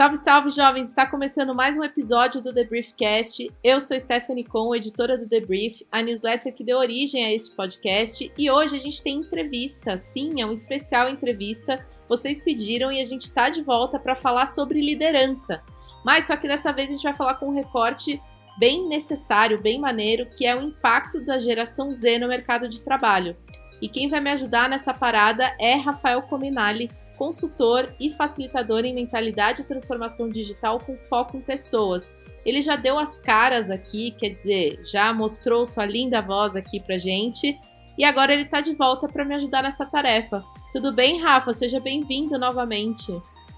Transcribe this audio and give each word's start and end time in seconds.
Salve, 0.00 0.16
salve, 0.16 0.50
jovens! 0.50 0.88
Está 0.88 1.06
começando 1.06 1.54
mais 1.54 1.76
um 1.76 1.84
episódio 1.84 2.40
do 2.40 2.54
The 2.54 2.64
Briefcast. 2.64 3.50
Eu 3.62 3.80
sou 3.80 4.00
Stephanie 4.00 4.44
Con, 4.44 4.74
editora 4.74 5.18
do 5.18 5.28
The 5.28 5.40
Brief, 5.40 5.86
a 5.92 6.00
newsletter 6.02 6.54
que 6.54 6.64
deu 6.64 6.78
origem 6.78 7.24
a 7.24 7.32
este 7.32 7.54
podcast. 7.54 8.32
E 8.36 8.50
hoje 8.50 8.76
a 8.76 8.78
gente 8.78 9.02
tem 9.02 9.18
entrevista. 9.18 9.98
Sim, 9.98 10.40
é 10.40 10.46
um 10.46 10.52
especial 10.52 11.08
entrevista. 11.08 11.84
Vocês 12.08 12.42
pediram 12.42 12.90
e 12.90 13.00
a 13.00 13.04
gente 13.04 13.22
está 13.22 13.50
de 13.50 13.62
volta 13.62 13.98
para 13.98 14.16
falar 14.16 14.46
sobre 14.46 14.80
liderança. 14.80 15.62
Mas 16.04 16.26
só 16.26 16.36
que 16.36 16.48
dessa 16.48 16.72
vez 16.72 16.88
a 16.88 16.94
gente 16.94 17.02
vai 17.02 17.14
falar 17.14 17.34
com 17.34 17.48
um 17.48 17.54
recorte 17.54 18.20
bem 18.60 18.86
necessário, 18.86 19.62
bem 19.62 19.80
maneiro, 19.80 20.26
que 20.26 20.44
é 20.44 20.54
o 20.54 20.60
impacto 20.60 21.24
da 21.24 21.38
geração 21.38 21.90
Z 21.90 22.18
no 22.18 22.28
mercado 22.28 22.68
de 22.68 22.82
trabalho. 22.82 23.34
E 23.80 23.88
quem 23.88 24.06
vai 24.10 24.20
me 24.20 24.30
ajudar 24.30 24.68
nessa 24.68 24.92
parada 24.92 25.56
é 25.58 25.76
Rafael 25.76 26.20
Cominali, 26.20 26.90
consultor 27.16 27.90
e 27.98 28.10
facilitador 28.10 28.84
em 28.84 28.94
mentalidade 28.94 29.62
e 29.62 29.66
transformação 29.66 30.28
digital 30.28 30.78
com 30.78 30.94
foco 30.98 31.38
em 31.38 31.40
pessoas. 31.40 32.12
Ele 32.44 32.60
já 32.60 32.76
deu 32.76 32.98
as 32.98 33.18
caras 33.18 33.70
aqui, 33.70 34.10
quer 34.12 34.28
dizer, 34.28 34.80
já 34.84 35.10
mostrou 35.12 35.64
sua 35.64 35.86
linda 35.86 36.20
voz 36.20 36.54
aqui 36.54 36.80
pra 36.80 36.98
gente 36.98 37.58
e 37.96 38.04
agora 38.04 38.34
ele 38.34 38.44
tá 38.44 38.60
de 38.60 38.74
volta 38.74 39.08
para 39.08 39.24
me 39.24 39.34
ajudar 39.36 39.62
nessa 39.62 39.86
tarefa. 39.86 40.42
Tudo 40.70 40.92
bem, 40.92 41.18
Rafa? 41.18 41.52
Seja 41.54 41.80
bem-vindo 41.80 42.38
novamente. 42.38 43.10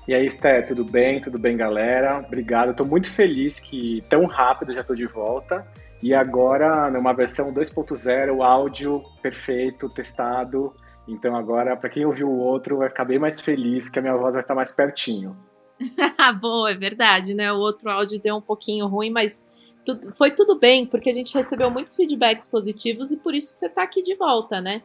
E 0.06 0.14
aí, 0.14 0.28
Sté, 0.28 0.62
tudo 0.62 0.84
bem? 0.84 1.20
Tudo 1.20 1.38
bem, 1.38 1.56
galera? 1.56 2.18
Obrigado. 2.18 2.72
Estou 2.72 2.84
muito 2.84 3.12
feliz 3.12 3.60
que 3.60 4.02
tão 4.08 4.26
rápido 4.26 4.74
já 4.74 4.80
estou 4.80 4.96
de 4.96 5.06
volta. 5.06 5.66
E 6.02 6.12
agora, 6.12 6.90
numa 6.90 7.12
versão 7.12 7.54
2.0, 7.54 8.44
áudio 8.44 9.04
perfeito, 9.22 9.88
testado, 9.88 10.74
então 11.06 11.36
agora, 11.36 11.76
para 11.76 11.88
quem 11.88 12.04
ouviu 12.04 12.28
o 12.28 12.38
outro, 12.38 12.78
vai 12.78 12.88
ficar 12.88 13.04
bem 13.04 13.20
mais 13.20 13.40
feliz 13.40 13.88
que 13.88 14.00
a 14.00 14.02
minha 14.02 14.16
voz 14.16 14.32
vai 14.32 14.42
estar 14.42 14.54
mais 14.54 14.72
pertinho. 14.72 15.36
Boa, 16.40 16.72
é 16.72 16.74
verdade, 16.74 17.34
né? 17.34 17.52
O 17.52 17.58
outro 17.58 17.88
áudio 17.88 18.20
deu 18.20 18.36
um 18.36 18.40
pouquinho 18.40 18.88
ruim, 18.88 19.10
mas 19.10 19.46
tudo, 19.84 20.12
foi 20.14 20.32
tudo 20.32 20.58
bem, 20.58 20.86
porque 20.86 21.10
a 21.10 21.12
gente 21.12 21.34
recebeu 21.34 21.70
muitos 21.70 21.94
feedbacks 21.94 22.46
positivos 22.46 23.12
e 23.12 23.16
por 23.16 23.34
isso 23.34 23.52
que 23.52 23.58
você 23.58 23.66
está 23.66 23.82
aqui 23.84 24.02
de 24.02 24.14
volta, 24.16 24.60
né? 24.60 24.82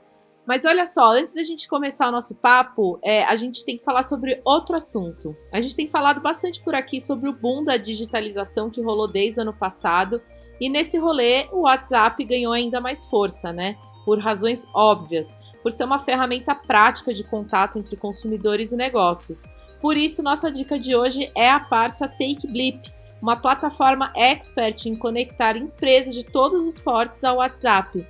Mas 0.47 0.63
olha 0.63 0.87
só, 0.87 1.11
antes 1.11 1.33
da 1.33 1.43
gente 1.43 1.67
começar 1.67 2.07
o 2.07 2.11
nosso 2.11 2.33
papo, 2.35 2.97
é, 3.03 3.25
a 3.25 3.35
gente 3.35 3.65
tem 3.65 3.77
que 3.77 3.83
falar 3.83 4.03
sobre 4.03 4.41
outro 4.45 4.77
assunto. 4.77 5.35
A 5.51 5.59
gente 5.59 5.75
tem 5.75 5.89
falado 5.89 6.21
bastante 6.21 6.61
por 6.63 6.73
aqui 6.73 7.01
sobre 7.01 7.29
o 7.29 7.33
boom 7.33 7.63
da 7.63 7.75
digitalização 7.75 8.69
que 8.69 8.81
rolou 8.81 9.07
desde 9.07 9.39
o 9.39 9.43
ano 9.43 9.53
passado. 9.53 10.21
E 10.59 10.69
nesse 10.69 10.97
rolê, 10.97 11.47
o 11.51 11.63
WhatsApp 11.63 12.23
ganhou 12.23 12.53
ainda 12.53 12.79
mais 12.79 13.05
força, 13.05 13.51
né? 13.51 13.77
Por 14.05 14.19
razões 14.19 14.65
óbvias 14.73 15.35
por 15.67 15.71
ser 15.73 15.83
uma 15.83 15.99
ferramenta 15.99 16.55
prática 16.55 17.13
de 17.13 17.25
contato 17.25 17.77
entre 17.77 17.97
consumidores 17.97 18.71
e 18.71 18.77
negócios. 18.77 19.43
Por 19.81 19.97
isso, 19.97 20.23
nossa 20.23 20.49
dica 20.49 20.79
de 20.79 20.95
hoje 20.95 21.29
é 21.35 21.51
a 21.51 21.59
parça 21.59 22.07
TakeBlip, 22.07 22.89
uma 23.21 23.35
plataforma 23.35 24.09
expert 24.15 24.85
em 24.85 24.95
conectar 24.95 25.57
empresas 25.57 26.13
de 26.13 26.23
todos 26.23 26.65
os 26.65 26.79
portes 26.79 27.21
ao 27.25 27.39
WhatsApp. 27.39 28.07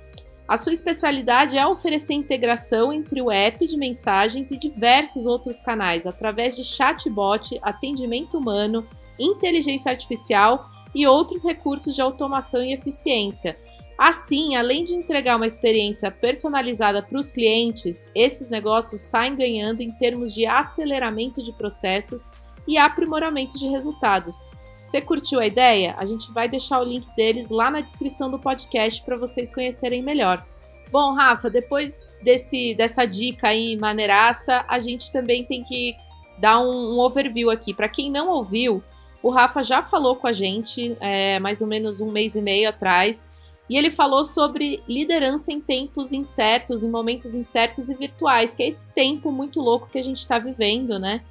A 0.48 0.56
sua 0.56 0.72
especialidade 0.72 1.58
é 1.58 1.66
oferecer 1.66 2.14
integração 2.14 2.90
entre 2.92 3.20
o 3.20 3.30
app 3.30 3.66
de 3.66 3.76
mensagens 3.76 4.50
e 4.50 4.56
diversos 4.56 5.26
outros 5.26 5.60
canais 5.60 6.06
através 6.06 6.56
de 6.56 6.64
chatbot, 6.64 7.58
atendimento 7.60 8.38
humano, 8.38 8.88
inteligência 9.18 9.90
artificial 9.90 10.70
e 10.94 11.06
outros 11.06 11.44
recursos 11.44 11.94
de 11.94 12.00
automação 12.00 12.62
e 12.62 12.72
eficiência, 12.72 13.54
Assim, 13.98 14.54
além 14.54 14.84
de 14.84 14.94
entregar 14.94 15.34
uma 15.34 15.46
experiência 15.46 16.08
personalizada 16.08 17.02
para 17.02 17.18
os 17.18 17.32
clientes, 17.32 18.08
esses 18.14 18.48
negócios 18.48 19.00
saem 19.00 19.34
ganhando 19.34 19.80
em 19.80 19.90
termos 19.90 20.32
de 20.32 20.46
aceleramento 20.46 21.42
de 21.42 21.52
processos 21.52 22.30
e 22.64 22.78
aprimoramento 22.78 23.58
de 23.58 23.66
resultados. 23.66 24.40
Você 24.88 25.02
curtiu 25.02 25.38
a 25.38 25.46
ideia? 25.46 25.94
A 25.98 26.06
gente 26.06 26.32
vai 26.32 26.48
deixar 26.48 26.80
o 26.80 26.84
link 26.84 27.06
deles 27.14 27.50
lá 27.50 27.70
na 27.70 27.82
descrição 27.82 28.30
do 28.30 28.38
podcast 28.38 29.02
para 29.02 29.18
vocês 29.18 29.54
conhecerem 29.54 30.02
melhor. 30.02 30.42
Bom, 30.90 31.12
Rafa, 31.12 31.50
depois 31.50 32.08
desse, 32.22 32.74
dessa 32.74 33.04
dica 33.04 33.48
aí 33.48 33.76
maneiraça, 33.76 34.64
a 34.66 34.78
gente 34.78 35.12
também 35.12 35.44
tem 35.44 35.62
que 35.62 35.94
dar 36.38 36.60
um, 36.60 36.94
um 36.94 37.00
overview 37.00 37.50
aqui. 37.50 37.74
Para 37.74 37.86
quem 37.86 38.10
não 38.10 38.30
ouviu, 38.30 38.82
o 39.22 39.28
Rafa 39.28 39.62
já 39.62 39.82
falou 39.82 40.16
com 40.16 40.26
a 40.26 40.32
gente 40.32 40.96
é, 41.00 41.38
mais 41.38 41.60
ou 41.60 41.66
menos 41.66 42.00
um 42.00 42.10
mês 42.10 42.34
e 42.34 42.40
meio 42.40 42.70
atrás 42.70 43.22
e 43.68 43.76
ele 43.76 43.90
falou 43.90 44.24
sobre 44.24 44.82
liderança 44.88 45.52
em 45.52 45.60
tempos 45.60 46.14
incertos, 46.14 46.82
em 46.82 46.88
momentos 46.88 47.34
incertos 47.34 47.90
e 47.90 47.94
virtuais, 47.94 48.54
que 48.54 48.62
é 48.62 48.68
esse 48.68 48.86
tempo 48.88 49.30
muito 49.30 49.60
louco 49.60 49.90
que 49.90 49.98
a 49.98 50.02
gente 50.02 50.16
está 50.16 50.38
vivendo, 50.38 50.98
né? 50.98 51.22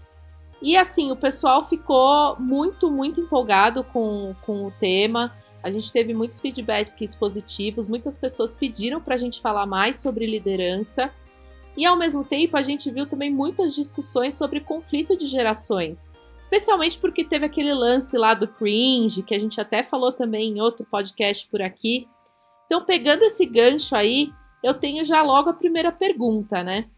E 0.62 0.76
assim, 0.76 1.12
o 1.12 1.16
pessoal 1.16 1.64
ficou 1.64 2.36
muito, 2.40 2.90
muito 2.90 3.22
empolgado 3.22 3.84
com, 3.84 4.36
com 4.46 4.66
o 4.66 4.72
tema. 4.72 5.36
A 5.64 5.70
gente 5.70 5.92
teve 5.92 6.14
muitos 6.14 6.40
feedbacks 6.40 7.14
positivos, 7.16 7.88
muitas 7.88 8.18
pessoas 8.18 8.54
pediram 8.54 9.02
para 9.02 9.16
a 9.16 9.18
gente 9.18 9.42
falar 9.42 9.66
mais 9.66 9.98
sobre 9.98 10.26
liderança. 10.26 11.12
E 11.76 11.86
ao 11.86 11.96
mesmo 11.96 12.24
tempo, 12.24 12.58
a 12.58 12.62
gente 12.62 12.90
viu 12.90 13.08
também 13.08 13.32
muitas 13.32 13.76
discussões 13.76 14.34
sobre 14.34 14.62
conflito 14.62 15.16
de 15.16 15.28
gerações. 15.28 16.10
Especialmente 16.40 16.98
porque 16.98 17.24
teve 17.24 17.46
aquele 17.46 17.74
lance 17.74 18.18
lá 18.18 18.34
do 18.34 18.48
cringe, 18.48 19.24
que 19.24 19.36
a 19.36 19.40
gente 19.40 19.62
até 19.62 19.84
falou 19.84 20.12
também 20.12 20.54
em 20.54 20.62
outro 20.62 20.86
podcast 20.86 21.48
por 21.48 21.62
aqui, 21.62 22.08
então, 22.68 22.84
pegando 22.84 23.24
esse 23.24 23.46
gancho 23.46 23.96
aí, 23.96 24.32
eu 24.62 24.74
tenho 24.74 25.04
já 25.04 25.22
logo 25.22 25.50
a 25.50 25.54
primeira 25.54 25.92
pergunta, 25.92 26.64
né? 26.64 26.90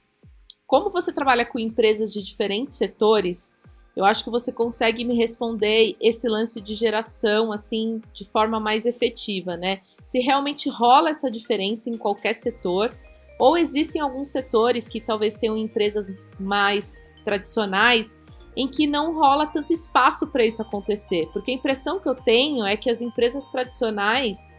Como 0.70 0.92
você 0.92 1.12
trabalha 1.12 1.44
com 1.44 1.58
empresas 1.58 2.14
de 2.14 2.22
diferentes 2.22 2.76
setores, 2.76 3.56
eu 3.96 4.06
acho 4.06 4.24
que 4.24 4.30
você 4.30 4.52
consegue 4.52 5.04
me 5.04 5.16
responder 5.16 5.98
esse 6.00 6.30
lance 6.30 6.62
de 6.62 6.76
geração 6.76 7.52
assim 7.52 8.00
de 8.14 8.24
forma 8.24 8.60
mais 8.60 8.86
efetiva, 8.86 9.58
né? 9.58 9.82
Se 10.06 10.20
realmente 10.20 10.70
rola 10.70 11.10
essa 11.10 11.32
diferença 11.32 11.90
em 11.90 11.98
qualquer 11.98 12.36
setor, 12.36 12.96
ou 13.40 13.58
existem 13.58 14.00
alguns 14.00 14.30
setores 14.30 14.88
que 14.88 15.02
talvez 15.02 15.36
tenham 15.36 15.58
empresas 15.58 16.14
mais 16.40 17.20
tradicionais 17.26 18.16
em 18.56 18.68
que 18.68 18.86
não 18.86 19.12
rola 19.12 19.48
tanto 19.48 19.74
espaço 19.74 20.28
para 20.28 20.46
isso 20.46 20.62
acontecer, 20.62 21.28
porque 21.34 21.50
a 21.50 21.56
impressão 21.56 22.00
que 22.00 22.08
eu 22.08 22.14
tenho 22.16 22.64
é 22.64 22.78
que 22.78 22.92
as 22.92 23.02
empresas 23.02 23.48
tradicionais 23.48 24.52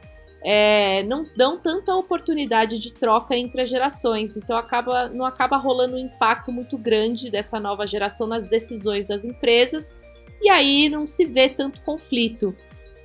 é, 0.42 1.02
não 1.04 1.26
dão 1.36 1.58
tanta 1.58 1.94
oportunidade 1.94 2.78
de 2.78 2.92
troca 2.92 3.36
entre 3.36 3.62
as 3.62 3.68
gerações. 3.68 4.36
Então 4.36 4.56
acaba, 4.56 5.08
não 5.08 5.24
acaba 5.24 5.56
rolando 5.56 5.96
um 5.96 5.98
impacto 5.98 6.50
muito 6.50 6.78
grande 6.78 7.30
dessa 7.30 7.58
nova 7.58 7.86
geração 7.86 8.26
nas 8.26 8.48
decisões 8.48 9.06
das 9.06 9.24
empresas 9.24 9.96
e 10.40 10.48
aí 10.48 10.88
não 10.88 11.06
se 11.06 11.24
vê 11.26 11.48
tanto 11.48 11.80
conflito. 11.82 12.54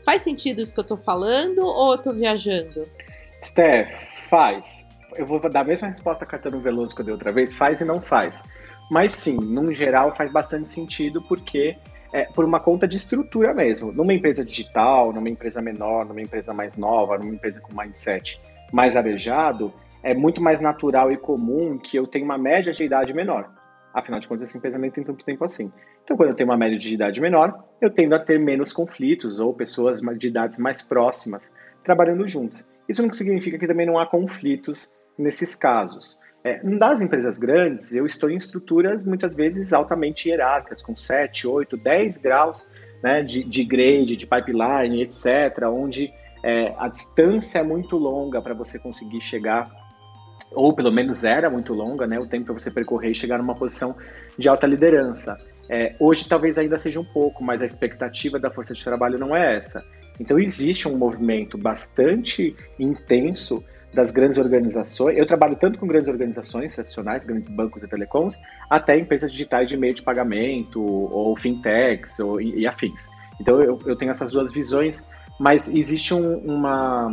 Faz 0.04 0.22
sentido 0.22 0.62
isso 0.62 0.74
que 0.74 0.80
eu 0.80 0.84
estou 0.84 0.98
falando 0.98 1.60
ou 1.60 1.92
eu 1.92 1.98
estou 1.98 2.14
viajando? 2.14 2.88
Steph, 3.44 3.90
faz. 4.30 4.86
Eu 5.16 5.26
vou 5.26 5.40
dar 5.50 5.62
a 5.62 5.64
mesma 5.64 5.88
resposta 5.88 6.26
a 6.26 6.28
Caetano 6.28 6.60
Veloso 6.60 6.94
que 6.94 7.02
eu 7.02 7.06
dei 7.06 7.14
outra 7.14 7.32
vez, 7.32 7.54
faz 7.54 7.82
e 7.82 7.86
não 7.86 8.02
faz. 8.02 8.44
Mas 8.90 9.14
sim, 9.14 9.38
num 9.38 9.74
geral 9.74 10.16
faz 10.16 10.32
bastante 10.32 10.70
sentido 10.70 11.22
porque 11.22 11.76
é, 12.14 12.26
por 12.26 12.46
uma 12.46 12.60
conta 12.60 12.88
de 12.88 12.98
estrutura 12.98 13.54
mesmo. 13.54 13.92
Numa 13.92 14.14
empresa 14.14 14.44
digital, 14.44 15.12
numa 15.14 15.30
empresa 15.30 15.62
menor, 15.62 16.06
numa 16.06 16.22
empresa 16.22 16.54
mais 16.54 16.78
nova, 16.78 17.18
numa 17.18 17.34
empresa 17.34 17.62
com 17.62 17.74
mindset 17.74 18.40
mais 18.72 18.96
arejado, 18.96 19.74
é 20.04 20.14
muito 20.14 20.42
mais 20.42 20.62
natural 20.62 21.12
e 21.12 21.18
comum 21.18 21.78
que 21.78 21.98
eu 21.98 22.06
tenha 22.06 22.26
uma 22.26 22.38
média 22.38 22.72
de 22.72 22.84
idade 22.84 23.14
menor. 23.14 23.50
Afinal 23.94 24.20
de 24.20 24.28
contas, 24.28 24.50
essa 24.50 24.58
empresa 24.58 24.78
nem 24.78 24.92
tem 24.92 25.04
tanto 25.04 25.24
tempo 25.24 25.46
assim. 25.46 25.72
Então, 26.04 26.18
quando 26.18 26.30
eu 26.30 26.36
tenho 26.36 26.50
uma 26.50 26.58
média 26.58 26.78
de 26.78 26.94
idade 26.94 27.22
menor, 27.22 27.64
eu 27.80 27.90
tendo 27.90 28.14
a 28.14 28.20
ter 28.20 28.38
menos 28.38 28.74
conflitos 28.74 29.40
ou 29.40 29.54
pessoas 29.54 30.02
de 30.02 30.28
idades 30.28 30.60
mais 30.60 30.82
próximas 30.82 31.54
trabalhando 31.84 32.28
juntas. 32.28 32.64
Isso 32.88 33.02
não 33.02 33.12
significa 33.14 33.58
que 33.58 33.68
também 33.68 33.86
não 33.86 33.98
há 33.98 34.06
conflitos 34.06 34.92
nesses 35.18 35.56
casos. 35.56 36.20
É, 36.46 36.60
das 36.78 37.02
empresas 37.02 37.40
grandes, 37.40 37.92
eu 37.92 38.06
estou 38.06 38.30
em 38.30 38.36
estruturas 38.36 39.04
muitas 39.04 39.34
vezes 39.34 39.74
altamente 39.74 40.30
hierárquicas, 40.30 40.80
com 40.80 40.96
7, 40.96 41.48
8, 41.48 41.76
10 41.76 42.18
graus 42.20 42.68
né, 43.02 43.24
de, 43.24 43.44
de 43.44 43.66
grade, 43.66 44.16
de 44.16 44.28
pipeline, 44.28 45.02
etc., 45.02 45.64
onde 45.68 46.12
é, 46.44 46.72
a 46.78 46.88
distância 46.88 47.58
é 47.58 47.64
muito 47.64 47.98
longa 47.98 48.40
para 48.44 48.54
você 48.54 48.78
conseguir 48.78 49.22
chegar, 49.22 49.72
ou 50.52 50.72
pelo 50.72 50.92
menos 50.92 51.24
era 51.24 51.50
muito 51.50 51.74
longa, 51.74 52.06
né, 52.06 52.20
o 52.20 52.28
tempo 52.28 52.46
para 52.46 52.54
você 52.54 52.70
percorrer 52.70 53.10
e 53.10 53.16
chegar 53.16 53.40
numa 53.40 53.56
posição 53.56 53.96
de 54.38 54.48
alta 54.48 54.68
liderança. 54.68 55.36
É, 55.68 55.96
hoje 56.00 56.30
talvez 56.30 56.60
ainda 56.60 56.78
seja 56.78 57.00
um 57.00 57.06
pouco, 57.06 57.44
mas 57.44 57.60
a 57.64 57.66
expectativa 57.66 58.38
da 58.38 58.52
força 58.52 58.72
de 58.72 58.84
trabalho 58.84 59.18
não 59.18 59.36
é 59.36 59.56
essa. 59.56 59.84
Então 60.20 60.38
existe 60.38 60.88
um 60.88 60.96
movimento 60.96 61.58
bastante 61.58 62.56
intenso 62.78 63.64
das 63.96 64.12
grandes 64.12 64.38
organizações. 64.38 65.18
Eu 65.18 65.26
trabalho 65.26 65.56
tanto 65.56 65.80
com 65.80 65.88
grandes 65.88 66.10
organizações 66.10 66.76
tradicionais, 66.76 67.26
grandes 67.26 67.48
bancos 67.48 67.82
e 67.82 67.88
telecoms, 67.88 68.40
até 68.70 68.98
empresas 68.98 69.32
digitais 69.32 69.70
de 69.70 69.78
meio 69.78 69.96
de 69.96 70.04
pagamento, 70.04 70.84
ou 70.84 71.36
fintechs, 71.36 72.20
ou, 72.20 72.40
e, 72.40 72.60
e 72.60 72.68
afins. 72.68 73.08
Então 73.40 73.62
eu, 73.64 73.82
eu 73.86 73.96
tenho 73.96 74.12
essas 74.12 74.32
duas 74.32 74.52
visões, 74.52 75.08
mas 75.40 75.74
existe 75.74 76.14
um, 76.14 76.38
uma, 76.40 77.08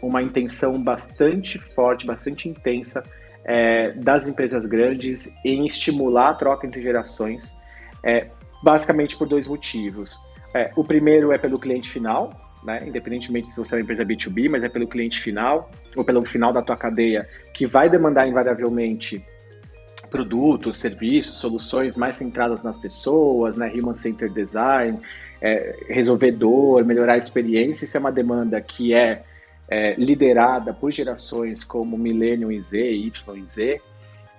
uma 0.00 0.22
intenção 0.22 0.80
bastante 0.80 1.58
forte, 1.58 2.06
bastante 2.06 2.48
intensa 2.48 3.02
é, 3.44 3.92
das 3.92 4.26
empresas 4.26 4.66
grandes 4.66 5.34
em 5.44 5.66
estimular 5.66 6.30
a 6.30 6.34
troca 6.34 6.66
entre 6.66 6.82
gerações, 6.82 7.56
é, 8.04 8.28
basicamente 8.62 9.16
por 9.16 9.26
dois 9.26 9.46
motivos. 9.46 10.20
É, 10.54 10.70
o 10.76 10.84
primeiro 10.84 11.32
é 11.32 11.38
pelo 11.38 11.58
cliente 11.58 11.90
final, 11.90 12.32
né? 12.66 12.82
independentemente 12.84 13.50
se 13.50 13.56
você 13.56 13.76
é 13.76 13.78
uma 13.78 13.82
empresa 13.82 14.04
B2B, 14.04 14.50
mas 14.50 14.64
é 14.64 14.68
pelo 14.68 14.88
cliente 14.88 15.20
final, 15.20 15.70
ou 15.96 16.04
pelo 16.04 16.24
final 16.24 16.52
da 16.52 16.60
tua 16.60 16.76
cadeia, 16.76 17.28
que 17.54 17.64
vai 17.64 17.88
demandar 17.88 18.26
invariavelmente 18.26 19.24
produtos, 20.10 20.78
serviços, 20.78 21.38
soluções 21.38 21.96
mais 21.96 22.16
centradas 22.16 22.62
nas 22.62 22.76
pessoas, 22.76 23.56
né? 23.56 23.72
Human 23.74 23.94
Centered 23.94 24.34
Design, 24.34 24.98
é, 25.40 25.76
resolver 25.88 26.32
dor, 26.32 26.84
melhorar 26.84 27.14
a 27.14 27.18
experiência. 27.18 27.84
Isso 27.84 27.96
é 27.96 28.00
uma 28.00 28.12
demanda 28.12 28.60
que 28.60 28.92
é, 28.92 29.22
é 29.68 29.94
liderada 29.94 30.72
por 30.72 30.90
gerações 30.90 31.62
como 31.62 31.96
Millennium 31.96 32.50
e 32.50 32.60
Z, 32.60 32.78
Y 32.78 33.36
e 33.36 33.50
Z. 33.50 33.80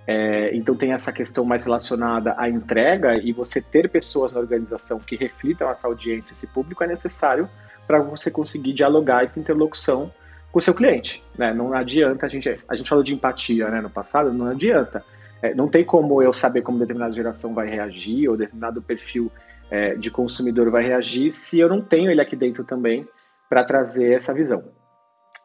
É, 0.06 0.56
então 0.56 0.74
tem 0.74 0.94
essa 0.94 1.12
questão 1.12 1.44
mais 1.44 1.66
relacionada 1.66 2.34
à 2.38 2.50
entrega 2.50 3.18
e 3.18 3.34
você 3.34 3.62
ter 3.62 3.90
pessoas 3.90 4.32
na 4.32 4.40
organização 4.40 5.00
que 5.00 5.18
reflitam 5.18 5.70
essa 5.70 5.86
audiência, 5.86 6.32
esse 6.32 6.48
público 6.48 6.82
é 6.82 6.88
necessário 6.88 7.50
para 7.88 8.00
você 8.00 8.30
conseguir 8.30 8.74
dialogar 8.74 9.24
e 9.24 9.30
ter 9.30 9.40
interlocução 9.40 10.12
com 10.52 10.60
o 10.60 10.62
seu 10.62 10.74
cliente. 10.74 11.24
Né? 11.38 11.54
Não 11.54 11.74
adianta, 11.74 12.26
a 12.26 12.30
gente, 12.30 12.50
a 12.68 12.76
gente 12.76 12.90
falou 12.90 13.04
de 13.04 13.14
empatia 13.14 13.70
né, 13.70 13.82
no 13.82 13.90
passado, 13.90 14.34
não 14.34 14.48
adianta. 14.48 15.04
É, 15.42 15.54
não 15.54 15.68
tem 15.68 15.86
como 15.86 16.22
eu 16.22 16.34
saber 16.34 16.62
como 16.62 16.80
determinada 16.80 17.14
geração 17.14 17.54
vai 17.54 17.68
reagir 17.70 18.28
ou 18.28 18.36
determinado 18.36 18.82
perfil 18.82 19.32
é, 19.70 19.96
de 19.96 20.10
consumidor 20.10 20.72
vai 20.72 20.84
reagir 20.84 21.32
se 21.32 21.60
eu 21.60 21.70
não 21.70 21.82
tenho 21.82 22.10
ele 22.10 22.22
aqui 22.22 22.36
dentro 22.36 22.64
também 22.64 23.08
para 23.50 23.64
trazer 23.64 24.14
essa 24.14 24.34
visão. 24.34 24.64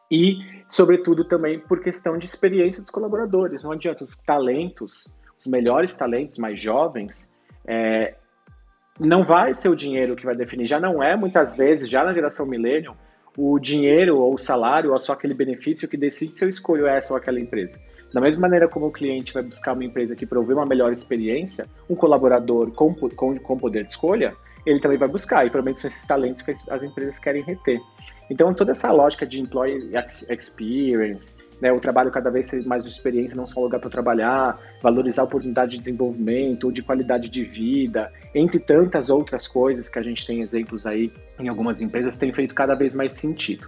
E, 0.09 0.37
sobretudo, 0.67 1.25
também 1.25 1.59
por 1.59 1.81
questão 1.81 2.17
de 2.17 2.25
experiência 2.25 2.81
dos 2.81 2.91
colaboradores. 2.91 3.63
Não 3.63 3.71
adianta 3.71 4.03
os 4.03 4.15
talentos, 4.17 5.07
os 5.39 5.47
melhores 5.47 5.95
talentos 5.95 6.37
mais 6.37 6.59
jovens, 6.59 7.33
é, 7.65 8.15
não 8.99 9.23
vai 9.23 9.53
ser 9.53 9.69
o 9.69 9.75
dinheiro 9.75 10.15
que 10.15 10.25
vai 10.25 10.35
definir. 10.35 10.65
Já 10.65 10.79
não 10.79 11.01
é, 11.01 11.15
muitas 11.15 11.55
vezes, 11.55 11.89
já 11.89 12.03
na 12.03 12.13
geração 12.13 12.45
millennial, 12.45 12.95
o 13.37 13.57
dinheiro 13.59 14.17
ou 14.19 14.35
o 14.35 14.37
salário 14.37 14.93
ou 14.93 15.01
só 15.01 15.13
aquele 15.13 15.33
benefício 15.33 15.87
que 15.87 15.97
decide 15.97 16.37
se 16.37 16.45
eu 16.45 16.49
escolho 16.49 16.85
essa 16.85 17.13
ou 17.13 17.17
aquela 17.17 17.39
empresa. 17.39 17.79
Da 18.13 18.21
mesma 18.21 18.41
maneira 18.41 18.67
como 18.67 18.87
o 18.87 18.91
cliente 18.91 19.33
vai 19.33 19.41
buscar 19.41 19.73
uma 19.73 19.83
empresa 19.83 20.15
que 20.15 20.25
provê 20.25 20.53
uma 20.53 20.65
melhor 20.65 20.91
experiência, 20.93 21.67
um 21.89 21.95
colaborador 21.95 22.71
com, 22.71 22.93
com, 22.93 23.37
com 23.39 23.57
poder 23.57 23.83
de 23.83 23.91
escolha, 23.91 24.33
ele 24.65 24.79
também 24.79 24.97
vai 24.97 25.09
buscar, 25.09 25.45
e 25.45 25.49
provavelmente 25.49 25.81
são 25.81 25.87
esses 25.87 26.05
talentos 26.05 26.41
que 26.43 26.51
as 26.51 26.83
empresas 26.83 27.19
querem 27.19 27.41
reter. 27.41 27.81
Então, 28.29 28.53
toda 28.53 28.71
essa 28.71 28.91
lógica 28.91 29.25
de 29.25 29.39
employee 29.39 29.91
experience, 30.29 31.33
né, 31.61 31.71
o 31.71 31.79
trabalho 31.79 32.11
cada 32.11 32.29
vez 32.29 32.47
ser 32.47 32.65
mais 32.65 32.85
experiência, 32.85 33.35
não 33.35 33.45
só 33.45 33.59
um 33.59 33.63
lugar 33.63 33.79
para 33.79 33.89
trabalhar, 33.89 34.59
valorizar 34.81 35.21
a 35.21 35.25
oportunidade 35.25 35.73
de 35.73 35.79
desenvolvimento 35.79 36.65
ou 36.65 36.71
de 36.71 36.81
qualidade 36.81 37.29
de 37.29 37.43
vida, 37.43 38.11
entre 38.33 38.59
tantas 38.59 39.09
outras 39.09 39.47
coisas 39.47 39.89
que 39.89 39.99
a 39.99 40.01
gente 40.01 40.25
tem 40.25 40.41
exemplos 40.41 40.85
aí 40.85 41.11
em 41.39 41.47
algumas 41.47 41.81
empresas, 41.81 42.17
tem 42.17 42.33
feito 42.33 42.55
cada 42.55 42.75
vez 42.75 42.93
mais 42.93 43.13
sentido. 43.13 43.67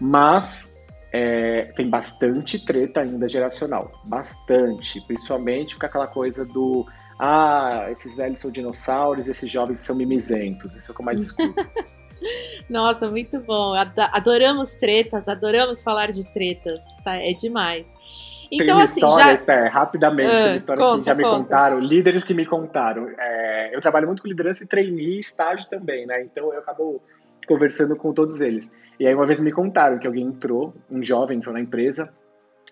Mas 0.00 0.76
é, 1.12 1.72
tem 1.76 1.88
bastante 1.88 2.64
treta 2.64 3.00
ainda 3.00 3.28
geracional, 3.28 3.92
bastante, 4.04 5.00
principalmente 5.06 5.78
com 5.78 5.86
aquela 5.86 6.06
coisa 6.06 6.44
do 6.44 6.86
ah, 7.18 7.86
esses 7.90 8.14
velhos 8.14 8.40
são 8.40 8.50
dinossauros, 8.50 9.26
esses 9.26 9.50
jovens 9.50 9.80
são 9.80 9.96
mimizentos, 9.96 10.74
isso 10.74 10.90
é 10.90 10.92
o 10.92 10.94
que 10.94 11.00
eu 11.00 11.06
mais 11.06 11.22
escuto. 11.22 11.66
Nossa, 12.68 13.08
muito 13.10 13.40
bom. 13.40 13.74
Adoramos 14.12 14.74
tretas, 14.74 15.28
adoramos 15.28 15.82
falar 15.82 16.10
de 16.10 16.24
tretas, 16.32 16.82
tá? 17.04 17.16
É 17.16 17.32
demais. 17.32 17.94
Então, 18.50 18.66
Tem 18.66 18.74
uma 18.74 18.84
assim, 18.84 19.00
história, 19.00 19.24
já... 19.24 19.32
Esther, 19.32 19.72
rapidamente, 19.72 20.42
ah, 20.42 20.46
uma 20.46 20.56
história 20.56 20.84
conta, 20.84 21.00
que 21.00 21.06
já 21.06 21.14
me 21.14 21.24
conta. 21.24 21.36
contaram, 21.38 21.80
líderes 21.80 22.22
que 22.22 22.32
me 22.32 22.46
contaram. 22.46 23.08
É, 23.18 23.74
eu 23.74 23.80
trabalho 23.80 24.06
muito 24.06 24.22
com 24.22 24.28
liderança 24.28 24.62
e 24.62 24.66
trainee 24.66 25.18
estágio 25.18 25.68
também, 25.68 26.06
né? 26.06 26.22
Então 26.22 26.52
eu 26.52 26.60
acabo 26.60 27.02
conversando 27.46 27.96
com 27.96 28.12
todos 28.12 28.40
eles. 28.40 28.72
E 28.98 29.06
aí 29.06 29.14
uma 29.14 29.26
vez 29.26 29.40
me 29.40 29.52
contaram 29.52 29.98
que 29.98 30.06
alguém 30.06 30.24
entrou, 30.24 30.72
um 30.90 31.02
jovem 31.02 31.38
entrou 31.38 31.52
na 31.52 31.60
empresa, 31.60 32.12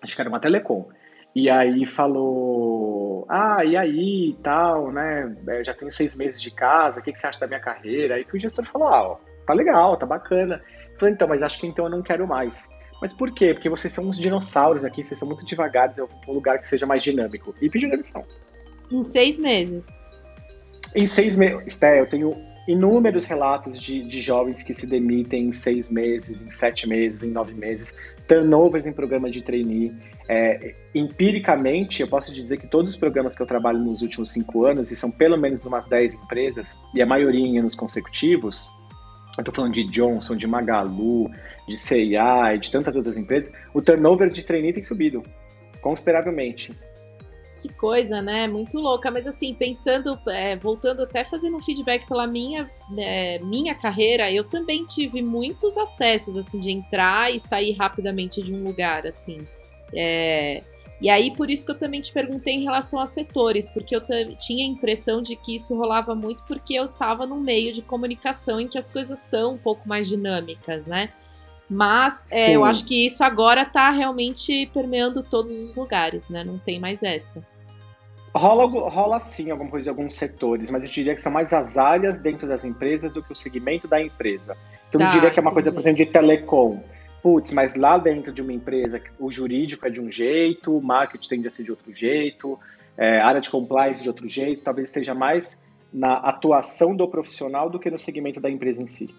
acho 0.01 0.15
que 0.15 0.21
era 0.21 0.29
uma 0.29 0.39
telecom, 0.39 0.87
e 1.35 1.49
aí 1.49 1.85
falou, 1.85 3.25
ah, 3.27 3.63
e 3.65 3.75
aí, 3.75 4.37
tal, 4.41 4.91
né, 4.91 5.35
é, 5.49 5.63
já 5.63 5.73
tenho 5.73 5.91
seis 5.91 6.15
meses 6.15 6.41
de 6.41 6.49
casa, 6.49 7.01
o 7.01 7.03
que, 7.03 7.11
que 7.11 7.19
você 7.19 7.27
acha 7.27 7.39
da 7.39 7.47
minha 7.47 7.59
carreira? 7.59 8.15
Aí 8.15 8.23
que 8.23 8.37
o 8.37 8.39
gestor 8.39 8.65
falou, 8.65 8.87
ah, 8.87 9.07
ó, 9.09 9.17
tá 9.45 9.53
legal, 9.53 9.97
tá 9.97 10.05
bacana. 10.05 10.61
Eu 10.91 10.99
falei, 10.99 11.13
então, 11.13 11.27
mas 11.27 11.43
acho 11.43 11.59
que 11.59 11.67
então 11.67 11.85
eu 11.85 11.91
não 11.91 12.01
quero 12.01 12.27
mais. 12.27 12.69
Mas 13.01 13.13
por 13.13 13.31
quê? 13.31 13.53
Porque 13.53 13.69
vocês 13.69 13.91
são 13.91 14.05
uns 14.05 14.17
dinossauros 14.17 14.83
aqui, 14.83 15.03
vocês 15.03 15.19
são 15.19 15.27
muito 15.27 15.45
devagares, 15.45 15.97
eu 15.97 16.07
vou 16.07 16.19
um 16.29 16.33
lugar 16.33 16.57
que 16.59 16.67
seja 16.67 16.85
mais 16.85 17.03
dinâmico. 17.03 17.53
E 17.61 17.69
pediu 17.69 17.89
demissão. 17.89 18.25
Em 18.91 19.03
seis 19.03 19.37
meses. 19.37 20.05
Em 20.95 21.05
seis 21.05 21.37
meses. 21.37 21.73
Sté, 21.73 21.99
eu 21.99 22.05
tenho 22.05 22.35
inúmeros 22.67 23.25
relatos 23.25 23.79
de, 23.79 24.03
de 24.03 24.21
jovens 24.21 24.63
que 24.63 24.73
se 24.73 24.87
demitem 24.87 25.49
em 25.49 25.53
seis 25.53 25.89
meses, 25.89 26.41
em 26.41 26.49
sete 26.49 26.87
meses, 26.87 27.23
em 27.23 27.29
nove 27.29 27.53
meses, 27.53 27.95
turnovers 28.27 28.85
em 28.85 28.91
programas 28.91 29.31
de 29.31 29.41
trainee. 29.41 29.95
É, 30.27 30.73
empiricamente, 30.93 32.01
eu 32.01 32.07
posso 32.07 32.33
dizer 32.33 32.57
que 32.57 32.67
todos 32.67 32.91
os 32.91 32.97
programas 32.97 33.35
que 33.35 33.41
eu 33.41 33.45
trabalho 33.45 33.79
nos 33.79 34.01
últimos 34.01 34.31
cinco 34.31 34.65
anos, 34.65 34.91
e 34.91 34.95
são 34.95 35.11
pelo 35.11 35.37
menos 35.37 35.63
umas 35.63 35.85
dez 35.85 36.13
empresas, 36.13 36.75
e 36.93 37.01
a 37.01 37.05
maioria 37.05 37.45
em 37.45 37.59
anos 37.59 37.75
consecutivos, 37.75 38.67
eu 39.37 39.41
estou 39.41 39.53
falando 39.53 39.73
de 39.73 39.83
Johnson, 39.89 40.35
de 40.35 40.47
Magalu, 40.47 41.29
de 41.67 41.77
CIA 41.77 42.55
e 42.55 42.59
de 42.59 42.71
tantas 42.71 42.95
outras 42.95 43.17
empresas, 43.17 43.51
o 43.73 43.81
turnover 43.81 44.29
de 44.29 44.43
trainee 44.43 44.73
tem 44.73 44.83
subido 44.83 45.21
consideravelmente 45.81 46.75
que 47.67 47.73
coisa, 47.73 48.21
né? 48.21 48.47
Muito 48.47 48.77
louca. 48.77 49.09
Mas 49.09 49.25
assim, 49.25 49.53
pensando, 49.53 50.19
é, 50.27 50.55
voltando 50.55 51.03
até 51.03 51.23
fazendo 51.23 51.57
um 51.57 51.61
feedback 51.61 52.07
pela 52.07 52.27
minha, 52.27 52.69
é, 52.97 53.39
minha 53.39 53.73
carreira, 53.73 54.31
eu 54.31 54.43
também 54.43 54.85
tive 54.85 55.21
muitos 55.21 55.77
acessos, 55.77 56.37
assim, 56.37 56.59
de 56.59 56.71
entrar 56.71 57.33
e 57.33 57.39
sair 57.39 57.73
rapidamente 57.73 58.41
de 58.41 58.53
um 58.53 58.63
lugar, 58.63 59.07
assim. 59.07 59.47
É, 59.93 60.63
e 61.01 61.09
aí, 61.09 61.35
por 61.35 61.49
isso 61.49 61.65
que 61.65 61.71
eu 61.71 61.77
também 61.77 62.01
te 62.01 62.11
perguntei 62.13 62.55
em 62.55 62.63
relação 62.63 62.99
a 62.99 63.05
setores, 63.05 63.67
porque 63.67 63.95
eu 63.95 64.01
tinha 64.39 64.65
a 64.65 64.69
impressão 64.69 65.21
de 65.21 65.35
que 65.35 65.55
isso 65.55 65.75
rolava 65.75 66.15
muito 66.15 66.43
porque 66.47 66.73
eu 66.73 66.85
estava 66.85 67.25
no 67.25 67.39
meio 67.39 67.73
de 67.73 67.81
comunicação 67.81 68.59
em 68.59 68.67
que 68.67 68.77
as 68.77 68.89
coisas 68.89 69.19
são 69.19 69.53
um 69.53 69.57
pouco 69.57 69.87
mais 69.87 70.07
dinâmicas, 70.07 70.87
né? 70.87 71.09
Mas 71.69 72.27
é, 72.31 72.55
eu 72.55 72.63
acho 72.63 72.85
que 72.85 73.05
isso 73.05 73.23
agora 73.23 73.63
está 73.63 73.89
realmente 73.89 74.69
permeando 74.73 75.23
todos 75.23 75.51
os 75.51 75.75
lugares, 75.75 76.29
né? 76.29 76.43
Não 76.43 76.59
tem 76.59 76.79
mais 76.79 77.01
essa. 77.03 77.45
Rola, 78.33 78.65
rola 78.89 79.19
sim 79.19 79.49
alguma 79.49 79.69
coisa 79.69 79.85
de 79.85 79.89
alguns 79.89 80.13
setores, 80.13 80.69
mas 80.69 80.83
eu 80.83 80.89
diria 80.89 81.15
que 81.15 81.21
são 81.21 81.31
mais 81.31 81.53
as 81.53 81.77
áreas 81.77 82.19
dentro 82.19 82.47
das 82.47 82.63
empresas 82.63 83.11
do 83.11 83.23
que 83.23 83.31
o 83.31 83.35
segmento 83.35 83.87
da 83.87 84.01
empresa. 84.01 84.55
Então 84.89 84.99
tá, 84.99 85.05
eu 85.05 85.09
diria 85.09 85.31
que 85.31 85.39
é 85.39 85.41
uma 85.41 85.53
coisa, 85.53 85.71
por 85.71 85.79
exemplo, 85.79 85.97
de 85.97 86.05
telecom. 86.05 86.81
Putz, 87.25 87.51
mas 87.51 87.73
lá 87.73 87.97
dentro 87.97 88.31
de 88.31 88.39
uma 88.39 88.53
empresa, 88.53 89.01
o 89.17 89.31
jurídico 89.31 89.87
é 89.87 89.89
de 89.89 89.99
um 89.99 90.11
jeito, 90.11 90.77
o 90.77 90.79
marketing 90.79 91.27
tende 91.27 91.47
a 91.47 91.51
ser 91.51 91.63
de 91.63 91.71
outro 91.71 91.91
jeito, 91.91 92.59
é, 92.95 93.19
área 93.19 93.41
de 93.41 93.49
compliance 93.49 94.03
de 94.03 94.07
outro 94.07 94.29
jeito, 94.29 94.61
talvez 94.61 94.89
esteja 94.89 95.15
mais 95.15 95.59
na 95.91 96.17
atuação 96.17 96.95
do 96.95 97.07
profissional 97.07 97.67
do 97.67 97.79
que 97.79 97.89
no 97.89 97.97
segmento 97.97 98.39
da 98.39 98.47
empresa 98.47 98.83
em 98.83 98.85
si. 98.85 99.09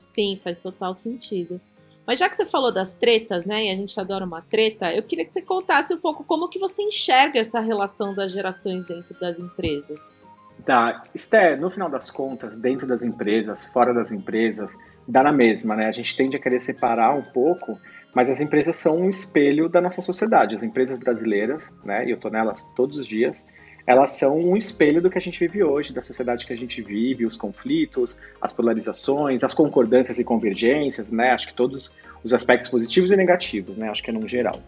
Sim, 0.00 0.38
faz 0.44 0.60
total 0.60 0.94
sentido. 0.94 1.60
Mas 2.06 2.20
já 2.20 2.28
que 2.28 2.36
você 2.36 2.46
falou 2.46 2.70
das 2.72 2.94
tretas, 2.94 3.44
né, 3.44 3.64
e 3.64 3.70
a 3.72 3.74
gente 3.74 3.98
adora 3.98 4.24
uma 4.24 4.42
treta, 4.42 4.94
eu 4.94 5.02
queria 5.02 5.24
que 5.24 5.32
você 5.32 5.42
contasse 5.42 5.92
um 5.92 5.98
pouco 5.98 6.22
como 6.22 6.48
que 6.48 6.60
você 6.60 6.82
enxerga 6.84 7.40
essa 7.40 7.58
relação 7.58 8.14
das 8.14 8.30
gerações 8.30 8.84
dentro 8.84 9.18
das 9.18 9.40
empresas. 9.40 10.16
Tá, 10.64 11.04
Esther, 11.14 11.60
no 11.60 11.70
final 11.70 11.88
das 11.88 12.10
contas, 12.10 12.58
dentro 12.58 12.86
das 12.86 13.02
empresas, 13.02 13.64
fora 13.66 13.94
das 13.94 14.10
empresas, 14.10 14.76
dá 15.06 15.22
na 15.22 15.32
mesma, 15.32 15.76
né? 15.76 15.86
A 15.86 15.92
gente 15.92 16.16
tende 16.16 16.36
a 16.36 16.40
querer 16.40 16.60
separar 16.60 17.14
um 17.14 17.22
pouco, 17.22 17.78
mas 18.14 18.28
as 18.28 18.40
empresas 18.40 18.76
são 18.76 18.98
um 18.98 19.08
espelho 19.08 19.68
da 19.68 19.80
nossa 19.80 20.00
sociedade. 20.00 20.54
As 20.54 20.62
empresas 20.62 20.98
brasileiras, 20.98 21.74
né, 21.84 22.06
e 22.06 22.10
eu 22.10 22.18
tô 22.18 22.28
nelas 22.28 22.64
todos 22.74 22.96
os 22.98 23.06
dias, 23.06 23.46
elas 23.86 24.12
são 24.12 24.38
um 24.38 24.56
espelho 24.56 25.00
do 25.00 25.08
que 25.08 25.18
a 25.18 25.20
gente 25.20 25.38
vive 25.38 25.62
hoje, 25.62 25.92
da 25.92 26.02
sociedade 26.02 26.46
que 26.46 26.52
a 26.52 26.56
gente 26.56 26.82
vive, 26.82 27.24
os 27.24 27.36
conflitos, 27.36 28.18
as 28.40 28.52
polarizações, 28.52 29.42
as 29.42 29.54
concordâncias 29.54 30.18
e 30.18 30.24
convergências, 30.24 31.10
né? 31.10 31.30
Acho 31.30 31.48
que 31.48 31.54
todos 31.54 31.90
os 32.22 32.34
aspectos 32.34 32.68
positivos 32.68 33.10
e 33.10 33.16
negativos, 33.16 33.76
né? 33.76 33.88
Acho 33.88 34.02
que 34.02 34.10
é 34.10 34.12
no 34.12 34.28
geral. 34.28 34.60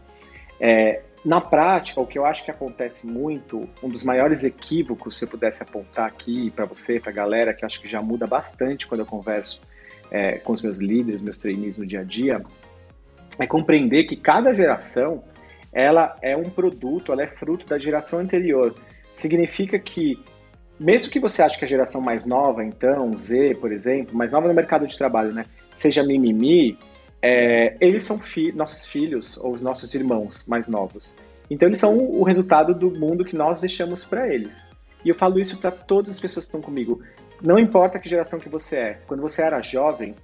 É, 0.58 1.02
na 1.24 1.40
prática, 1.40 2.00
o 2.00 2.06
que 2.06 2.18
eu 2.18 2.26
acho 2.26 2.44
que 2.44 2.50
acontece 2.50 3.06
muito, 3.06 3.68
um 3.82 3.88
dos 3.88 4.02
maiores 4.02 4.42
equívocos, 4.42 5.18
se 5.18 5.24
eu 5.24 5.28
pudesse 5.28 5.62
apontar 5.62 6.06
aqui 6.06 6.50
para 6.50 6.66
você, 6.66 6.98
para 6.98 7.10
a 7.10 7.14
galera, 7.14 7.54
que 7.54 7.64
acho 7.64 7.80
que 7.80 7.88
já 7.88 8.02
muda 8.02 8.26
bastante 8.26 8.86
quando 8.86 9.00
eu 9.00 9.06
converso 9.06 9.60
é, 10.10 10.38
com 10.38 10.52
os 10.52 10.60
meus 10.60 10.78
líderes, 10.78 11.22
meus 11.22 11.38
trainees 11.38 11.76
no 11.76 11.86
dia 11.86 12.00
a 12.00 12.04
dia, 12.04 12.42
é 13.38 13.46
compreender 13.46 14.04
que 14.04 14.16
cada 14.16 14.52
geração 14.52 15.22
ela 15.72 16.16
é 16.20 16.36
um 16.36 16.50
produto, 16.50 17.12
ela 17.12 17.22
é 17.22 17.26
fruto 17.26 17.66
da 17.66 17.78
geração 17.78 18.18
anterior. 18.18 18.74
Significa 19.14 19.78
que 19.78 20.18
mesmo 20.78 21.10
que 21.10 21.20
você 21.20 21.42
ache 21.42 21.58
que 21.58 21.64
a 21.64 21.68
geração 21.68 22.00
mais 22.00 22.24
nova, 22.24 22.64
então, 22.64 23.16
Z, 23.16 23.56
por 23.60 23.72
exemplo, 23.72 24.16
mais 24.16 24.32
nova 24.32 24.48
no 24.48 24.54
mercado 24.54 24.86
de 24.86 24.98
trabalho, 24.98 25.32
né, 25.32 25.44
seja 25.76 26.02
mimimi, 26.02 26.76
é, 27.22 27.76
eles 27.80 28.02
são 28.02 28.18
fi 28.18 28.52
nossos 28.52 28.86
filhos 28.86 29.38
ou 29.38 29.52
os 29.52 29.62
nossos 29.62 29.94
irmãos 29.94 30.44
mais 30.46 30.66
novos. 30.66 31.14
Então, 31.48 31.68
eles 31.68 31.78
são 31.78 31.96
o 31.96 32.24
resultado 32.24 32.74
do 32.74 32.90
mundo 32.98 33.24
que 33.24 33.36
nós 33.36 33.60
deixamos 33.60 34.04
para 34.04 34.26
eles. 34.32 34.68
E 35.04 35.08
eu 35.08 35.14
falo 35.14 35.38
isso 35.38 35.60
para 35.60 35.70
todas 35.70 36.14
as 36.14 36.20
pessoas 36.20 36.46
que 36.46 36.48
estão 36.56 36.60
comigo. 36.60 37.00
Não 37.42 37.58
importa 37.58 37.98
que 37.98 38.08
geração 38.08 38.38
que 38.38 38.48
você 38.48 38.76
é. 38.76 38.98
Quando 39.06 39.20
você 39.20 39.42
era 39.42 39.60
jovem, 39.60 40.14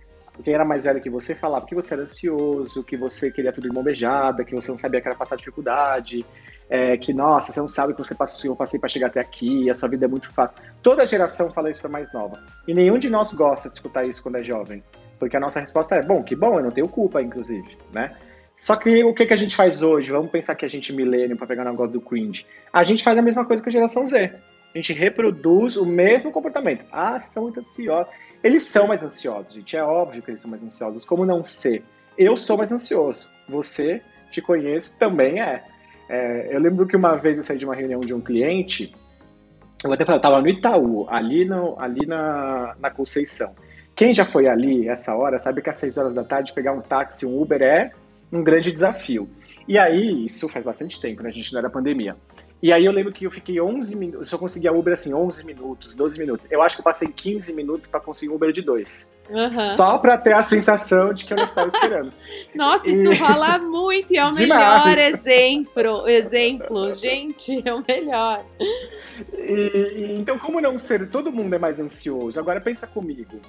quem 0.42 0.54
era 0.54 0.64
mais 0.64 0.84
velho 0.84 1.00
que 1.00 1.10
você 1.10 1.34
falava 1.34 1.66
que 1.66 1.74
você 1.74 1.94
era 1.94 2.04
ansioso, 2.04 2.84
que 2.84 2.96
você 2.96 3.30
queria 3.30 3.52
tudo 3.52 3.68
de 3.68 3.74
mão 3.74 3.82
beijada, 3.82 4.44
que 4.44 4.54
você 4.54 4.70
não 4.70 4.78
sabia 4.78 5.00
que 5.00 5.08
era 5.08 5.16
passar 5.16 5.36
dificuldade, 5.36 6.24
é, 6.70 6.96
que, 6.96 7.12
nossa, 7.12 7.52
você 7.52 7.60
não 7.60 7.68
sabe 7.68 7.92
que 7.94 7.98
você 7.98 8.14
passou, 8.14 8.52
eu 8.52 8.56
passei 8.56 8.78
para 8.78 8.88
chegar 8.88 9.08
até 9.08 9.20
aqui, 9.20 9.68
a 9.68 9.74
sua 9.74 9.88
vida 9.88 10.04
é 10.04 10.08
muito 10.08 10.30
fácil. 10.32 10.56
Toda 10.82 11.06
geração 11.06 11.52
fala 11.52 11.70
isso 11.70 11.80
para 11.80 11.90
mais 11.90 12.12
nova. 12.12 12.40
E 12.66 12.74
nenhum 12.74 12.98
de 12.98 13.10
nós 13.10 13.32
gosta 13.32 13.68
de 13.68 13.76
escutar 13.76 14.06
isso 14.06 14.22
quando 14.22 14.36
é 14.36 14.44
jovem. 14.44 14.82
Porque 15.18 15.36
a 15.36 15.40
nossa 15.40 15.60
resposta 15.60 15.96
é, 15.96 16.02
bom, 16.02 16.22
que 16.22 16.36
bom, 16.36 16.58
eu 16.58 16.64
não 16.64 16.70
tenho 16.70 16.88
culpa, 16.88 17.20
inclusive, 17.20 17.76
né? 17.92 18.16
Só 18.56 18.74
que 18.74 19.04
o 19.04 19.14
que, 19.14 19.24
que 19.26 19.32
a 19.32 19.36
gente 19.36 19.54
faz 19.54 19.82
hoje? 19.82 20.10
Vamos 20.10 20.30
pensar 20.30 20.54
que 20.56 20.64
a 20.64 20.68
gente 20.68 20.92
é 20.92 20.94
milênio 20.94 21.36
para 21.36 21.46
pegar 21.46 21.62
o 21.62 21.70
negócio 21.70 21.92
do 21.92 22.00
cringe. 22.00 22.44
A 22.72 22.82
gente 22.82 23.04
faz 23.04 23.16
a 23.16 23.22
mesma 23.22 23.44
coisa 23.44 23.62
que 23.62 23.68
a 23.68 23.72
geração 23.72 24.04
Z. 24.04 24.32
A 24.74 24.78
gente 24.78 24.92
reproduz 24.92 25.76
o 25.76 25.86
mesmo 25.86 26.32
comportamento. 26.32 26.84
Ah, 26.90 27.20
são 27.20 27.44
muito 27.44 27.60
ansiosos. 27.60 28.12
Eles 28.42 28.64
são 28.64 28.88
mais 28.88 29.04
ansiosos, 29.04 29.52
gente. 29.52 29.76
É 29.76 29.82
óbvio 29.82 30.22
que 30.22 30.30
eles 30.30 30.40
são 30.40 30.50
mais 30.50 30.62
ansiosos. 30.62 31.04
Como 31.04 31.24
não 31.24 31.44
ser? 31.44 31.84
Eu 32.16 32.36
sou 32.36 32.56
mais 32.56 32.72
ansioso. 32.72 33.30
Você, 33.48 34.02
te 34.30 34.42
conheço, 34.42 34.98
também 34.98 35.40
é. 35.40 35.62
é 36.08 36.48
eu 36.54 36.60
lembro 36.60 36.86
que 36.86 36.96
uma 36.96 37.14
vez 37.14 37.38
eu 37.38 37.44
saí 37.44 37.58
de 37.58 37.64
uma 37.64 37.76
reunião 37.76 38.00
de 38.00 38.12
um 38.12 38.20
cliente, 38.20 38.92
eu 39.84 39.92
até 39.92 40.04
falei, 40.04 40.16
eu 40.16 40.20
estava 40.20 40.40
no 40.40 40.48
Itaú, 40.48 41.06
ali, 41.08 41.44
no, 41.44 41.78
ali 41.80 42.04
na, 42.06 42.74
na 42.80 42.90
Conceição. 42.90 43.54
Quem 43.98 44.14
já 44.14 44.24
foi 44.24 44.46
ali 44.46 44.88
essa 44.88 45.12
hora 45.16 45.40
sabe 45.40 45.60
que 45.60 45.68
às 45.68 45.76
6 45.76 45.98
horas 45.98 46.14
da 46.14 46.22
tarde 46.22 46.52
pegar 46.52 46.72
um 46.72 46.80
táxi, 46.80 47.26
um 47.26 47.42
Uber 47.42 47.60
é 47.60 47.90
um 48.32 48.44
grande 48.44 48.70
desafio. 48.70 49.28
E 49.66 49.76
aí, 49.76 50.24
isso 50.24 50.48
faz 50.48 50.64
bastante 50.64 51.00
tempo, 51.00 51.20
né? 51.20 51.30
A 51.30 51.32
gente 51.32 51.52
não 51.52 51.58
era 51.58 51.68
pandemia. 51.68 52.14
E 52.62 52.72
aí 52.72 52.84
eu 52.84 52.92
lembro 52.92 53.12
que 53.12 53.26
eu 53.26 53.30
fiquei 53.30 53.60
11 53.60 53.96
minutos, 53.96 54.20
eu 54.20 54.24
só 54.30 54.38
conseguia 54.38 54.72
Uber 54.72 54.92
assim, 54.92 55.12
11 55.12 55.44
minutos, 55.44 55.96
12 55.96 56.16
minutos. 56.16 56.46
Eu 56.48 56.62
acho 56.62 56.76
que 56.76 56.80
eu 56.80 56.84
passei 56.84 57.08
15 57.08 57.52
minutos 57.52 57.88
para 57.88 57.98
conseguir 57.98 58.32
Uber 58.32 58.52
de 58.52 58.62
dois. 58.62 59.12
Uhum. 59.28 59.52
Só 59.52 59.98
para 59.98 60.16
ter 60.16 60.32
a 60.32 60.42
sensação 60.42 61.12
de 61.12 61.24
que 61.24 61.32
eu 61.32 61.36
não 61.36 61.44
estava 61.44 61.66
esperando. 61.66 62.12
Nossa, 62.54 62.86
e... 62.88 62.92
isso 62.92 63.24
rola 63.24 63.58
muito 63.58 64.12
e 64.12 64.16
é 64.16 64.24
o 64.24 64.30
Demais. 64.32 64.84
melhor 64.84 64.98
exemplo. 64.98 66.08
Exemplo, 66.08 66.92
gente, 66.94 67.62
é 67.64 67.74
o 67.74 67.82
melhor. 67.86 68.44
E, 69.36 69.92
e, 69.96 70.16
então, 70.18 70.38
como 70.38 70.60
não 70.60 70.78
ser? 70.78 71.08
Todo 71.10 71.32
mundo 71.32 71.52
é 71.54 71.58
mais 71.58 71.80
ansioso. 71.80 72.38
Agora 72.38 72.60
pensa 72.60 72.86
comigo. 72.86 73.40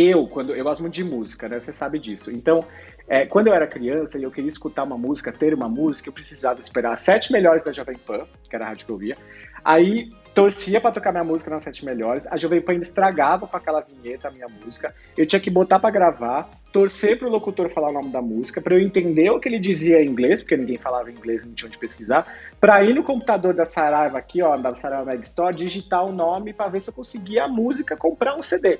Eu, 0.00 0.28
quando 0.28 0.54
eu 0.54 0.62
gosto 0.62 0.80
muito 0.80 0.94
de 0.94 1.02
música, 1.02 1.48
né? 1.48 1.58
Você 1.58 1.72
sabe 1.72 1.98
disso. 1.98 2.30
Então, 2.30 2.64
é, 3.08 3.26
quando 3.26 3.48
eu 3.48 3.52
era 3.52 3.66
criança 3.66 4.16
e 4.16 4.22
eu 4.22 4.30
queria 4.30 4.48
escutar 4.48 4.84
uma 4.84 4.96
música, 4.96 5.32
ter 5.32 5.52
uma 5.52 5.68
música, 5.68 6.08
eu 6.08 6.12
precisava 6.12 6.60
esperar 6.60 6.92
as 6.92 7.00
sete 7.00 7.32
melhores 7.32 7.64
da 7.64 7.72
Jovem 7.72 7.98
Pan, 7.98 8.24
que 8.48 8.54
era 8.54 8.64
a 8.64 8.68
rádio 8.68 8.86
que 8.86 8.92
eu 8.92 8.96
via. 8.96 9.16
Aí 9.64 10.12
torcia 10.32 10.80
para 10.80 10.92
tocar 10.92 11.10
minha 11.10 11.24
música 11.24 11.50
nas 11.50 11.64
sete 11.64 11.84
melhores. 11.84 12.28
A 12.28 12.36
Jovem 12.36 12.60
Pan 12.60 12.74
estragava 12.74 13.48
com 13.48 13.56
aquela 13.56 13.80
vinheta 13.80 14.28
a 14.28 14.30
minha 14.30 14.46
música. 14.64 14.94
Eu 15.16 15.26
tinha 15.26 15.40
que 15.40 15.50
botar 15.50 15.80
para 15.80 15.90
gravar, 15.90 16.48
torcer 16.72 17.18
para 17.18 17.26
o 17.26 17.30
locutor 17.30 17.68
falar 17.70 17.88
o 17.88 17.92
nome 17.92 18.12
da 18.12 18.22
música, 18.22 18.60
para 18.60 18.76
eu 18.76 18.80
entender 18.80 19.28
o 19.30 19.40
que 19.40 19.48
ele 19.48 19.58
dizia 19.58 20.00
em 20.00 20.06
inglês, 20.06 20.42
porque 20.42 20.56
ninguém 20.56 20.76
falava 20.76 21.10
inglês, 21.10 21.44
não 21.44 21.54
tinha 21.54 21.66
onde 21.66 21.76
pesquisar. 21.76 22.24
Para 22.60 22.84
ir 22.84 22.94
no 22.94 23.02
computador 23.02 23.52
da 23.52 23.64
Saraiva 23.64 24.16
aqui, 24.16 24.40
ó, 24.42 24.56
da 24.56 24.76
Saraiva 24.76 25.06
Mag 25.06 25.24
Store, 25.24 25.56
digitar 25.56 26.04
o 26.04 26.12
nome 26.12 26.52
para 26.52 26.70
ver 26.70 26.80
se 26.82 26.90
eu 26.90 26.94
conseguia 26.94 27.46
a 27.46 27.48
música, 27.48 27.96
comprar 27.96 28.36
um 28.36 28.42
CD. 28.42 28.78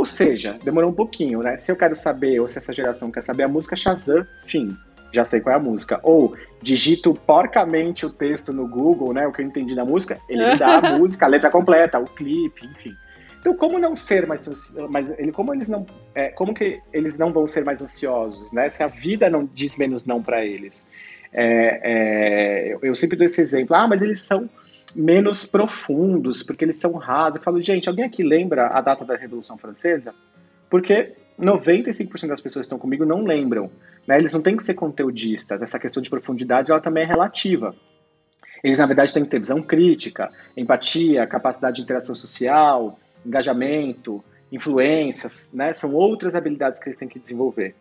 Ou 0.00 0.06
seja, 0.06 0.58
demorou 0.64 0.88
um 0.88 0.94
pouquinho, 0.94 1.40
né? 1.40 1.58
Se 1.58 1.70
eu 1.70 1.76
quero 1.76 1.94
saber, 1.94 2.40
ou 2.40 2.48
se 2.48 2.56
essa 2.56 2.72
geração 2.72 3.10
quer 3.10 3.20
saber 3.20 3.42
a 3.42 3.48
música, 3.48 3.76
Shazam, 3.76 4.26
fim, 4.46 4.74
já 5.12 5.26
sei 5.26 5.42
qual 5.42 5.52
é 5.52 5.56
a 5.58 5.62
música. 5.62 6.00
Ou 6.02 6.34
digito 6.62 7.12
porcamente 7.12 8.06
o 8.06 8.08
texto 8.08 8.50
no 8.50 8.66
Google, 8.66 9.12
né? 9.12 9.26
O 9.26 9.32
que 9.32 9.42
eu 9.42 9.46
entendi 9.46 9.74
da 9.74 9.84
música, 9.84 10.18
ele 10.26 10.52
me 10.52 10.56
dá 10.56 10.78
a 10.78 10.92
música, 10.96 11.26
a 11.26 11.28
letra 11.28 11.50
completa, 11.50 11.98
o 11.98 12.06
clipe, 12.06 12.64
enfim. 12.64 12.96
Então, 13.40 13.54
como 13.54 13.78
não 13.78 13.94
ser 13.94 14.26
mais, 14.26 14.74
mais 14.88 15.10
ele, 15.18 15.32
como 15.32 15.52
eles 15.52 15.68
não, 15.68 15.84
é, 16.14 16.30
como 16.30 16.54
que 16.54 16.80
eles 16.94 17.18
não 17.18 17.30
vão 17.30 17.46
ser 17.46 17.62
mais 17.62 17.82
ansiosos, 17.82 18.50
né? 18.54 18.70
Se 18.70 18.82
a 18.82 18.86
vida 18.86 19.28
não 19.28 19.46
diz 19.52 19.76
menos 19.76 20.06
não 20.06 20.22
para 20.22 20.42
eles. 20.42 20.90
É, 21.30 22.72
é, 22.72 22.78
eu 22.80 22.94
sempre 22.94 23.18
dou 23.18 23.26
esse 23.26 23.42
exemplo. 23.42 23.76
Ah, 23.76 23.86
mas 23.86 24.00
eles 24.00 24.22
são 24.22 24.48
menos 24.94 25.44
profundos, 25.44 26.42
porque 26.42 26.64
eles 26.64 26.76
são 26.76 26.92
rasos. 26.92 27.36
Eu 27.36 27.42
falo, 27.42 27.60
gente, 27.60 27.88
alguém 27.88 28.04
aqui 28.04 28.22
lembra 28.22 28.68
a 28.68 28.80
data 28.80 29.04
da 29.04 29.16
Revolução 29.16 29.58
Francesa? 29.58 30.14
Porque 30.68 31.12
95% 31.38 32.28
das 32.28 32.40
pessoas 32.40 32.64
que 32.64 32.66
estão 32.66 32.78
comigo 32.78 33.04
não 33.04 33.24
lembram. 33.24 33.70
Né? 34.06 34.18
Eles 34.18 34.32
não 34.32 34.42
têm 34.42 34.56
que 34.56 34.62
ser 34.62 34.74
conteudistas. 34.74 35.62
Essa 35.62 35.78
questão 35.78 36.02
de 36.02 36.10
profundidade 36.10 36.70
ela 36.70 36.80
também 36.80 37.04
é 37.04 37.06
relativa. 37.06 37.74
Eles, 38.62 38.78
na 38.78 38.86
verdade, 38.86 39.12
têm 39.12 39.24
que 39.24 39.30
ter 39.30 39.38
visão 39.38 39.62
crítica, 39.62 40.30
empatia, 40.56 41.26
capacidade 41.26 41.76
de 41.76 41.82
interação 41.82 42.14
social, 42.14 42.98
engajamento, 43.24 44.22
influências, 44.52 45.50
né? 45.52 45.72
São 45.72 45.94
outras 45.94 46.34
habilidades 46.34 46.78
que 46.78 46.88
eles 46.88 46.98
têm 46.98 47.08
que 47.08 47.18
desenvolver. 47.18 47.74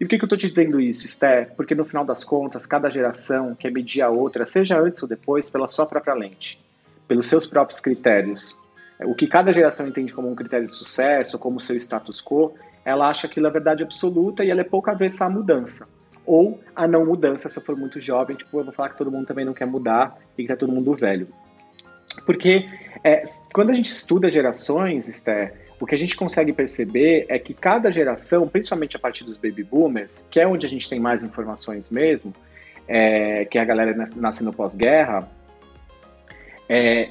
E 0.00 0.04
por 0.04 0.08
que, 0.08 0.16
que 0.16 0.24
eu 0.24 0.26
estou 0.26 0.38
te 0.38 0.48
dizendo 0.48 0.80
isso, 0.80 1.04
Esther? 1.04 1.52
Porque 1.54 1.74
no 1.74 1.84
final 1.84 2.06
das 2.06 2.24
contas, 2.24 2.64
cada 2.64 2.88
geração 2.88 3.54
quer 3.54 3.70
medir 3.70 4.00
a 4.00 4.08
outra, 4.08 4.46
seja 4.46 4.80
antes 4.80 5.02
ou 5.02 5.08
depois, 5.08 5.50
pela 5.50 5.68
sua 5.68 5.84
própria 5.84 6.14
lente, 6.14 6.58
pelos 7.06 7.26
seus 7.26 7.46
próprios 7.46 7.80
critérios. 7.80 8.58
O 9.02 9.14
que 9.14 9.26
cada 9.26 9.52
geração 9.52 9.86
entende 9.86 10.14
como 10.14 10.30
um 10.30 10.34
critério 10.34 10.66
de 10.66 10.76
sucesso, 10.76 11.38
como 11.38 11.60
seu 11.60 11.76
status 11.76 12.22
quo, 12.22 12.54
ela 12.82 13.10
acha 13.10 13.26
aquilo 13.26 13.46
a 13.46 13.50
verdade 13.50 13.82
absoluta 13.82 14.42
e 14.42 14.50
ela 14.50 14.62
é 14.62 14.64
pouco 14.64 14.90
avessa 14.90 15.26
à 15.26 15.28
mudança. 15.28 15.86
Ou 16.24 16.58
a 16.74 16.88
não 16.88 17.04
mudança, 17.04 17.50
se 17.50 17.58
eu 17.58 17.62
for 17.62 17.76
muito 17.76 18.00
jovem, 18.00 18.36
tipo, 18.36 18.58
eu 18.58 18.64
vou 18.64 18.72
falar 18.72 18.90
que 18.90 18.98
todo 18.98 19.10
mundo 19.10 19.26
também 19.26 19.44
não 19.44 19.52
quer 19.52 19.66
mudar 19.66 20.16
e 20.36 20.42
que 20.42 20.48
tá 20.48 20.56
todo 20.56 20.72
mundo 20.72 20.96
velho. 20.96 21.28
Porque 22.24 22.66
é, 23.04 23.22
quando 23.52 23.70
a 23.70 23.74
gente 23.74 23.90
estuda 23.90 24.30
gerações, 24.30 25.08
Esther, 25.08 25.69
o 25.80 25.86
que 25.86 25.94
a 25.94 25.98
gente 25.98 26.14
consegue 26.14 26.52
perceber 26.52 27.24
é 27.28 27.38
que 27.38 27.54
cada 27.54 27.90
geração, 27.90 28.46
principalmente 28.46 28.96
a 28.96 28.98
partir 28.98 29.24
dos 29.24 29.38
baby 29.38 29.64
boomers, 29.64 30.28
que 30.30 30.38
é 30.38 30.46
onde 30.46 30.66
a 30.66 30.68
gente 30.68 30.88
tem 30.88 31.00
mais 31.00 31.24
informações 31.24 31.88
mesmo, 31.90 32.34
é, 32.86 33.46
que 33.46 33.56
é 33.56 33.62
a 33.62 33.64
galera 33.64 33.94
nasce 34.16 34.44
no 34.44 34.52
pós-guerra, 34.52 35.26
é, 36.68 37.10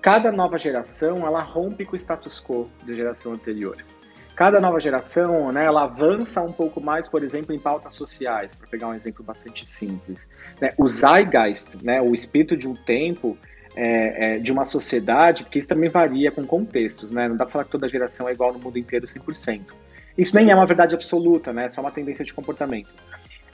cada 0.00 0.30
nova 0.30 0.56
geração 0.56 1.26
ela 1.26 1.42
rompe 1.42 1.84
com 1.84 1.94
o 1.94 1.96
status 1.96 2.40
quo 2.40 2.70
da 2.86 2.92
geração 2.92 3.32
anterior. 3.32 3.76
Cada 4.36 4.60
nova 4.60 4.78
geração, 4.78 5.50
né, 5.50 5.64
ela 5.64 5.84
avança 5.84 6.42
um 6.42 6.52
pouco 6.52 6.80
mais, 6.80 7.08
por 7.08 7.24
exemplo, 7.24 7.54
em 7.54 7.58
pautas 7.58 7.94
sociais, 7.94 8.54
para 8.54 8.68
pegar 8.68 8.88
um 8.88 8.94
exemplo 8.94 9.24
bastante 9.24 9.68
simples. 9.68 10.30
Né? 10.60 10.68
O 10.76 10.86
zeitgeist, 10.86 11.70
né, 11.82 12.00
o 12.02 12.14
espírito 12.14 12.54
de 12.56 12.68
um 12.68 12.74
tempo, 12.74 13.36
é, 13.76 14.36
é, 14.36 14.38
de 14.38 14.50
uma 14.50 14.64
sociedade, 14.64 15.44
porque 15.44 15.58
isso 15.58 15.68
também 15.68 15.90
varia 15.90 16.32
com 16.32 16.44
contextos, 16.46 17.10
né? 17.10 17.28
Não 17.28 17.36
dá 17.36 17.44
para 17.44 17.52
falar 17.52 17.64
que 17.64 17.70
toda 17.70 17.86
geração 17.88 18.26
é 18.26 18.32
igual 18.32 18.52
no 18.52 18.58
mundo 18.58 18.78
inteiro 18.78 19.06
100%. 19.06 19.60
Isso 20.16 20.34
nem 20.34 20.50
é 20.50 20.54
uma 20.54 20.64
verdade 20.64 20.94
absoluta, 20.94 21.52
né? 21.52 21.66
É 21.66 21.68
só 21.68 21.82
uma 21.82 21.90
tendência 21.90 22.24
de 22.24 22.32
comportamento. 22.32 22.88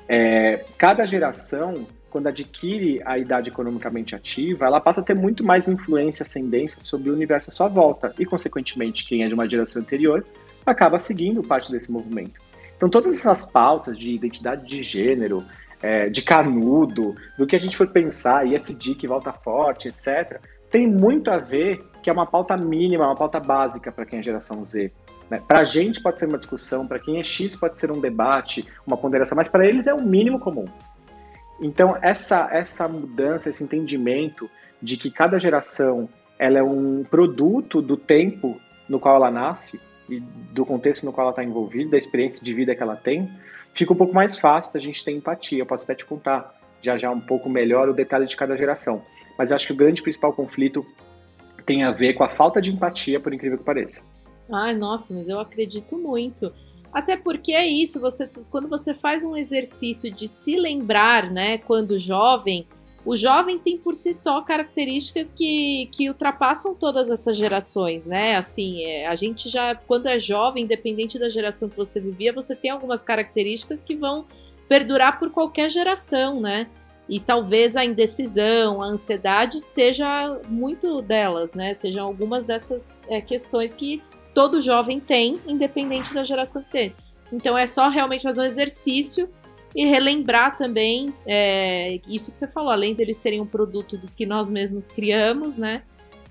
É, 0.09 0.65
cada 0.79 1.05
geração, 1.05 1.87
quando 2.09 2.29
adquire 2.29 3.01
a 3.05 3.19
idade 3.19 3.49
economicamente 3.49 4.15
ativa, 4.15 4.67
ela 4.67 4.81
passa 4.81 5.01
a 5.01 5.05
ter 5.05 5.15
muito 5.15 5.45
mais 5.45 5.67
influência, 5.67 6.23
ascendência 6.23 6.79
sobre 6.85 7.11
o 7.11 7.15
universo 7.15 7.51
à 7.51 7.53
sua 7.53 7.67
volta. 7.67 8.15
E, 8.17 8.25
consequentemente, 8.25 9.05
quem 9.05 9.25
é 9.25 9.29
de 9.29 9.35
uma 9.35 9.49
geração 9.49 9.83
anterior 9.83 10.25
acaba 10.65 11.01
seguindo 11.01 11.43
parte 11.43 11.73
desse 11.73 11.91
movimento. 11.91 12.41
Então, 12.77 12.89
todas 12.89 13.19
essas 13.19 13.45
pautas 13.45 13.99
de 13.99 14.13
identidade 14.13 14.67
de 14.67 14.83
gênero, 14.83 15.45
é, 15.83 16.09
de 16.09 16.23
canudo, 16.23 17.15
do 17.37 17.47
que 17.47 17.57
a 17.57 17.59
gente 17.59 17.77
for 17.77 17.89
pensar, 17.89 18.47
ISD 18.47 18.95
que 18.95 19.07
volta 19.07 19.33
forte, 19.33 19.89
etc., 19.89 20.41
tem 20.71 20.87
muito 20.87 21.31
a 21.31 21.37
ver 21.37 21.85
que 22.03 22.09
é 22.09 22.13
uma 22.13 22.27
pauta 22.27 22.57
mínima, 22.57 23.07
uma 23.07 23.15
pauta 23.15 23.39
básica 23.39 23.93
para 23.93 24.07
quem 24.07 24.21
é 24.21 24.23
geração 24.23 24.65
Z. 24.65 24.91
Né? 25.29 25.43
Para 25.47 25.61
a 25.61 25.65
gente 25.65 26.03
pode 26.03 26.19
ser 26.19 26.27
uma 26.27 26.39
discussão, 26.39 26.87
para 26.87 26.99
quem 26.99 27.19
é 27.19 27.25
X 27.25 27.57
pode 27.57 27.79
ser 27.79 27.91
um 27.91 28.01
debate, 28.01 28.67
uma 28.87 28.97
ponderação, 28.97 29.37
mas 29.37 29.49
para 29.49 29.67
eles 29.67 29.87
é 29.87 29.95
o 29.95 30.03
mínimo 30.03 30.39
comum. 30.39 30.65
Então, 31.61 31.97
essa, 32.01 32.49
essa 32.51 32.89
mudança, 32.89 33.51
esse 33.51 33.63
entendimento 33.63 34.51
de 34.81 34.97
que 34.97 35.11
cada 35.11 35.39
geração 35.39 36.09
ela 36.39 36.59
é 36.59 36.63
um 36.63 37.05
produto 37.05 37.81
do 37.81 37.97
tempo 37.97 38.61
no 38.89 38.99
qual 38.99 39.17
ela 39.17 39.31
nasce 39.31 39.81
e 40.09 40.19
do 40.21 40.67
contexto 40.67 41.05
no 41.05 41.13
qual 41.13 41.27
ela 41.27 41.33
está 41.33 41.45
envolvida, 41.45 41.93
da 41.93 41.99
experiência 41.99 42.45
de 42.45 42.53
vida 42.53 42.75
que 42.75 42.83
ela 42.83 42.97
tem, 42.97 43.31
fica 43.75 43.93
um 43.93 43.97
pouco 43.97 44.15
mais 44.15 44.39
fácil 44.39 44.73
da 44.73 44.81
gente 44.81 45.05
ter 45.05 45.13
empatia. 45.13 45.61
Eu 45.61 45.67
posso 45.67 45.85
até 45.85 45.95
te 45.95 46.05
contar 46.05 46.59
já 46.83 46.99
já 46.99 47.11
um 47.11 47.21
pouco 47.21 47.49
melhor 47.49 47.89
o 47.89 47.95
detalhe 47.95 48.27
de 48.27 48.37
cada 48.37 48.57
geração. 48.57 49.03
Mas 49.39 49.51
eu 49.51 49.57
acho 49.57 49.67
que 49.67 49.73
o 49.73 49.77
grande 49.77 50.03
principal 50.03 50.33
conflito 50.33 50.85
tem 51.65 51.85
a 51.85 51.93
ver 51.93 52.15
com 52.15 52.25
a 52.25 52.29
falta 52.29 52.61
de 52.61 52.71
empatia, 52.71 53.21
por 53.21 53.33
incrível 53.33 53.59
que 53.59 53.65
pareça. 53.65 54.03
Ai, 54.51 54.75
nossa, 54.75 55.15
mas 55.15 55.29
eu 55.29 55.39
acredito 55.39 55.97
muito. 55.97 56.53
Até 56.93 57.17
porque 57.17 57.53
é 57.53 57.67
isso, 57.67 58.01
você 58.01 58.29
quando 58.51 58.69
você 58.69 58.93
faz 58.93 59.25
um 59.25 59.35
exercício 59.35 60.13
de 60.13 60.29
se 60.29 60.57
lembrar, 60.57 61.31
né, 61.31 61.57
quando 61.57 61.99
jovem, 61.99 62.67
o 63.05 63.17
jovem 63.17 63.59
tem 63.59 63.77
por 63.77 63.95
si 63.95 64.15
só 64.15 64.41
características 64.43 65.33
que, 65.33 65.89
que 65.93 66.09
ultrapassam 66.09 66.75
todas 66.75 67.11
essas 67.11 67.37
gerações, 67.37 68.07
né? 68.07 68.37
Assim, 68.37 68.85
é, 68.85 69.09
a 69.09 69.15
gente 69.17 69.49
já, 69.49 69.75
quando 69.75 70.07
é 70.07 70.19
jovem, 70.19 70.65
independente 70.65 71.19
da 71.19 71.29
geração 71.29 71.69
que 71.69 71.77
você 71.77 72.01
vivia, 72.01 72.33
você 72.33 72.55
tem 72.55 72.71
algumas 72.71 73.03
características 73.03 73.83
que 73.83 73.97
vão 73.97 74.25
perdurar 74.69 75.19
por 75.19 75.31
qualquer 75.31 75.69
geração, 75.69 76.41
né? 76.41 76.69
E 77.09 77.19
talvez 77.19 77.77
a 77.77 77.85
indecisão, 77.85 78.81
a 78.81 78.87
ansiedade 78.87 79.61
seja 79.61 80.41
muito 80.49 81.03
delas, 81.03 81.55
né? 81.55 81.75
Sejam 81.75 82.07
algumas 82.07 82.47
dessas 82.47 83.03
é, 83.09 83.21
questões 83.21 83.75
que 83.75 84.01
todo 84.33 84.61
jovem 84.61 85.01
tem, 85.01 85.41
independente 85.47 86.15
da 86.15 86.23
geração 86.23 86.63
que 86.63 86.71
tem. 86.71 86.95
Então 87.33 87.59
é 87.59 87.67
só 87.67 87.89
realmente 87.89 88.23
fazer 88.23 88.43
um 88.43 88.45
exercício 88.45 89.29
e 89.75 89.87
relembrar 89.87 90.57
também 90.57 91.13
é, 91.27 92.01
isso 92.07 92.31
que 92.31 92.39
você 92.39 92.47
falou, 92.47 92.71
além 92.71 92.95
deles 92.95 93.17
serem 93.17 93.41
um 93.41 93.47
produto 93.47 93.97
do 93.97 94.07
que 94.09 94.27
nós 94.27 94.51
mesmos 94.51 94.89
criamos, 94.89 95.57
né? 95.57 95.83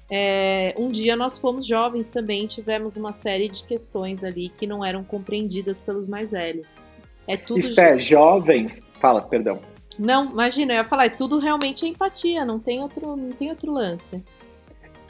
É, 0.09 0.75
um 0.77 0.89
dia 0.89 1.15
nós 1.15 1.39
fomos 1.39 1.65
jovens 1.65 2.09
também, 2.09 2.45
tivemos 2.45 2.97
uma 2.97 3.13
série 3.13 3.47
de 3.47 3.63
questões 3.63 4.23
ali 4.23 4.49
que 4.49 4.67
não 4.67 4.83
eram 4.83 5.03
compreendidas 5.03 5.79
pelos 5.79 6.07
mais 6.07 6.31
velhos. 6.31 6.77
É 7.25 7.37
tudo. 7.37 7.59
Isso 7.59 7.79
é, 7.79 7.97
jovens. 7.97 8.85
Fala, 8.99 9.21
perdão. 9.21 9.59
Não, 9.97 10.31
imagina, 10.31 10.73
eu 10.73 10.77
ia 10.77 10.83
falar, 10.83 11.05
é 11.05 11.09
tudo 11.09 11.39
realmente 11.39 11.85
empatia, 11.85 12.43
não 12.43 12.59
tem 12.59 12.81
outro, 12.81 13.15
não 13.15 13.31
tem 13.31 13.49
outro 13.49 13.71
lance. 13.71 14.23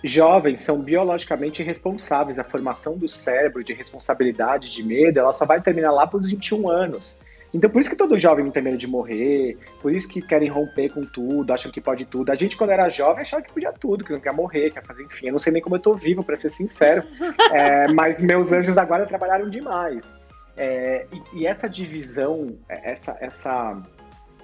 Jovens 0.04 0.62
são 0.62 0.82
biologicamente 0.82 1.62
responsáveis. 1.62 2.40
A 2.40 2.44
formação 2.44 2.98
do 2.98 3.08
cérebro 3.08 3.64
de 3.64 3.74
responsabilidade, 3.74 4.70
de 4.70 4.84
medo, 4.84 5.20
ela 5.20 5.34
só 5.34 5.46
vai 5.46 5.62
terminar 5.62 5.92
lá 5.92 6.08
para 6.08 6.20
os 6.20 6.28
21 6.28 6.70
anos. 6.70 7.18
Então, 7.53 7.70
por 7.70 7.81
isso 7.81 7.89
que 7.89 7.96
todo 7.96 8.17
jovem 8.17 8.46
não 8.46 8.51
tem 8.51 8.63
medo 8.63 8.77
de 8.77 8.88
morrer, 8.88 9.58
por 9.81 9.93
isso 9.93 10.08
que 10.08 10.22
querem 10.22 10.50
romper 10.50 10.89
com 10.93 11.03
tudo, 11.03 11.51
acham 11.51 11.72
que 11.72 11.81
pode 11.81 12.05
tudo. 12.05 12.31
A 12.31 12.36
gente, 12.36 12.55
quando 12.55 12.70
era 12.70 12.89
jovem, 12.89 13.22
achava 13.22 13.43
que 13.43 13.51
podia 13.51 13.74
tudo, 13.74 14.05
que 14.05 14.13
não 14.13 14.20
quer 14.22 14.34
morrer, 14.34 14.72
quer 14.72 14.84
fazer, 14.86 15.03
enfim. 15.03 15.27
Eu 15.27 15.34
não 15.34 15.39
sei 15.39 15.51
nem 15.51 15.62
como 15.62 15.75
eu 15.75 15.79
tô 15.79 15.93
vivo, 15.93 16.24
para 16.24 16.38
ser 16.38 16.50
sincero. 16.50 17.03
É, 17.51 17.91
mas 17.91 18.22
meus 18.22 18.53
anjos 18.53 18.75
da 18.75 18.86
guarda 18.86 19.05
trabalharam 19.05 19.50
demais. 19.50 20.15
É, 20.55 21.05
e, 21.12 21.39
e, 21.39 21.48
essa 21.48 21.67
divisão, 21.67 22.55
essa, 22.70 23.17
essa, 23.20 23.81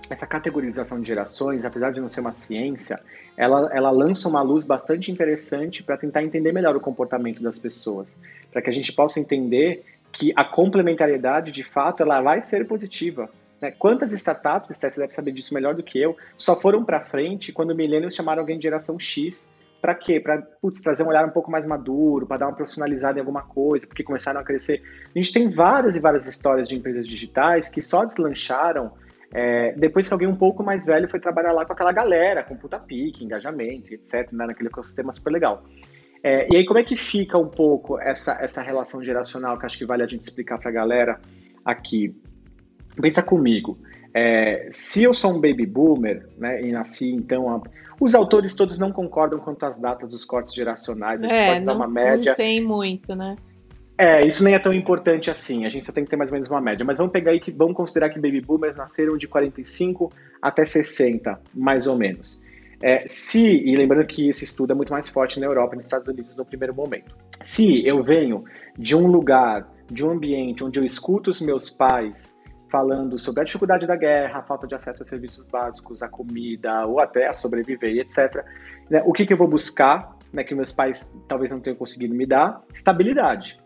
essa 0.09 0.27
categorização 0.27 0.99
de 0.99 1.07
gerações, 1.07 1.63
apesar 1.63 1.91
de 1.91 2.01
não 2.01 2.07
ser 2.07 2.19
uma 2.19 2.33
ciência, 2.33 2.99
ela, 3.37 3.69
ela 3.71 3.91
lança 3.91 4.27
uma 4.27 4.41
luz 4.41 4.65
bastante 4.65 5.11
interessante 5.11 5.83
para 5.83 5.95
tentar 5.95 6.23
entender 6.23 6.51
melhor 6.51 6.75
o 6.75 6.79
comportamento 6.79 7.41
das 7.41 7.59
pessoas, 7.59 8.19
para 8.51 8.61
que 8.61 8.69
a 8.69 8.73
gente 8.73 8.91
possa 8.91 9.19
entender 9.19 9.85
que 10.17 10.33
a 10.35 10.43
complementariedade, 10.43 11.51
de 11.51 11.63
fato, 11.63 12.01
ela 12.01 12.19
vai 12.21 12.41
ser 12.41 12.67
positiva. 12.67 13.29
Né? 13.61 13.71
Quantas 13.71 14.11
startups, 14.13 14.75
você 14.75 14.99
deve 14.99 15.13
saber 15.13 15.31
disso 15.31 15.53
melhor 15.53 15.75
do 15.75 15.83
que 15.83 15.99
eu, 15.99 16.17
só 16.35 16.59
foram 16.59 16.83
para 16.83 17.01
frente 17.01 17.51
quando 17.51 17.75
millennials 17.75 18.15
chamaram 18.15 18.41
alguém 18.41 18.57
de 18.57 18.63
geração 18.63 18.97
X 18.97 19.51
para 19.79 19.93
quê? 19.93 20.19
Para 20.19 20.41
trazer 20.83 21.03
um 21.03 21.07
olhar 21.07 21.23
um 21.23 21.29
pouco 21.29 21.51
mais 21.51 21.63
maduro, 21.63 22.25
para 22.25 22.37
dar 22.37 22.47
uma 22.47 22.55
profissionalizada 22.55 23.19
em 23.19 23.21
alguma 23.21 23.43
coisa, 23.43 23.85
porque 23.85 24.03
começaram 24.03 24.39
a 24.39 24.43
crescer. 24.43 24.81
A 25.15 25.19
gente 25.19 25.31
tem 25.31 25.47
várias 25.47 25.95
e 25.95 25.99
várias 25.99 26.25
histórias 26.25 26.67
de 26.67 26.75
empresas 26.75 27.07
digitais 27.07 27.69
que 27.69 27.79
só 27.79 28.03
deslancharam 28.03 28.91
é, 29.31 29.73
depois 29.73 30.07
que 30.07 30.13
alguém 30.13 30.27
um 30.27 30.35
pouco 30.35 30.63
mais 30.63 30.83
velho 30.83 31.07
foi 31.07 31.19
trabalhar 31.19 31.51
lá 31.51 31.63
com 31.63 31.73
aquela 31.73 31.91
galera, 31.91 32.43
com 32.43 32.55
puta 32.55 32.79
pique, 32.79 33.23
engajamento, 33.23 33.93
etc., 33.93 34.31
né, 34.31 34.47
naquele 34.47 34.69
ecossistema 34.69 35.13
super 35.13 35.31
legal. 35.31 35.63
É, 36.23 36.47
e 36.51 36.57
aí, 36.57 36.65
como 36.65 36.79
é 36.79 36.83
que 36.83 36.95
fica 36.95 37.37
um 37.37 37.47
pouco 37.47 37.99
essa, 37.99 38.37
essa 38.41 38.61
relação 38.61 39.03
geracional 39.03 39.57
que 39.57 39.65
acho 39.65 39.77
que 39.77 39.85
vale 39.85 40.03
a 40.03 40.07
gente 40.07 40.23
explicar 40.23 40.57
para 40.57 40.69
a 40.69 40.73
galera 40.73 41.19
aqui? 41.63 42.15
Pensa 42.99 43.21
comigo. 43.21 43.77
É, 44.13 44.67
se 44.71 45.03
eu 45.03 45.13
sou 45.13 45.31
um 45.31 45.39
baby 45.39 45.65
boomer, 45.65 46.27
né, 46.37 46.61
e 46.61 46.71
nasci 46.71 47.11
então. 47.11 47.49
A... 47.49 47.61
Os 47.99 48.15
autores 48.15 48.53
todos 48.53 48.77
não 48.77 48.91
concordam 48.91 49.39
quanto 49.39 49.65
às 49.65 49.77
datas 49.77 50.09
dos 50.09 50.25
cortes 50.25 50.53
geracionais, 50.53 51.23
a 51.23 51.27
gente 51.27 51.39
é, 51.39 51.47
pode 51.53 51.65
não, 51.65 51.65
dar 51.65 51.75
uma 51.75 51.87
média. 51.87 52.31
Não 52.31 52.37
tem 52.37 52.63
muito, 52.63 53.15
né? 53.15 53.35
É, 53.97 54.25
isso 54.25 54.43
nem 54.43 54.53
é 54.53 54.59
tão 54.59 54.71
importante 54.71 55.31
assim, 55.31 55.65
a 55.65 55.69
gente 55.69 55.85
só 55.85 55.91
tem 55.91 56.03
que 56.03 56.09
ter 56.09 56.15
mais 56.15 56.29
ou 56.29 56.35
menos 56.35 56.47
uma 56.47 56.61
média. 56.61 56.85
Mas 56.85 56.99
vamos 56.99 57.11
pegar 57.11 57.31
aí 57.31 57.39
que 57.39 57.51
vamos 57.51 57.75
considerar 57.75 58.09
que 58.09 58.19
baby 58.19 58.41
boomers 58.41 58.75
nasceram 58.75 59.17
de 59.17 59.27
45 59.27 60.11
até 60.39 60.63
60, 60.63 61.39
mais 61.53 61.87
ou 61.87 61.95
menos. 61.97 62.39
É, 62.83 63.07
se, 63.07 63.43
e 63.43 63.75
lembrando 63.75 64.05
que 64.05 64.29
esse 64.29 64.43
estudo 64.43 64.71
é 64.71 64.75
muito 64.75 64.91
mais 64.91 65.09
forte 65.09 65.39
na 65.39 65.47
Europa 65.47 65.73
e 65.73 65.77
nos 65.77 65.85
Estados 65.85 66.07
Unidos 66.07 66.35
no 66.35 66.45
primeiro 66.45 66.75
momento. 66.75 67.15
Se 67.41 67.85
eu 67.85 68.03
venho 68.03 68.43
de 68.77 68.95
um 68.95 69.07
lugar, 69.07 69.67
de 69.91 70.05
um 70.05 70.11
ambiente 70.11 70.63
onde 70.63 70.79
eu 70.79 70.85
escuto 70.85 71.29
os 71.29 71.41
meus 71.41 71.69
pais 71.69 72.35
falando 72.69 73.17
sobre 73.17 73.41
a 73.41 73.43
dificuldade 73.43 73.87
da 73.87 73.95
guerra, 73.95 74.39
a 74.39 74.43
falta 74.43 74.67
de 74.67 74.75
acesso 74.75 75.01
a 75.01 75.05
serviços 75.05 75.45
básicos, 75.45 76.03
a 76.03 76.07
comida, 76.07 76.85
ou 76.85 76.99
até 76.99 77.27
a 77.27 77.33
sobreviver, 77.33 77.97
etc. 77.97 78.43
Né, 78.89 79.01
o 79.05 79.13
que, 79.13 79.25
que 79.25 79.33
eu 79.33 79.37
vou 79.37 79.47
buscar, 79.47 80.15
né, 80.31 80.43
que 80.43 80.53
meus 80.53 80.71
pais 80.71 81.13
talvez 81.27 81.51
não 81.51 81.59
tenham 81.59 81.77
conseguido 81.77 82.13
me 82.13 82.25
dar? 82.25 82.61
Estabilidade. 82.73 83.59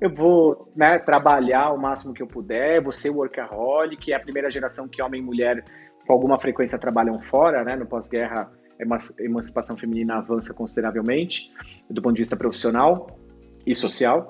Eu 0.00 0.10
vou 0.10 0.70
né, 0.74 0.98
trabalhar 0.98 1.72
o 1.72 1.78
máximo 1.78 2.12
que 2.12 2.22
eu 2.22 2.26
puder, 2.26 2.82
vou 2.82 2.92
ser 2.92 3.10
workaholic, 3.10 4.12
é 4.12 4.16
a 4.16 4.20
primeira 4.20 4.50
geração 4.50 4.88
que 4.88 5.00
homem 5.00 5.20
e 5.20 5.24
mulher 5.24 5.64
com 6.06 6.12
alguma 6.12 6.38
frequência 6.38 6.78
trabalham 6.78 7.20
fora, 7.20 7.64
né? 7.64 7.76
No 7.76 7.86
pós-guerra, 7.86 8.50
a 8.80 9.22
emancipação 9.22 9.76
feminina 9.76 10.18
avança 10.18 10.54
consideravelmente 10.54 11.52
do 11.90 12.00
ponto 12.02 12.14
de 12.14 12.22
vista 12.22 12.36
profissional 12.36 13.18
e 13.66 13.74
social. 13.74 14.28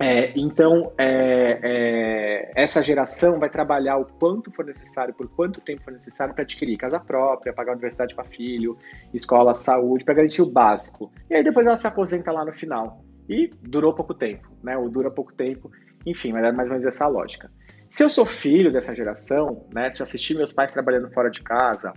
É, 0.00 0.32
então, 0.36 0.92
é, 0.98 1.60
é, 1.62 2.52
essa 2.56 2.82
geração 2.82 3.38
vai 3.38 3.50
trabalhar 3.50 3.98
o 3.98 4.06
quanto 4.06 4.50
for 4.50 4.64
necessário, 4.64 5.14
por 5.14 5.28
quanto 5.28 5.60
tempo 5.60 5.82
for 5.82 5.92
necessário 5.92 6.34
para 6.34 6.42
adquirir 6.42 6.76
casa 6.76 6.98
própria, 6.98 7.52
pagar 7.52 7.72
universidade 7.72 8.14
para 8.14 8.24
filho, 8.24 8.76
escola, 9.12 9.54
saúde, 9.54 10.04
para 10.04 10.14
garantir 10.14 10.42
o 10.42 10.50
básico. 10.50 11.12
E 11.30 11.36
aí 11.36 11.44
depois 11.44 11.66
ela 11.66 11.76
se 11.76 11.86
aposenta 11.86 12.32
lá 12.32 12.44
no 12.44 12.52
final. 12.52 13.04
E 13.28 13.50
durou 13.62 13.94
pouco 13.94 14.14
tempo, 14.14 14.48
né? 14.62 14.76
Ou 14.76 14.88
dura 14.88 15.10
pouco 15.10 15.32
tempo, 15.32 15.70
enfim, 16.04 16.32
mas 16.32 16.44
é 16.44 16.52
mais 16.52 16.68
ou 16.68 16.74
menos 16.74 16.86
essa 16.86 17.06
lógica. 17.06 17.50
Se 17.92 18.02
eu 18.02 18.08
sou 18.08 18.24
filho 18.24 18.72
dessa 18.72 18.96
geração, 18.96 19.66
né? 19.70 19.90
Se 19.90 20.00
eu 20.00 20.04
assisti 20.04 20.34
meus 20.34 20.50
pais 20.50 20.72
trabalhando 20.72 21.10
fora 21.10 21.30
de 21.30 21.42
casa, 21.42 21.92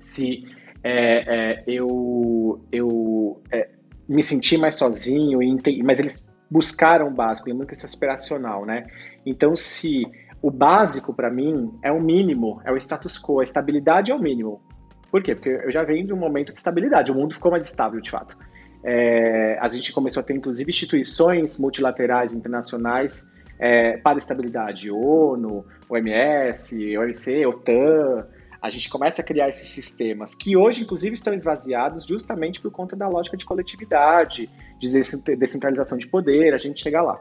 se 0.00 0.46
é, 0.82 1.58
é, 1.58 1.64
eu, 1.66 2.66
eu 2.72 3.42
é, 3.52 3.68
me 4.08 4.22
senti 4.22 4.56
mais 4.56 4.76
sozinho, 4.76 5.40
mas 5.84 5.98
eles 5.98 6.26
buscaram 6.50 7.08
o 7.08 7.10
básico, 7.10 7.46
lembrando 7.46 7.68
que 7.68 7.74
isso 7.74 7.84
é 7.84 7.86
aspiracional, 7.86 8.64
né? 8.64 8.86
Então, 9.26 9.54
se 9.54 10.06
o 10.40 10.50
básico 10.50 11.12
para 11.12 11.30
mim 11.30 11.78
é 11.82 11.92
o 11.92 12.00
mínimo, 12.00 12.62
é 12.64 12.72
o 12.72 12.76
status 12.78 13.20
quo, 13.20 13.40
a 13.40 13.44
estabilidade 13.44 14.10
é 14.10 14.14
o 14.14 14.18
mínimo. 14.18 14.62
Por 15.10 15.22
quê? 15.22 15.34
Porque 15.34 15.50
eu 15.50 15.70
já 15.70 15.82
venho 15.82 16.06
de 16.06 16.14
um 16.14 16.18
momento 16.18 16.50
de 16.50 16.56
estabilidade, 16.56 17.12
o 17.12 17.14
mundo 17.14 17.34
ficou 17.34 17.50
mais 17.50 17.68
estável 17.68 18.00
de 18.00 18.10
fato. 18.10 18.38
É, 18.82 19.58
a 19.60 19.68
gente 19.68 19.92
começou 19.92 20.22
a 20.22 20.24
ter, 20.24 20.32
inclusive, 20.32 20.70
instituições 20.70 21.58
multilaterais 21.58 22.32
internacionais 22.32 23.30
é, 23.58 23.96
para 23.98 24.18
estabilidade, 24.18 24.90
ONU, 24.90 25.64
OMS, 25.88 26.96
OMC, 26.98 27.46
OTAN, 27.46 28.26
a 28.60 28.70
gente 28.70 28.88
começa 28.88 29.20
a 29.20 29.24
criar 29.24 29.48
esses 29.48 29.68
sistemas 29.68 30.34
que 30.34 30.56
hoje, 30.56 30.82
inclusive, 30.82 31.14
estão 31.14 31.34
esvaziados 31.34 32.06
justamente 32.06 32.60
por 32.60 32.70
conta 32.70 32.96
da 32.96 33.06
lógica 33.06 33.36
de 33.36 33.44
coletividade, 33.44 34.48
de 34.78 34.90
descentralização 35.36 35.98
de 35.98 36.06
poder, 36.06 36.54
a 36.54 36.58
gente 36.58 36.82
chega 36.82 37.02
lá. 37.02 37.20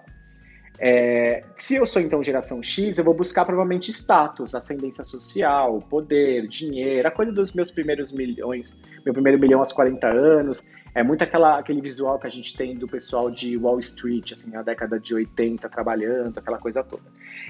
É, 0.80 1.43
se 1.56 1.76
eu 1.76 1.86
sou 1.86 2.02
então 2.02 2.24
geração 2.24 2.63
X, 2.63 2.98
eu 2.98 3.04
vou 3.04 3.13
buscar 3.13 3.46
provavelmente 3.46 3.91
status, 3.91 4.56
ascendência 4.56 5.04
social, 5.04 5.80
poder, 5.89 6.48
dinheiro, 6.48 7.08
a 7.08 7.12
coisa 7.12 7.32
dos 7.32 7.54
meus 7.54 7.69
primeiros 7.69 8.12
milhões, 8.12 8.76
meu 9.06 9.13
primeiro 9.13 9.39
milhão 9.39 9.60
aos 9.60 9.72
40 9.72 10.08
anos. 10.08 10.65
É 10.96 11.02
muito 11.02 11.24
aquela, 11.24 11.58
aquele 11.58 11.82
visual 11.82 12.20
que 12.20 12.28
a 12.28 12.30
gente 12.30 12.56
tem 12.56 12.76
do 12.76 12.88
pessoal 12.88 13.32
de 13.32 13.58
Wall 13.58 13.80
Street, 13.80 14.32
assim, 14.32 14.52
na 14.52 14.62
década 14.62 15.00
de 15.00 15.14
80, 15.14 15.68
trabalhando, 15.68 16.38
aquela 16.38 16.60
coisa 16.60 16.84
toda. 16.84 17.04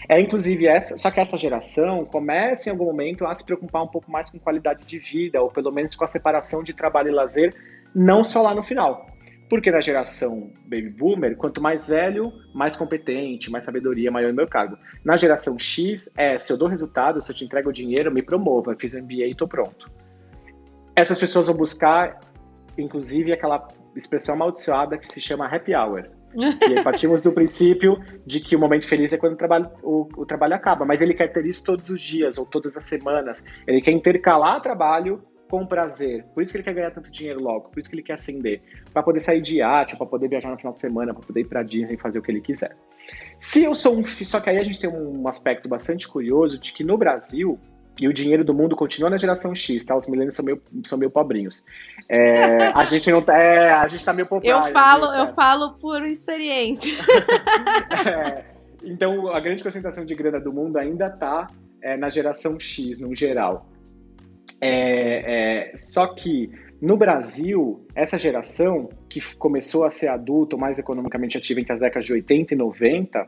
É 0.07 0.19
inclusive 0.19 0.65
essa, 0.65 0.97
só 0.97 1.11
que 1.11 1.19
essa 1.19 1.37
geração 1.37 2.05
começa 2.05 2.69
em 2.69 2.71
algum 2.71 2.85
momento 2.85 3.25
a 3.25 3.35
se 3.35 3.45
preocupar 3.45 3.83
um 3.83 3.87
pouco 3.87 4.09
mais 4.09 4.29
com 4.29 4.39
qualidade 4.39 4.85
de 4.85 4.97
vida, 4.97 5.41
ou 5.41 5.49
pelo 5.49 5.71
menos 5.71 5.93
com 5.93 6.05
a 6.05 6.07
separação 6.07 6.63
de 6.63 6.73
trabalho 6.73 7.09
e 7.09 7.11
lazer, 7.11 7.53
não 7.93 8.23
só 8.23 8.41
lá 8.41 8.55
no 8.55 8.63
final. 8.63 9.07
Porque 9.49 9.69
na 9.69 9.81
geração 9.81 10.49
baby 10.63 10.89
boomer, 10.89 11.35
quanto 11.35 11.61
mais 11.61 11.89
velho, 11.89 12.31
mais 12.55 12.77
competente, 12.77 13.51
mais 13.51 13.65
sabedoria, 13.65 14.09
maior 14.09 14.31
o 14.31 14.33
meu 14.33 14.47
cargo. 14.47 14.77
Na 15.03 15.17
geração 15.17 15.59
X, 15.59 16.11
é 16.17 16.39
se 16.39 16.51
eu 16.51 16.57
dou 16.57 16.69
resultado, 16.69 17.21
se 17.21 17.29
eu 17.29 17.35
te 17.35 17.43
entrego 17.43 17.73
dinheiro, 17.73 18.09
me 18.09 18.21
promova, 18.21 18.75
fiz 18.79 18.93
um 18.93 19.01
MBA 19.01 19.25
e 19.25 19.31
estou 19.31 19.47
pronto. 19.47 19.91
Essas 20.95 21.19
pessoas 21.19 21.47
vão 21.47 21.57
buscar 21.57 22.19
inclusive 22.77 23.31
aquela 23.31 23.67
expressão 23.95 24.35
amaldiçoada 24.35 24.97
que 24.97 25.11
se 25.11 25.21
chama 25.21 25.45
happy 25.45 25.75
hour. 25.75 26.09
e 26.35 26.77
aí 26.77 26.83
partimos 26.83 27.21
do 27.21 27.31
princípio 27.31 27.99
de 28.25 28.39
que 28.39 28.55
o 28.55 28.59
momento 28.59 28.87
feliz 28.87 29.13
é 29.13 29.17
quando 29.17 29.33
o 29.33 29.37
trabalho, 29.37 29.69
o, 29.83 30.07
o, 30.17 30.25
trabalho 30.25 30.55
acaba, 30.55 30.83
mas 30.83 31.01
ele 31.01 31.13
quer 31.13 31.31
ter 31.31 31.45
isso 31.45 31.63
todos 31.63 31.89
os 31.89 32.01
dias 32.01 32.37
ou 32.37 32.45
todas 32.45 32.75
as 32.75 32.83
semanas. 32.83 33.45
Ele 33.67 33.81
quer 33.81 33.91
intercalar 33.91 34.59
trabalho 34.61 35.21
com 35.49 35.67
prazer. 35.67 36.25
Por 36.33 36.41
isso 36.41 36.51
que 36.51 36.57
ele 36.57 36.63
quer 36.63 36.73
ganhar 36.73 36.89
tanto 36.89 37.11
dinheiro 37.11 37.39
logo, 37.39 37.69
por 37.69 37.79
isso 37.79 37.87
que 37.87 37.93
ele 37.93 38.01
quer 38.01 38.13
ascender, 38.13 38.61
para 38.91 39.03
poder 39.03 39.19
sair 39.19 39.39
de 39.39 39.57
iate, 39.57 39.95
para 39.95 40.07
poder 40.07 40.27
viajar 40.27 40.49
no 40.49 40.57
final 40.57 40.73
de 40.73 40.79
semana, 40.79 41.13
para 41.13 41.21
poder 41.21 41.41
ir 41.41 41.45
para 41.45 41.61
Disney 41.61 41.95
fazer 41.97 42.17
o 42.17 42.23
que 42.23 42.31
ele 42.31 42.41
quiser. 42.41 42.75
Se 43.37 43.63
eu 43.63 43.75
sou 43.75 43.95
um, 43.95 44.03
só 44.03 44.39
que 44.39 44.49
aí 44.49 44.57
a 44.57 44.63
gente 44.63 44.79
tem 44.79 44.89
um 44.89 45.27
aspecto 45.27 45.69
bastante 45.69 46.07
curioso 46.07 46.57
de 46.57 46.73
que 46.73 46.83
no 46.83 46.97
Brasil 46.97 47.59
E 47.99 48.07
o 48.07 48.13
dinheiro 48.13 48.43
do 48.43 48.53
mundo 48.53 48.75
continua 48.75 49.09
na 49.09 49.17
geração 49.17 49.53
X, 49.53 49.85
tá? 49.85 49.95
Os 49.95 50.07
milênios 50.07 50.35
são 50.35 50.43
meio, 50.43 50.61
são 50.85 50.97
meio 50.97 51.11
pobrinhos. 51.11 51.63
É, 52.09 52.67
a 52.73 52.83
gente 52.85 53.11
não 53.11 53.21
tá. 53.21 53.37
É, 53.37 53.71
a 53.71 53.87
gente 53.87 54.03
tá 54.03 54.11
meio 54.11 54.27
pobre. 54.27 54.47
Eu 54.47 54.61
falo, 54.63 55.05
eu 55.13 55.27
falo 55.33 55.73
por 55.73 56.03
experiência. 56.05 56.91
é, 58.09 58.45
então, 58.83 59.27
a 59.33 59.39
grande 59.39 59.63
concentração 59.63 60.05
de 60.05 60.15
grana 60.15 60.39
do 60.39 60.51
mundo 60.51 60.77
ainda 60.77 61.09
tá 61.09 61.47
é, 61.81 61.95
na 61.95 62.09
geração 62.09 62.59
X, 62.59 62.99
no 62.99 63.15
geral. 63.15 63.69
É, 64.59 65.71
é, 65.71 65.77
só 65.77 66.07
que 66.07 66.49
no 66.81 66.97
Brasil, 66.97 67.85
essa 67.95 68.17
geração 68.17 68.89
que 69.07 69.21
começou 69.35 69.85
a 69.85 69.91
ser 69.91 70.07
adulta, 70.09 70.57
mais 70.57 70.77
economicamente 70.77 71.37
ativa 71.37 71.61
entre 71.61 71.73
as 71.73 71.79
décadas 71.79 72.05
de 72.05 72.11
80 72.11 72.53
e 72.53 72.57
90, 72.57 73.27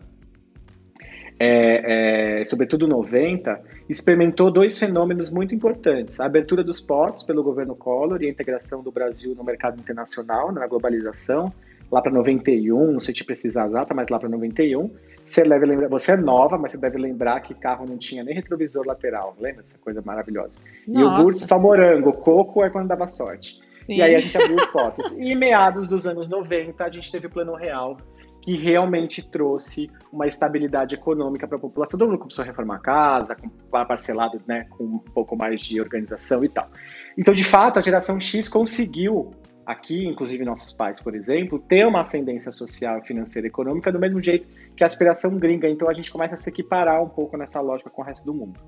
é, 1.40 2.42
é, 2.42 2.46
sobretudo 2.46 2.88
90, 2.88 3.62
experimentou 3.90 4.50
dois 4.50 4.78
fenômenos 4.80 5.30
muito 5.30 5.54
importantes: 5.54 6.20
a 6.20 6.26
abertura 6.26 6.64
dos 6.64 6.80
portos 6.80 7.24
pelo 7.24 7.44
governo 7.44 7.76
Collor 7.76 8.22
e 8.22 8.28
a 8.28 8.30
integração 8.30 8.82
do 8.82 8.92
Brasil 8.92 9.36
no 9.36 9.44
mercado 9.44 9.80
internacional, 9.80 10.52
na 10.52 10.66
globalização, 10.66 11.52
lá 11.92 12.02
para 12.02 12.12
91, 12.12 12.92
não 12.92 13.00
sei 13.00 13.14
te 13.14 13.24
precisar 13.24 13.68
exata, 13.68 13.94
mas 13.94 14.10
lá 14.10 14.20
para 14.20 14.30
91. 14.30 14.90
Você 15.24 15.44
deve 15.44 15.66
lembrar, 15.66 15.88
você 15.88 16.12
é 16.12 16.18
nova, 16.18 16.56
mas 16.56 16.72
você 16.72 16.78
deve 16.78 17.00
lembrar 17.00 17.40
que 17.42 17.56
carro 17.56 17.84
não 17.90 17.98
tinha 17.98 18.24
nem 18.24 18.36
retrovisor 18.36 18.86
lateral. 18.86 19.36
Lembra 19.40 19.64
dessa 19.64 19.78
coisa 19.80 20.00
maravilhosa? 20.06 20.60
Nossa. 20.88 21.18
Iogurte 21.18 21.40
só 21.40 21.60
morango, 21.60 22.14
coco 22.14 22.64
é 22.64 22.70
quando 22.70 22.88
dava 22.88 23.08
sorte. 23.08 23.60
Sim. 23.68 23.96
E 23.96 24.02
aí 24.04 24.16
a 24.16 24.20
gente 24.20 24.38
abriu 24.38 24.56
os 24.56 24.68
portos. 24.68 25.12
E 25.18 25.34
meados 25.34 25.88
dos 25.88 26.06
anos 26.06 26.28
90, 26.28 26.84
a 26.84 26.90
gente 26.90 27.12
teve 27.12 27.26
o 27.26 27.30
Plano 27.32 27.56
Real, 27.56 27.98
que 28.46 28.56
realmente 28.56 29.28
trouxe 29.28 29.90
uma 30.14 30.28
estabilidade 30.28 30.94
econômica 30.94 31.48
para 31.48 31.58
a 31.58 31.60
população. 31.60 31.98
Todo 31.98 32.10
mundo 32.10 32.20
começou 32.20 32.44
a 32.44 32.46
reformar 32.46 32.76
a 32.76 32.80
casa, 32.80 33.36
parcelado, 33.72 34.40
né, 34.46 34.68
com 34.70 34.84
um 34.84 35.00
pouco 35.00 35.36
mais 35.36 35.62
de 35.62 35.82
organização 35.82 36.46
e 36.46 36.50
tal. 36.50 36.70
Então, 37.18 37.34
de 37.34 37.44
fato, 37.44 37.80
a 37.80 37.82
geração 37.82 38.20
X 38.20 38.48
conseguiu 38.48 39.32
aqui, 39.66 40.06
inclusive 40.06 40.46
nossos 40.46 40.72
pais, 40.72 41.02
por 41.02 41.16
exemplo, 41.16 41.58
ter 41.58 41.88
uma 41.88 42.02
ascendência 42.02 42.52
social, 42.52 43.02
financeira 43.02 43.48
e 43.48 43.50
econômica 43.50 43.92
do 43.92 44.00
mesmo 44.00 44.22
jeito 44.22 44.48
que 44.78 44.84
a 44.84 44.88
aspiração 44.88 45.40
gringa. 45.40 45.68
Então 45.68 45.90
a 45.90 45.94
gente 45.96 46.12
começa 46.12 46.36
a 46.36 46.38
se 46.38 46.52
equiparar 46.52 47.02
um 47.02 47.10
pouco 47.10 47.36
nessa 47.36 47.60
lógica 47.60 47.90
com 47.90 48.04
o 48.04 48.06
resto 48.06 48.26
do 48.28 48.34
mundo. 48.34 48.60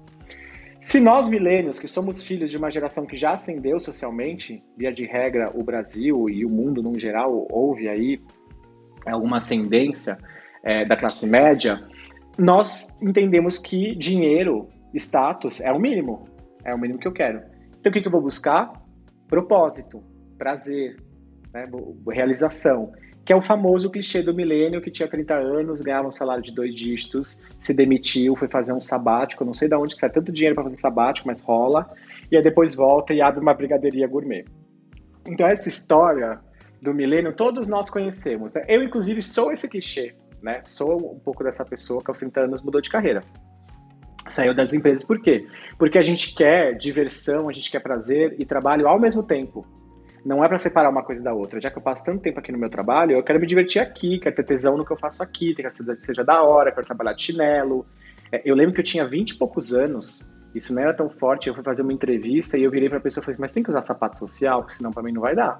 Se 0.81 0.99
nós, 0.99 1.29
milênios, 1.29 1.77
que 1.77 1.87
somos 1.87 2.23
filhos 2.23 2.49
de 2.49 2.57
uma 2.57 2.71
geração 2.71 3.05
que 3.05 3.15
já 3.15 3.33
ascendeu 3.33 3.79
socialmente, 3.79 4.63
via 4.75 4.91
de 4.91 5.05
regra, 5.05 5.51
o 5.53 5.63
Brasil 5.63 6.27
e 6.29 6.43
o 6.43 6.49
mundo 6.49 6.81
no 6.81 6.97
geral, 6.97 7.47
houve 7.51 7.87
aí 7.87 8.19
alguma 9.11 9.37
ascendência 9.37 10.17
é, 10.63 10.85
da 10.85 10.95
classe 10.95 11.27
média, 11.27 11.83
nós 12.37 12.97
entendemos 13.01 13.57
que 13.57 13.95
dinheiro, 13.95 14.69
status, 14.93 15.59
é 15.61 15.71
o 15.71 15.79
mínimo. 15.79 16.27
É 16.63 16.73
o 16.73 16.77
mínimo 16.77 16.99
que 16.99 17.07
eu 17.07 17.13
quero. 17.13 17.41
Então, 17.79 17.89
o 17.89 17.93
que, 17.93 18.01
que 18.01 18.07
eu 18.07 18.11
vou 18.11 18.21
buscar? 18.21 18.71
Propósito, 19.27 20.03
prazer, 20.37 20.97
né, 21.53 21.67
realização. 22.11 22.91
Que 23.25 23.33
é 23.33 23.35
o 23.35 23.41
famoso 23.41 23.89
clichê 23.89 24.21
do 24.21 24.33
milênio 24.33 24.81
que 24.81 24.91
tinha 24.91 25.07
30 25.07 25.33
anos, 25.33 25.81
ganhava 25.81 26.07
um 26.07 26.11
salário 26.11 26.43
de 26.43 26.53
dois 26.53 26.73
dígitos, 26.73 27.37
se 27.59 27.73
demitiu, 27.73 28.35
foi 28.35 28.47
fazer 28.47 28.71
um 28.71 28.79
sabático, 28.79 29.43
não 29.43 29.53
sei 29.53 29.67
de 29.67 29.75
onde 29.75 29.95
que 29.95 29.99
sai 29.99 30.09
tanto 30.09 30.31
dinheiro 30.31 30.55
para 30.55 30.63
fazer 30.63 30.77
sabático, 30.77 31.27
mas 31.27 31.41
rola, 31.41 31.89
e 32.31 32.37
aí 32.37 32.43
depois 32.43 32.73
volta 32.73 33.13
e 33.13 33.21
abre 33.21 33.41
uma 33.41 33.53
brigadeiria 33.53 34.07
gourmet. 34.07 34.45
Então, 35.27 35.45
essa 35.45 35.67
história 35.67 36.39
do 36.81 36.93
milênio, 36.93 37.33
todos 37.33 37.67
nós 37.67 37.89
conhecemos. 37.89 38.53
Né? 38.53 38.65
Eu, 38.67 38.83
inclusive, 38.83 39.21
sou 39.21 39.51
esse 39.51 39.67
clichê, 39.67 40.15
né? 40.41 40.61
Sou 40.63 41.13
um 41.13 41.19
pouco 41.19 41.43
dessa 41.43 41.65
pessoa 41.65 42.03
que 42.03 42.09
aos 42.09 42.19
30 42.19 42.41
anos 42.41 42.61
mudou 42.61 42.81
de 42.81 42.89
carreira. 42.89 43.21
Saiu 44.29 44.53
das 44.53 44.73
empresas. 44.73 45.03
Por 45.03 45.21
quê? 45.21 45.47
Porque 45.77 45.97
a 45.97 46.03
gente 46.03 46.35
quer 46.35 46.75
diversão, 46.75 47.49
a 47.49 47.53
gente 47.53 47.71
quer 47.71 47.79
prazer 47.79 48.35
e 48.37 48.45
trabalho 48.45 48.87
ao 48.87 48.99
mesmo 48.99 49.23
tempo. 49.23 49.65
Não 50.25 50.43
é 50.43 50.47
para 50.47 50.59
separar 50.59 50.89
uma 50.89 51.03
coisa 51.03 51.23
da 51.23 51.33
outra. 51.33 51.61
Já 51.61 51.71
que 51.71 51.77
eu 51.77 51.81
passo 51.81 52.03
tanto 52.03 52.21
tempo 52.21 52.39
aqui 52.39 52.51
no 52.51 52.57
meu 52.57 52.69
trabalho, 52.69 53.13
eu 53.13 53.23
quero 53.23 53.39
me 53.39 53.47
divertir 53.47 53.81
aqui, 53.81 54.19
quero 54.19 54.35
ter 54.35 54.43
tesão 54.43 54.75
no 54.75 54.85
que 54.85 54.91
eu 54.91 54.97
faço 54.97 55.23
aqui, 55.23 55.55
quero 55.55 55.69
que 55.69 56.05
seja 56.05 56.23
da 56.23 56.43
hora, 56.43 56.71
quero 56.71 56.85
trabalhar 56.85 57.13
de 57.13 57.23
chinelo. 57.23 57.85
É, 58.31 58.41
eu 58.43 58.53
lembro 58.53 58.73
que 58.73 58.81
eu 58.81 58.85
tinha 58.85 59.05
20 59.05 59.31
e 59.31 59.37
poucos 59.37 59.73
anos, 59.73 60.25
isso 60.53 60.73
não 60.73 60.81
era 60.81 60.93
tão 60.93 61.09
forte, 61.09 61.47
eu 61.47 61.53
fui 61.53 61.63
fazer 61.63 61.81
uma 61.81 61.93
entrevista 61.93 62.57
e 62.57 62.63
eu 62.63 62.71
virei 62.71 62.89
pra 62.89 62.99
pessoa 62.99 63.21
e 63.21 63.25
falei, 63.25 63.37
mas 63.39 63.51
tem 63.51 63.63
que 63.63 63.69
usar 63.69 63.81
sapato 63.81 64.17
social, 64.17 64.61
porque 64.61 64.75
senão 64.75 64.91
para 64.91 65.03
mim 65.03 65.13
não 65.13 65.21
vai 65.21 65.35
dar. 65.35 65.57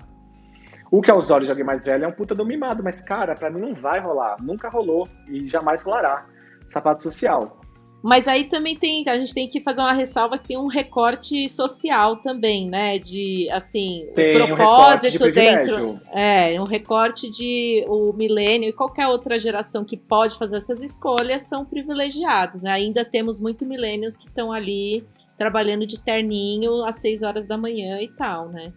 O 0.89 1.01
que 1.01 1.11
aos 1.11 1.29
olhos 1.31 1.47
de 1.47 1.51
alguém 1.51 1.65
mais 1.65 1.83
velho 1.83 2.05
é 2.05 2.07
um 2.07 2.11
puta 2.11 2.33
do 2.33 2.45
mimado, 2.45 2.83
mas, 2.83 3.01
cara, 3.01 3.35
para 3.35 3.49
mim 3.49 3.59
não 3.59 3.73
vai 3.73 3.99
rolar. 3.99 4.37
Nunca 4.41 4.69
rolou 4.69 5.07
e 5.27 5.49
jamais 5.49 5.81
rolará. 5.81 6.25
Sapato 6.69 7.03
social. 7.03 7.59
Mas 8.01 8.27
aí 8.27 8.45
também 8.45 8.75
tem, 8.75 9.03
a 9.09 9.17
gente 9.17 9.33
tem 9.33 9.49
que 9.49 9.59
fazer 9.59 9.81
uma 9.81 9.93
ressalva 9.93 10.37
que 10.37 10.49
tem 10.49 10.57
um 10.57 10.67
recorte 10.67 11.49
social 11.49 12.17
também, 12.17 12.69
né? 12.69 12.99
De 12.99 13.49
assim, 13.51 14.07
tem 14.13 14.39
o 14.39 14.55
propósito 14.55 15.23
um 15.23 15.27
de 15.27 15.31
dentro. 15.33 15.99
É, 16.13 16.61
um 16.61 16.63
recorte 16.63 17.29
de 17.29 17.83
o 17.87 18.13
milênio 18.13 18.69
e 18.69 18.73
qualquer 18.73 19.07
outra 19.07 19.39
geração 19.39 19.83
que 19.83 19.97
pode 19.97 20.37
fazer 20.37 20.57
essas 20.57 20.81
escolhas 20.81 21.43
são 21.43 21.65
privilegiados, 21.65 22.61
né? 22.61 22.71
Ainda 22.71 23.03
temos 23.03 23.39
muito 23.39 23.65
milênios 23.65 24.15
que 24.15 24.27
estão 24.27 24.51
ali 24.51 25.03
trabalhando 25.37 25.85
de 25.85 25.99
terninho 25.99 26.83
às 26.83 26.95
6 26.97 27.23
horas 27.23 27.47
da 27.47 27.57
manhã 27.57 27.99
e 28.01 28.07
tal, 28.09 28.49
né? 28.49 28.71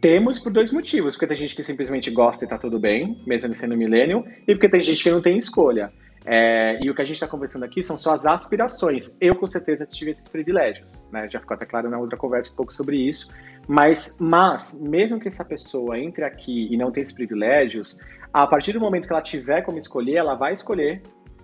Temos 0.00 0.38
por 0.38 0.52
dois 0.52 0.70
motivos. 0.72 1.14
Porque 1.14 1.26
tem 1.26 1.36
gente 1.36 1.54
que 1.54 1.62
simplesmente 1.62 2.10
gosta 2.10 2.44
e 2.44 2.48
tá 2.48 2.58
tudo 2.58 2.78
bem, 2.78 3.22
mesmo 3.26 3.48
ele 3.48 3.54
sendo 3.54 3.76
milênio, 3.76 4.24
e 4.46 4.54
porque 4.54 4.68
tem 4.68 4.82
gente 4.82 5.02
que 5.02 5.10
não 5.10 5.22
tem 5.22 5.38
escolha. 5.38 5.92
É, 6.28 6.80
e 6.82 6.90
o 6.90 6.94
que 6.94 7.00
a 7.00 7.04
gente 7.04 7.14
está 7.14 7.28
conversando 7.28 7.64
aqui 7.64 7.84
são 7.84 7.96
só 7.96 8.12
as 8.12 8.26
aspirações. 8.26 9.16
Eu, 9.20 9.36
com 9.36 9.46
certeza, 9.46 9.86
tive 9.86 10.10
esses 10.10 10.28
privilégios. 10.28 11.00
Né? 11.12 11.28
Já 11.30 11.38
ficou 11.38 11.54
até 11.54 11.64
claro 11.64 11.88
na 11.88 11.98
outra 11.98 12.18
conversa 12.18 12.52
um 12.52 12.56
pouco 12.56 12.72
sobre 12.72 12.96
isso. 12.96 13.32
Mas, 13.68 14.18
mas, 14.20 14.80
mesmo 14.80 15.20
que 15.20 15.28
essa 15.28 15.44
pessoa 15.44 15.96
entre 15.98 16.24
aqui 16.24 16.66
e 16.68 16.76
não 16.76 16.90
tenha 16.90 17.04
esses 17.04 17.14
privilégios, 17.14 17.96
a 18.32 18.44
partir 18.46 18.72
do 18.72 18.80
momento 18.80 19.06
que 19.06 19.12
ela 19.12 19.22
tiver 19.22 19.62
como 19.62 19.78
escolher, 19.78 20.16
ela 20.16 20.34
vai 20.34 20.52
escolher 20.52 21.00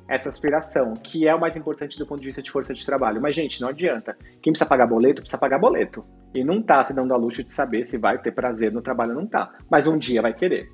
essa 0.09 0.29
aspiração, 0.29 0.95
que 0.95 1.29
é 1.29 1.35
o 1.35 1.41
mais 1.41 1.55
importante 1.55 1.97
do 1.97 2.05
ponto 2.05 2.21
de 2.21 2.27
vista 2.27 2.43
de 2.43 2.51
força 2.51 2.75
de 2.75 2.85
trabalho. 2.85 3.21
Mas, 3.23 3.37
gente, 3.37 3.61
não 3.61 3.69
adianta. 3.69 4.17
Quem 4.43 4.53
precisa 4.53 4.67
pagar 4.67 4.89
boleto, 4.89 5.23
precisa 5.23 5.39
pagar 5.39 5.61
boleto. 5.61 6.05
E 6.35 6.43
não 6.43 6.63
tá 6.63 6.83
se 6.85 6.95
dando 6.95 7.13
a 7.13 7.17
luxo 7.17 7.45
de 7.45 7.53
saber 7.53 7.85
se 7.85 7.99
vai 7.99 8.19
ter 8.19 8.33
prazer 8.33 8.73
no 8.73 8.81
trabalho 8.81 9.11
ou 9.11 9.21
não 9.21 9.27
tá. 9.27 9.53
Mas 9.71 9.87
um 9.87 9.99
dia 9.99 10.23
vai 10.23 10.33
querer. 10.33 10.71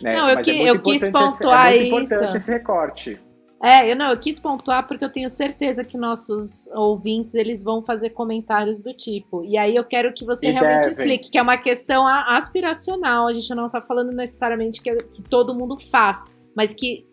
Né? 0.00 0.16
Não, 0.16 0.28
eu, 0.28 0.36
Mas 0.36 0.44
que, 0.44 0.50
é 0.50 0.70
eu 0.70 0.80
quis 0.80 1.08
pontuar 1.08 1.72
esse, 1.72 1.86
é 1.86 1.90
muito 1.90 2.04
isso. 2.04 2.14
importante 2.14 2.36
esse 2.36 2.50
recorte. 2.50 3.20
É, 3.62 3.88
eu 3.90 3.94
não, 3.94 4.10
eu 4.10 4.18
quis 4.18 4.40
pontuar 4.40 4.88
porque 4.88 5.04
eu 5.04 5.12
tenho 5.12 5.30
certeza 5.30 5.84
que 5.84 5.96
nossos 5.96 6.66
ouvintes 6.74 7.34
eles 7.34 7.62
vão 7.62 7.80
fazer 7.80 8.10
comentários 8.10 8.82
do 8.82 8.92
tipo. 8.92 9.44
E 9.44 9.56
aí 9.56 9.76
eu 9.76 9.84
quero 9.84 10.12
que 10.12 10.24
você 10.24 10.48
e 10.48 10.50
realmente 10.50 10.80
devem. 10.80 10.90
explique 10.90 11.30
que 11.30 11.38
é 11.38 11.42
uma 11.42 11.56
questão 11.56 12.04
aspiracional. 12.04 13.28
A 13.28 13.32
gente 13.32 13.54
não 13.54 13.66
está 13.66 13.80
falando 13.80 14.10
necessariamente 14.10 14.82
que, 14.82 14.92
que 14.96 15.22
todo 15.22 15.54
mundo 15.54 15.78
faz, 15.78 16.34
mas 16.56 16.74
que 16.74 17.06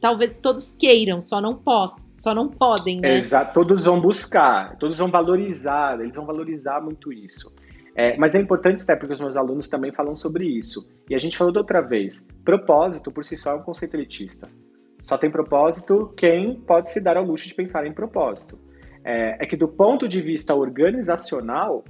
talvez 0.00 0.36
todos 0.36 0.72
queiram, 0.72 1.20
só 1.20 1.40
não 1.40 1.54
possam, 1.54 2.00
só 2.22 2.32
não 2.32 2.48
podem, 2.48 3.00
né? 3.00 3.16
Exato, 3.16 3.52
todos 3.52 3.84
vão 3.84 4.00
buscar, 4.00 4.76
todos 4.76 4.98
vão 4.98 5.10
valorizar, 5.10 6.00
eles 6.00 6.14
vão 6.14 6.24
valorizar 6.24 6.80
muito 6.80 7.12
isso. 7.12 7.52
É, 7.96 8.16
mas 8.16 8.34
é 8.34 8.40
importante, 8.40 8.82
até 8.82 8.94
porque 8.94 9.12
os 9.12 9.20
meus 9.20 9.36
alunos 9.36 9.68
também 9.68 9.92
falam 9.92 10.14
sobre 10.14 10.46
isso. 10.46 10.88
E 11.10 11.14
a 11.16 11.18
gente 11.18 11.36
falou 11.36 11.52
da 11.52 11.60
outra 11.60 11.80
vez, 11.80 12.28
propósito 12.44 13.10
por 13.10 13.24
si 13.24 13.36
só 13.36 13.50
é 13.50 13.54
um 13.56 13.62
conceito 13.62 13.94
elitista. 13.96 14.48
Só 15.02 15.18
tem 15.18 15.30
propósito 15.30 16.14
quem 16.16 16.60
pode 16.60 16.90
se 16.90 17.00
dar 17.00 17.16
ao 17.16 17.24
luxo 17.24 17.48
de 17.48 17.54
pensar 17.54 17.84
em 17.86 17.92
propósito. 17.92 18.56
É, 19.04 19.42
é 19.42 19.46
que 19.46 19.56
do 19.56 19.66
ponto 19.66 20.06
de 20.06 20.20
vista 20.20 20.54
organizacional, 20.54 21.84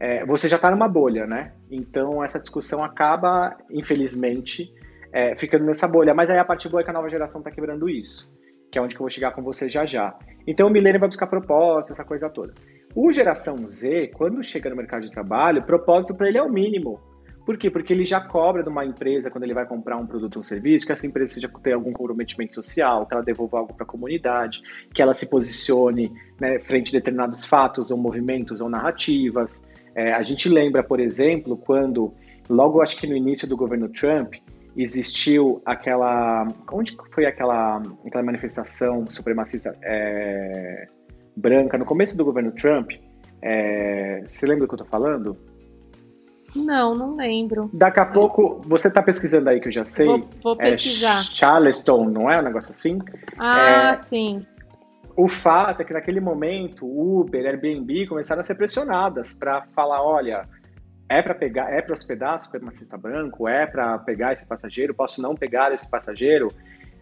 é, 0.00 0.26
você 0.26 0.48
já 0.48 0.56
está 0.56 0.72
numa 0.72 0.88
bolha, 0.88 1.24
né? 1.24 1.52
Então 1.70 2.22
essa 2.22 2.40
discussão 2.40 2.82
acaba, 2.82 3.56
infelizmente, 3.70 4.74
é, 5.12 5.36
ficando 5.36 5.64
nessa 5.64 5.86
bolha. 5.86 6.12
Mas 6.12 6.28
aí 6.28 6.38
a 6.38 6.44
parte 6.44 6.68
boa 6.68 6.80
é 6.80 6.84
que 6.84 6.90
a 6.90 6.92
nova 6.92 7.08
geração 7.08 7.40
está 7.40 7.50
quebrando 7.50 7.88
isso, 7.88 8.28
que 8.70 8.78
é 8.78 8.82
onde 8.82 8.94
que 8.94 9.00
eu 9.00 9.04
vou 9.04 9.10
chegar 9.10 9.32
com 9.32 9.42
você 9.42 9.68
já 9.68 9.84
já. 9.86 10.16
Então 10.46 10.68
o 10.68 10.70
milênio 10.70 11.00
vai 11.00 11.08
buscar 11.08 11.26
propósito, 11.26 11.92
essa 11.92 12.04
coisa 12.04 12.28
toda. 12.28 12.54
O 12.94 13.12
geração 13.12 13.66
Z, 13.66 14.08
quando 14.14 14.42
chega 14.42 14.70
no 14.70 14.76
mercado 14.76 15.02
de 15.02 15.10
trabalho, 15.10 15.62
propósito 15.62 16.14
para 16.14 16.28
ele 16.28 16.38
é 16.38 16.42
o 16.42 16.50
mínimo. 16.50 17.00
Por 17.48 17.56
quê? 17.56 17.70
Porque 17.70 17.94
ele 17.94 18.04
já 18.04 18.20
cobra 18.20 18.62
de 18.62 18.68
uma 18.68 18.84
empresa, 18.84 19.30
quando 19.30 19.44
ele 19.44 19.54
vai 19.54 19.64
comprar 19.64 19.96
um 19.96 20.06
produto 20.06 20.36
ou 20.36 20.40
um 20.40 20.42
serviço, 20.42 20.84
que 20.84 20.92
essa 20.92 21.06
empresa 21.06 21.32
seja 21.32 21.50
tenha 21.62 21.76
algum 21.76 21.94
comprometimento 21.94 22.54
social, 22.54 23.06
que 23.06 23.14
ela 23.14 23.22
devolva 23.22 23.58
algo 23.58 23.72
para 23.72 23.84
a 23.84 23.86
comunidade, 23.86 24.60
que 24.92 25.00
ela 25.00 25.14
se 25.14 25.30
posicione 25.30 26.12
né, 26.38 26.58
frente 26.58 26.90
a 26.90 26.98
determinados 26.98 27.46
fatos 27.46 27.90
ou 27.90 27.96
movimentos 27.96 28.60
ou 28.60 28.68
narrativas. 28.68 29.66
É, 29.94 30.12
a 30.12 30.22
gente 30.22 30.46
lembra, 30.46 30.82
por 30.82 31.00
exemplo, 31.00 31.56
quando, 31.56 32.12
logo 32.50 32.82
acho 32.82 32.98
que 32.98 33.06
no 33.06 33.16
início 33.16 33.48
do 33.48 33.56
governo 33.56 33.88
Trump, 33.88 34.34
existiu 34.82 35.60
aquela. 35.64 36.46
Onde 36.72 36.96
foi 37.12 37.26
aquela, 37.26 37.82
aquela 38.06 38.22
manifestação 38.22 39.04
supremacista 39.10 39.76
é, 39.82 40.88
branca 41.36 41.76
no 41.76 41.84
começo 41.84 42.16
do 42.16 42.24
governo 42.24 42.52
Trump? 42.52 42.92
É, 43.42 44.22
você 44.26 44.46
lembra 44.46 44.66
do 44.66 44.68
que 44.68 44.74
eu 44.74 44.84
estou 44.84 44.90
falando? 44.90 45.36
Não, 46.56 46.94
não 46.94 47.14
lembro. 47.16 47.70
Daqui 47.72 48.00
a 48.00 48.06
pouco, 48.06 48.60
você 48.64 48.88
está 48.88 49.02
pesquisando 49.02 49.50
aí 49.50 49.60
que 49.60 49.68
eu 49.68 49.72
já 49.72 49.84
sei. 49.84 50.06
Vou, 50.06 50.28
vou 50.42 50.56
pesquisar. 50.56 51.20
É 51.20 51.22
Charleston, 51.22 52.04
não 52.04 52.30
é 52.30 52.38
um 52.38 52.42
negócio 52.42 52.70
assim? 52.70 52.98
Ah, 53.38 53.90
é, 53.90 53.94
sim. 53.96 54.46
O 55.14 55.28
fato 55.28 55.82
é 55.82 55.84
que 55.84 55.92
naquele 55.92 56.20
momento, 56.20 56.86
Uber, 56.86 57.44
Airbnb 57.44 58.06
começaram 58.06 58.40
a 58.40 58.44
ser 58.44 58.54
pressionadas 58.54 59.34
para 59.34 59.62
falar, 59.74 60.02
olha, 60.02 60.48
é 61.08 61.22
para 61.22 61.34
pegar, 61.34 61.72
é 61.72 61.80
para 61.80 61.92
hospedar 61.92 62.38
supremacista 62.40 62.96
branco, 62.96 63.48
é 63.48 63.66
para 63.66 63.98
pegar 63.98 64.32
esse 64.32 64.46
passageiro, 64.46 64.94
posso 64.94 65.22
não 65.22 65.34
pegar 65.34 65.72
esse 65.72 65.88
passageiro? 65.88 66.48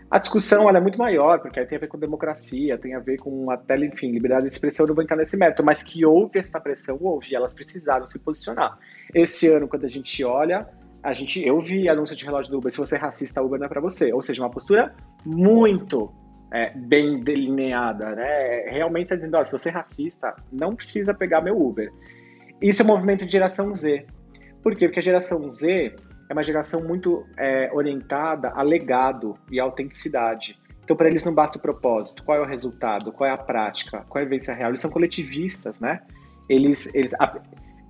A 0.09 0.19
discussão 0.19 0.71
é 0.71 0.81
muito 0.81 0.97
maior, 0.97 1.41
porque 1.41 1.59
aí 1.59 1.67
tem 1.67 1.77
a 1.77 1.81
ver 1.81 1.89
com 1.89 1.99
democracia, 1.99 2.79
tem 2.79 2.95
a 2.95 3.01
ver 3.01 3.19
com 3.19 3.51
até, 3.51 3.77
enfim, 3.77 4.13
liberdade 4.13 4.49
de 4.49 4.55
expressão, 4.55 4.87
não 4.87 4.95
vou 4.95 5.03
entrar 5.03 5.17
nesse 5.17 5.37
mérito, 5.37 5.65
mas 5.65 5.83
que 5.83 6.07
houve 6.07 6.39
essa 6.39 6.61
pressão, 6.61 6.97
houve, 7.01 7.35
elas 7.35 7.53
precisaram 7.53 8.07
se 8.07 8.17
posicionar. 8.21 8.79
Esse 9.13 9.49
ano, 9.49 9.67
quando 9.67 9.85
a 9.85 9.89
gente 9.89 10.23
olha, 10.23 10.69
a 11.03 11.13
gente, 11.13 11.45
eu 11.45 11.61
vi 11.61 11.89
anúncio 11.89 12.15
de 12.15 12.25
relógio 12.25 12.53
do 12.53 12.59
Uber, 12.59 12.73
se 12.73 12.79
você 12.79 12.95
é 12.95 12.99
racista, 12.99 13.43
Uber 13.43 13.59
não 13.59 13.67
é 13.67 13.69
para 13.69 13.81
você. 13.81 14.13
Ou 14.13 14.23
seja, 14.23 14.43
uma 14.43 14.51
postura 14.51 14.95
muito 15.25 16.13
é, 16.53 16.71
bem 16.71 17.19
delineada, 17.19 18.15
né? 18.15 18.69
Realmente 18.71 19.13
está 19.13 19.17
dizendo, 19.17 19.45
se 19.45 19.53
você 19.53 19.69
é 19.71 19.73
racista, 19.73 20.37
não 20.53 20.77
precisa 20.77 21.13
pegar 21.13 21.41
meu 21.41 21.61
Uber. 21.61 21.93
Isso 22.61 22.83
é 22.83 22.85
um 22.85 22.89
movimento 22.89 23.25
de 23.25 23.33
geração 23.33 23.75
Z. 23.75 24.07
Por 24.63 24.75
quê? 24.75 24.87
Porque 24.87 24.99
a 24.99 25.03
geração 25.03 25.51
Z 25.51 25.95
é 26.29 26.33
uma 26.33 26.43
geração 26.43 26.83
muito 26.83 27.25
é, 27.37 27.71
orientada 27.73 28.51
a 28.51 28.63
legado 28.63 29.35
e 29.51 29.61
autenticidade. 29.61 30.59
Então, 30.83 30.97
para 30.97 31.09
eles 31.09 31.25
não 31.25 31.35
basta 31.35 31.59
o 31.59 31.61
propósito, 31.61 32.23
qual 32.25 32.39
é 32.39 32.41
o 32.41 32.45
resultado, 32.45 33.13
qual 33.13 33.29
é 33.29 33.33
a 33.33 33.39
prática, 33.39 34.05
qual 34.09 34.21
é 34.21 34.23
a 34.23 34.29
vivência 34.29 34.55
real. 34.55 34.71
Eles 34.71 34.81
são 34.81 34.91
coletivistas, 34.91 35.81
né? 35.81 36.01
Eles, 36.49 36.95
eles 36.95 37.13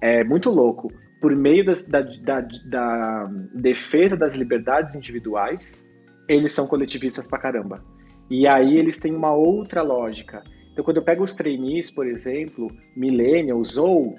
é 0.00 0.24
muito 0.24 0.50
louco. 0.50 0.90
Por 1.20 1.34
meio 1.34 1.64
das, 1.64 1.86
da, 1.86 2.00
da, 2.00 2.40
da 2.40 3.30
defesa 3.54 4.16
das 4.16 4.34
liberdades 4.34 4.94
individuais, 4.94 5.86
eles 6.28 6.52
são 6.52 6.66
coletivistas 6.66 7.28
pra 7.28 7.38
caramba. 7.38 7.84
E 8.30 8.46
aí 8.46 8.76
eles 8.76 8.98
têm 8.98 9.14
uma 9.14 9.32
outra 9.32 9.82
lógica. 9.82 10.42
Então, 10.72 10.84
quando 10.84 10.98
eu 10.98 11.02
pego 11.02 11.22
os 11.22 11.34
trainees, 11.34 11.90
por 11.90 12.06
exemplo, 12.06 12.70
millennials 12.96 13.78
ou 13.78 14.14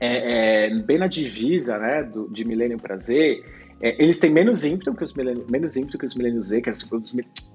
é, 0.00 0.66
é, 0.66 0.74
bem 0.74 0.98
na 0.98 1.06
divisa 1.06 1.78
né, 1.78 2.02
do, 2.02 2.28
de 2.30 2.44
Millennium 2.44 2.78
para 2.78 2.96
Z, 2.96 3.42
é, 3.80 4.02
eles 4.02 4.18
têm 4.18 4.30
menos 4.30 4.64
ímpeto 4.64 4.94
que 4.94 5.04
os 5.04 5.14
menos 5.14 5.76
ímpeto 5.76 5.98
que 5.98 6.06
os 6.06 6.14
milênios 6.14 6.46
Z, 6.46 6.62
que 6.62 6.74
super, 6.74 7.00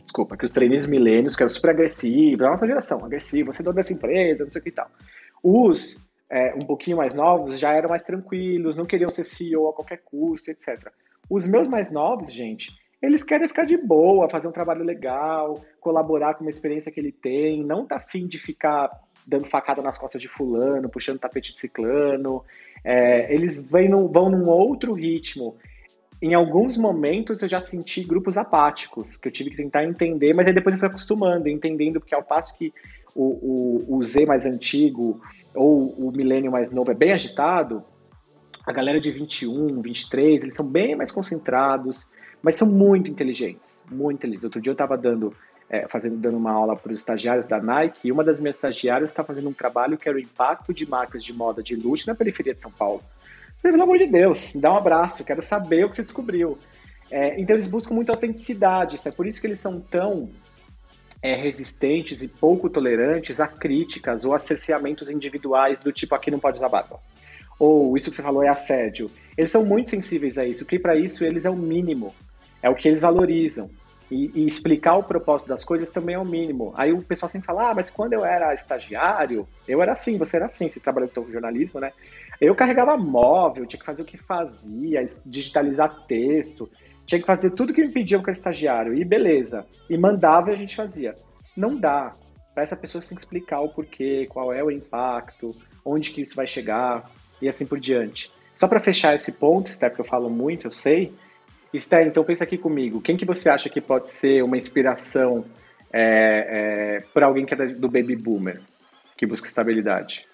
desculpa, 0.03 0.37
que 0.37 0.45
os 0.45 0.51
trainees 0.51 0.85
milênios, 0.85 1.35
que 1.35 1.43
eram 1.43 1.49
super 1.49 1.71
agressivos, 1.71 2.45
a 2.45 2.49
nossa 2.49 2.67
geração, 2.67 3.03
agressivo, 3.03 3.51
você 3.51 3.61
é 3.61 3.65
dono 3.65 3.75
dessa 3.75 3.93
empresa, 3.93 4.43
não 4.43 4.51
sei 4.51 4.61
o 4.61 4.63
que 4.63 4.69
e 4.69 4.73
tal. 4.73 4.89
Os 5.41 6.01
é, 6.29 6.53
um 6.55 6.65
pouquinho 6.65 6.97
mais 6.97 7.13
novos 7.13 7.59
já 7.59 7.73
eram 7.73 7.89
mais 7.89 8.03
tranquilos, 8.03 8.75
não 8.75 8.85
queriam 8.85 9.09
ser 9.09 9.23
CEO 9.23 9.67
a 9.69 9.73
qualquer 9.73 10.01
custo, 10.03 10.49
etc. 10.49 10.91
Os 11.29 11.47
meus 11.47 11.67
mais 11.67 11.91
novos, 11.91 12.33
gente, 12.33 12.71
eles 13.01 13.21
querem 13.21 13.47
ficar 13.47 13.65
de 13.65 13.77
boa, 13.77 14.29
fazer 14.29 14.47
um 14.47 14.51
trabalho 14.51 14.83
legal, 14.83 15.61
colaborar 15.79 16.35
com 16.35 16.43
uma 16.43 16.49
experiência 16.49 16.91
que 16.91 16.99
ele 16.99 17.11
tem, 17.11 17.63
não 17.63 17.85
tá 17.85 17.97
afim 17.97 18.25
de 18.25 18.39
ficar 18.39 18.89
dando 19.25 19.45
facada 19.45 19.81
nas 19.81 19.97
costas 19.97 20.21
de 20.21 20.27
fulano, 20.27 20.89
puxando 20.89 21.19
tapete 21.19 21.53
de 21.53 21.59
ciclano. 21.59 22.43
É, 22.83 23.33
eles 23.33 23.69
vêm 23.69 23.89
num, 23.89 24.07
vão 24.07 24.29
num 24.29 24.49
outro 24.49 24.93
ritmo. 24.93 25.57
Em 26.21 26.33
alguns 26.33 26.77
momentos 26.77 27.41
eu 27.41 27.49
já 27.49 27.59
senti 27.59 28.03
grupos 28.03 28.37
apáticos, 28.37 29.17
que 29.17 29.27
eu 29.27 29.31
tive 29.31 29.49
que 29.49 29.57
tentar 29.57 29.83
entender, 29.83 30.33
mas 30.33 30.47
aí 30.47 30.53
depois 30.53 30.73
eu 30.73 30.79
fui 30.79 30.87
acostumando, 30.87 31.49
entendendo, 31.49 31.99
porque 31.99 32.15
ao 32.15 32.23
passo 32.23 32.57
que 32.57 32.73
o, 33.15 33.87
o, 33.91 33.97
o 33.97 34.03
Z 34.03 34.25
mais 34.25 34.45
antigo 34.45 35.21
ou 35.53 35.89
o 35.89 36.11
milênio 36.11 36.51
mais 36.51 36.71
novo 36.71 36.91
é 36.91 36.95
bem 36.95 37.11
agitado, 37.11 37.83
a 38.65 38.71
galera 38.71 38.99
de 38.99 39.11
21, 39.11 39.81
23, 39.81 40.43
eles 40.43 40.55
são 40.55 40.65
bem 40.65 40.95
mais 40.95 41.11
concentrados, 41.11 42.07
mas 42.41 42.55
são 42.55 42.71
muito 42.71 43.11
inteligentes, 43.11 43.83
muito 43.91 44.17
inteligentes. 44.19 44.43
Outro 44.45 44.61
dia 44.61 44.71
eu 44.71 44.73
estava 44.73 44.97
dando 44.97 45.35
é, 45.73 45.87
fazendo, 45.87 46.17
dando 46.17 46.37
uma 46.37 46.51
aula 46.51 46.75
para 46.75 46.93
os 46.93 46.99
estagiários 46.99 47.47
da 47.47 47.59
Nike, 47.59 48.01
e 48.07 48.11
uma 48.11 48.23
das 48.23 48.39
minhas 48.39 48.57
estagiárias 48.57 49.09
está 49.09 49.23
fazendo 49.23 49.49
um 49.49 49.53
trabalho 49.53 49.97
que 49.97 50.07
era 50.07 50.15
o 50.15 50.21
impacto 50.21 50.71
de 50.71 50.87
marcas 50.87 51.23
de 51.23 51.33
moda 51.33 51.63
de 51.63 51.75
luxo 51.75 52.07
na 52.07 52.13
periferia 52.13 52.53
de 52.53 52.61
São 52.61 52.71
Paulo. 52.71 53.01
falei, 53.59 53.71
pelo 53.71 53.81
amor 53.81 53.97
de 53.97 54.05
Deus, 54.05 54.53
me 54.53 54.61
dá 54.61 54.71
um 54.71 54.77
abraço, 54.77 55.25
quero 55.25 55.41
saber 55.41 55.83
o 55.83 55.89
que 55.89 55.95
você 55.95 56.03
descobriu. 56.03 56.59
É, 57.09 57.41
então 57.41 57.55
eles 57.55 57.67
buscam 57.67 57.95
muita 57.95 58.11
autenticidade, 58.11 58.99
é 59.03 59.11
por 59.11 59.25
isso 59.25 59.41
que 59.41 59.47
eles 59.47 59.59
são 59.59 59.79
tão 59.79 60.29
é, 61.23 61.35
resistentes 61.35 62.21
e 62.21 62.27
pouco 62.27 62.69
tolerantes 62.69 63.39
a 63.39 63.47
críticas 63.47 64.23
ou 64.23 64.35
a 64.35 64.39
individuais 65.11 65.79
do 65.79 65.91
tipo 65.91 66.13
aqui 66.13 66.29
não 66.29 66.39
pode 66.39 66.57
usar 66.57 66.69
barba. 66.69 66.99
Ou 67.57 67.97
isso 67.97 68.11
que 68.11 68.15
você 68.15 68.21
falou 68.21 68.43
é 68.43 68.49
assédio. 68.49 69.09
Eles 69.35 69.49
são 69.49 69.65
muito 69.65 69.89
sensíveis 69.89 70.37
a 70.37 70.45
isso, 70.45 70.67
que 70.67 70.77
para 70.77 70.95
isso 70.95 71.25
eles 71.25 71.45
é 71.45 71.49
o 71.49 71.55
mínimo, 71.55 72.13
é 72.61 72.69
o 72.69 72.75
que 72.75 72.87
eles 72.87 73.01
valorizam. 73.01 73.71
E, 74.13 74.31
e, 74.35 74.47
explicar 74.47 74.95
o 74.95 75.03
propósito 75.03 75.47
das 75.47 75.63
coisas 75.63 75.89
também 75.89 76.13
é 76.13 76.19
o 76.19 76.25
mínimo. 76.25 76.71
Aí 76.77 76.93
o 76.93 77.01
pessoal 77.01 77.27
sempre 77.27 77.47
fala, 77.47 77.71
ah, 77.71 77.73
mas 77.73 77.89
quando 77.89 78.13
eu 78.13 78.23
era 78.23 78.53
estagiário, 78.53 79.47
eu 79.67 79.81
era 79.81 79.93
assim, 79.93 80.19
você 80.19 80.35
era 80.37 80.45
assim, 80.45 80.69
você 80.69 80.79
trabalhou 80.79 81.09
com 81.09 81.31
jornalismo, 81.31 81.79
né? 81.79 81.91
Eu 82.39 82.53
carregava 82.53 82.95
móvel, 82.95 83.65
tinha 83.65 83.79
que 83.79 83.85
fazer 83.85 84.03
o 84.03 84.05
que 84.05 84.17
fazia, 84.17 85.01
digitalizar 85.25 86.05
texto, 86.05 86.69
tinha 87.07 87.19
que 87.19 87.25
fazer 87.25 87.51
tudo 87.51 87.73
que 87.73 87.81
me 87.81 87.91
pediam 87.91 88.21
que 88.21 88.29
era 88.29 88.37
estagiário, 88.37 88.93
e 88.93 89.03
beleza. 89.03 89.65
E 89.89 89.97
mandava 89.97 90.51
e 90.51 90.53
a 90.53 90.57
gente 90.57 90.75
fazia. 90.75 91.15
Não 91.57 91.75
dá. 91.75 92.11
Para 92.53 92.61
essa 92.61 92.77
pessoa 92.77 93.01
você 93.01 93.09
tem 93.09 93.17
que 93.17 93.23
explicar 93.23 93.61
o 93.61 93.69
porquê, 93.69 94.27
qual 94.29 94.53
é 94.53 94.63
o 94.63 94.69
impacto, 94.69 95.55
onde 95.83 96.11
que 96.11 96.21
isso 96.21 96.35
vai 96.35 96.45
chegar, 96.45 97.09
e 97.41 97.49
assim 97.49 97.65
por 97.65 97.79
diante. 97.79 98.31
Só 98.55 98.67
para 98.67 98.79
fechar 98.79 99.15
esse 99.15 99.31
ponto, 99.31 99.71
Steph, 99.71 99.95
que 99.95 100.01
eu 100.01 100.05
falo 100.05 100.29
muito, 100.29 100.67
eu 100.67 100.71
sei, 100.71 101.11
Esther, 101.73 102.07
então 102.07 102.23
pensa 102.23 102.43
aqui 102.43 102.57
comigo. 102.57 103.01
Quem 103.01 103.17
que 103.17 103.25
você 103.25 103.49
acha 103.49 103.67
que 103.67 103.81
pode 103.81 104.09
ser 104.09 104.43
uma 104.43 104.57
inspiração 104.57 105.43
é, 105.91 106.99
é, 107.01 107.03
para 107.13 107.25
alguém 107.25 107.45
que 107.45 107.53
é 107.53 107.67
do 107.67 107.89
baby 107.89 108.15
boomer, 108.15 108.61
que 109.17 109.25
busca 109.25 109.47
estabilidade? 109.47 110.25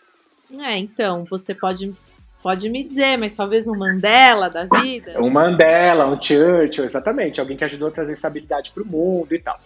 É, 0.59 0.77
então, 0.77 1.25
você 1.29 1.55
pode, 1.55 1.95
pode 2.43 2.69
me 2.69 2.83
dizer, 2.83 3.17
mas 3.17 3.35
talvez 3.35 3.67
um 3.67 3.77
Mandela 3.77 4.49
da 4.49 4.65
vida? 4.65 5.21
Um 5.21 5.29
Mandela, 5.29 6.07
um 6.07 6.21
Churchill, 6.21 6.83
exatamente. 6.83 7.39
Alguém 7.39 7.55
que 7.55 7.63
ajudou 7.63 7.87
a 7.87 7.91
trazer 7.91 8.13
estabilidade 8.13 8.71
para 8.71 8.83
o 8.83 8.85
mundo 8.85 9.33
e 9.33 9.39
tal. 9.39 9.59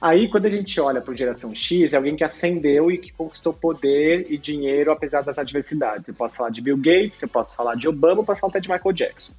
Aí, 0.00 0.28
quando 0.28 0.46
a 0.46 0.50
gente 0.50 0.80
olha 0.80 1.00
para 1.00 1.14
a 1.14 1.16
geração 1.16 1.54
X, 1.54 1.92
é 1.92 1.96
alguém 1.96 2.16
que 2.16 2.24
ascendeu 2.24 2.90
e 2.90 2.98
que 2.98 3.12
conquistou 3.12 3.52
poder 3.52 4.26
e 4.28 4.36
dinheiro 4.36 4.90
apesar 4.90 5.22
das 5.22 5.38
adversidades. 5.38 6.08
Eu 6.08 6.14
posso 6.14 6.34
falar 6.34 6.50
de 6.50 6.60
Bill 6.60 6.76
Gates, 6.76 7.22
eu 7.22 7.28
posso 7.28 7.54
falar 7.54 7.76
de 7.76 7.86
Obama, 7.86 8.22
eu 8.22 8.24
posso 8.24 8.40
falar 8.40 8.50
até 8.50 8.58
de 8.58 8.68
Michael 8.68 8.92
Jackson 8.92 9.32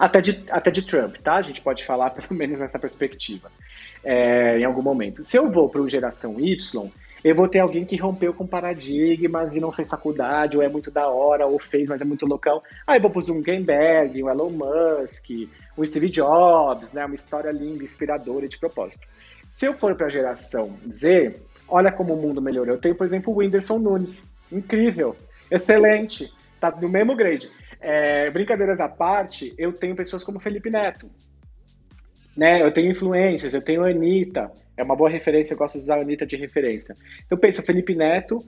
até 0.00 0.22
de, 0.22 0.42
até 0.50 0.70
de 0.70 0.80
Trump, 0.80 1.16
tá? 1.18 1.34
A 1.34 1.42
gente 1.42 1.60
pode 1.60 1.84
falar 1.84 2.08
pelo 2.16 2.34
menos 2.34 2.58
nessa 2.58 2.78
perspectiva, 2.78 3.52
é, 4.02 4.58
em 4.58 4.64
algum 4.64 4.82
momento. 4.82 5.22
Se 5.22 5.36
eu 5.36 5.50
vou 5.50 5.68
para 5.68 5.82
o 5.82 5.88
geração 5.88 6.40
Y, 6.40 6.90
eu 7.22 7.34
vou 7.34 7.46
ter 7.46 7.58
alguém 7.58 7.84
que 7.84 7.96
rompeu 7.96 8.32
com 8.32 8.46
paradigmas 8.46 9.54
e 9.54 9.60
não 9.60 9.70
fez 9.70 9.90
faculdade, 9.90 10.56
ou 10.56 10.62
é 10.62 10.68
muito 10.70 10.90
da 10.90 11.06
hora, 11.06 11.46
ou 11.46 11.58
fez, 11.58 11.86
mas 11.86 12.00
é 12.00 12.04
muito 12.04 12.24
loucão. 12.24 12.62
Aí 12.86 12.96
eu 12.96 13.02
vou 13.02 13.10
pro 13.10 13.20
Zuckerberg, 13.20 14.22
o 14.22 14.30
Elon 14.30 14.50
Musk, 14.50 15.28
o 15.76 15.84
Steve 15.84 16.08
Jobs, 16.08 16.90
né? 16.92 17.04
Uma 17.04 17.14
história 17.14 17.50
linda, 17.50 17.84
inspiradora 17.84 18.46
e 18.46 18.48
de 18.48 18.56
propósito. 18.56 19.06
Se 19.50 19.66
eu 19.66 19.74
for 19.74 19.94
para 19.94 20.06
a 20.06 20.10
geração 20.10 20.78
Z, 20.90 21.36
olha 21.68 21.92
como 21.92 22.14
o 22.14 22.16
mundo 22.16 22.40
melhorou. 22.40 22.74
Eu 22.74 22.80
tenho, 22.80 22.94
por 22.94 23.06
exemplo, 23.06 23.34
o 23.34 23.36
Whindersson 23.36 23.78
Nunes. 23.78 24.32
Incrível, 24.50 25.14
excelente, 25.50 26.32
tá 26.58 26.70
no 26.70 26.88
mesmo 26.88 27.14
grade. 27.14 27.50
É, 27.80 28.30
brincadeiras 28.30 28.78
à 28.80 28.88
parte, 28.88 29.54
eu 29.56 29.72
tenho 29.72 29.96
pessoas 29.96 30.22
como 30.22 30.38
Felipe 30.38 30.70
Neto. 30.70 31.10
Né? 32.36 32.62
Eu 32.62 32.72
tenho 32.72 32.90
influências, 32.90 33.54
eu 33.54 33.62
tenho 33.62 33.84
Anitta, 33.84 34.50
é 34.76 34.82
uma 34.82 34.96
boa 34.96 35.10
referência, 35.10 35.54
eu 35.54 35.58
gosto 35.58 35.76
de 35.76 35.84
usar 35.84 35.96
a 35.96 36.02
Anitta 36.02 36.26
de 36.26 36.36
referência. 36.36 36.94
Então 37.24 37.36
pensa, 37.36 37.62
Felipe 37.62 37.94
Neto, 37.94 38.38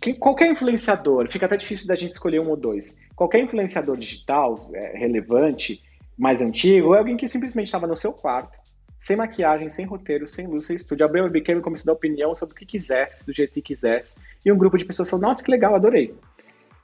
que, 0.00 0.14
qualquer 0.14 0.50
influenciador, 0.50 1.30
fica 1.30 1.46
até 1.46 1.56
difícil 1.56 1.86
da 1.86 1.94
gente 1.94 2.12
escolher 2.12 2.40
um 2.40 2.48
ou 2.50 2.56
dois, 2.56 2.98
qualquer 3.14 3.40
influenciador 3.40 3.96
digital 3.96 4.58
é, 4.74 4.98
relevante, 4.98 5.80
mais 6.18 6.40
antigo, 6.40 6.94
é 6.94 6.98
alguém 6.98 7.16
que 7.16 7.28
simplesmente 7.28 7.66
estava 7.66 7.86
no 7.86 7.96
seu 7.96 8.12
quarto, 8.12 8.58
sem 9.00 9.16
maquiagem, 9.16 9.68
sem 9.70 9.84
roteiro, 9.84 10.26
sem 10.26 10.46
luz, 10.46 10.66
sem 10.66 10.76
estúdio, 10.76 11.04
abriu 11.06 11.24
o 11.24 11.26
webcam 11.26 11.58
e 11.58 11.60
começou 11.60 11.90
a 11.90 11.92
dar 11.92 11.96
opinião 11.96 12.34
sobre 12.34 12.54
o 12.54 12.58
que 12.58 12.66
quisesse, 12.66 13.26
do 13.26 13.32
jeito 13.32 13.52
que 13.52 13.62
quisesse, 13.62 14.20
e 14.44 14.52
um 14.52 14.56
grupo 14.56 14.78
de 14.78 14.84
pessoas 14.84 15.10
falou, 15.10 15.26
nossa, 15.26 15.42
que 15.42 15.50
legal, 15.50 15.74
adorei. 15.74 16.14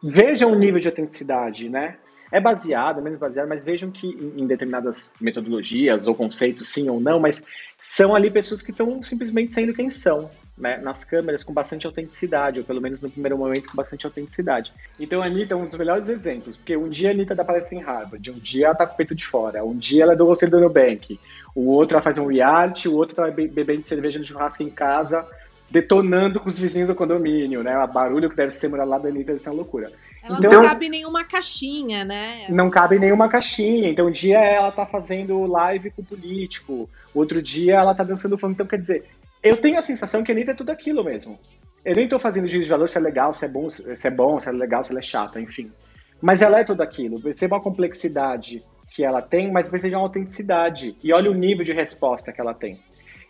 Vejam 0.02 0.52
o 0.52 0.54
nível 0.54 0.80
de 0.80 0.88
autenticidade, 0.88 1.68
né? 1.68 1.96
É 2.30 2.38
baseado, 2.40 3.02
menos 3.02 3.18
baseado, 3.18 3.48
mas 3.48 3.64
vejam 3.64 3.90
que 3.90 4.06
em 4.06 4.46
determinadas 4.46 5.11
metodologias 5.20 6.06
ou 6.06 6.14
conceitos, 6.14 6.68
sim 6.68 6.88
ou 6.88 7.00
não, 7.00 7.18
mas 7.18 7.44
são 7.78 8.14
ali 8.14 8.30
pessoas 8.30 8.61
que 8.61 8.70
estão 8.70 9.02
simplesmente 9.02 9.54
sendo 9.54 9.72
quem 9.72 9.88
são, 9.88 10.30
né? 10.56 10.76
Nas 10.76 11.04
câmeras 11.04 11.42
com 11.42 11.54
bastante 11.54 11.87
autenticidade, 11.87 12.61
ou 12.61 12.66
pelo 12.66 12.82
menos 12.82 13.00
no 13.00 13.11
primeiro 13.11 13.38
momento 13.38 13.70
com 13.70 13.76
bastante 13.76 14.04
autenticidade. 14.04 14.72
Então 15.00 15.22
a 15.22 15.26
Anitta 15.26 15.54
é 15.54 15.56
um 15.56 15.64
dos 15.64 15.76
melhores 15.76 16.08
exemplos, 16.08 16.56
porque 16.56 16.76
um 16.76 16.88
dia 16.88 17.08
a 17.08 17.12
Anitta 17.12 17.34
dá 17.34 17.44
palestra 17.44 17.76
em 17.76 17.80
Harvard, 17.80 18.30
um 18.30 18.34
dia 18.34 18.66
ela 18.66 18.74
tá 18.74 18.87
com 18.87 18.94
o 18.94 18.96
peito 18.96 19.14
de 19.14 19.24
fora, 19.24 19.64
um 19.64 19.76
dia 19.76 20.02
ela 20.02 20.12
é 20.12 20.16
do 20.16 20.26
conselho 20.26 20.52
do 20.52 20.61
Nubank, 20.61 21.18
o 21.54 21.70
outro 21.70 21.96
ela 21.96 22.02
faz 22.02 22.18
um 22.18 22.26
reality, 22.26 22.88
o 22.88 22.94
outro 22.94 23.16
tá 23.16 23.30
bebendo 23.30 23.82
cerveja 23.82 24.18
no 24.18 24.26
churrasco 24.26 24.62
em 24.62 24.70
casa, 24.70 25.26
detonando 25.70 26.40
com 26.40 26.48
os 26.48 26.59
vizinhos 26.59 26.88
do 26.88 26.94
condomínio, 26.94 27.62
né? 27.62 27.76
O 27.78 27.87
barulho 27.87 28.31
que 28.31 28.37
deve 28.37 28.50
ser 28.50 28.68
morar 28.68 28.85
lá 28.85 28.98
da 28.98 29.09
Anitta 29.09 29.33
deve 29.33 29.42
ser 29.42 29.50
uma 29.50 29.57
loucura. 29.57 29.90
Ela 30.22 30.38
então, 30.38 30.50
não 30.50 30.62
cabe 30.62 30.87
em 30.87 30.90
nenhuma 30.90 31.24
caixinha, 31.24 32.04
né? 32.04 32.46
Não 32.48 32.70
cabe 32.70 32.96
em 32.96 33.00
nenhuma 33.00 33.28
caixinha. 33.28 33.90
Então, 33.90 34.07
um 34.07 34.11
dia 34.11 34.38
ela 34.38 34.72
tá 34.72 34.87
fazendo 34.87 35.46
live 35.46 35.90
com 35.90 36.02
o 36.02 36.04
político, 36.04 36.88
outro 37.14 37.42
dia 37.42 37.74
ela 37.76 37.94
tá 37.94 38.02
dançando 38.02 38.38
funk. 38.38 38.54
Então, 38.54 38.66
quer 38.66 38.78
dizer, 38.78 39.04
eu 39.42 39.57
tenho 39.57 39.78
a 39.78 39.83
sensação 39.83 40.22
que 40.22 40.33
a 40.33 40.35
Anitta 40.35 40.52
é 40.52 40.54
tudo 40.54 40.70
aquilo 40.70 41.04
mesmo. 41.04 41.38
Eu 41.85 41.94
nem 41.94 42.04
estou 42.04 42.18
fazendo 42.18 42.46
juízo 42.46 42.64
de 42.64 42.70
valor 42.70 42.88
se 42.88 42.98
é 42.98 43.00
legal, 43.00 43.33
se 43.33 43.44
é 43.44 43.48
bom, 43.48 43.68
se 43.68 44.07
é 44.07 44.11
bom, 44.11 44.40
se 44.40 44.48
é 44.48 44.52
legal, 44.52 44.83
se 44.83 44.90
ela 44.90 45.00
é 45.00 45.02
chata, 45.02 45.40
enfim. 45.40 45.70
Mas 46.20 46.42
ela 46.42 46.61
é 46.61 46.64
tudo 46.64 46.83
aquilo. 46.83 47.20
Perceba 47.20 47.57
a 47.57 47.61
complexidade 47.61 48.62
que 48.94 49.04
ela 49.04 49.22
tem, 49.22 49.52
mas 49.52 49.68
perceba 49.68 49.96
a 49.96 50.00
autenticidade. 50.00 50.96
E 51.04 51.12
olha 51.12 51.31
o 51.31 51.35
nível 51.35 51.64
de 51.64 51.72
resposta 51.72 52.33
que 52.33 52.40
ela 52.40 52.52
tem. 52.52 52.78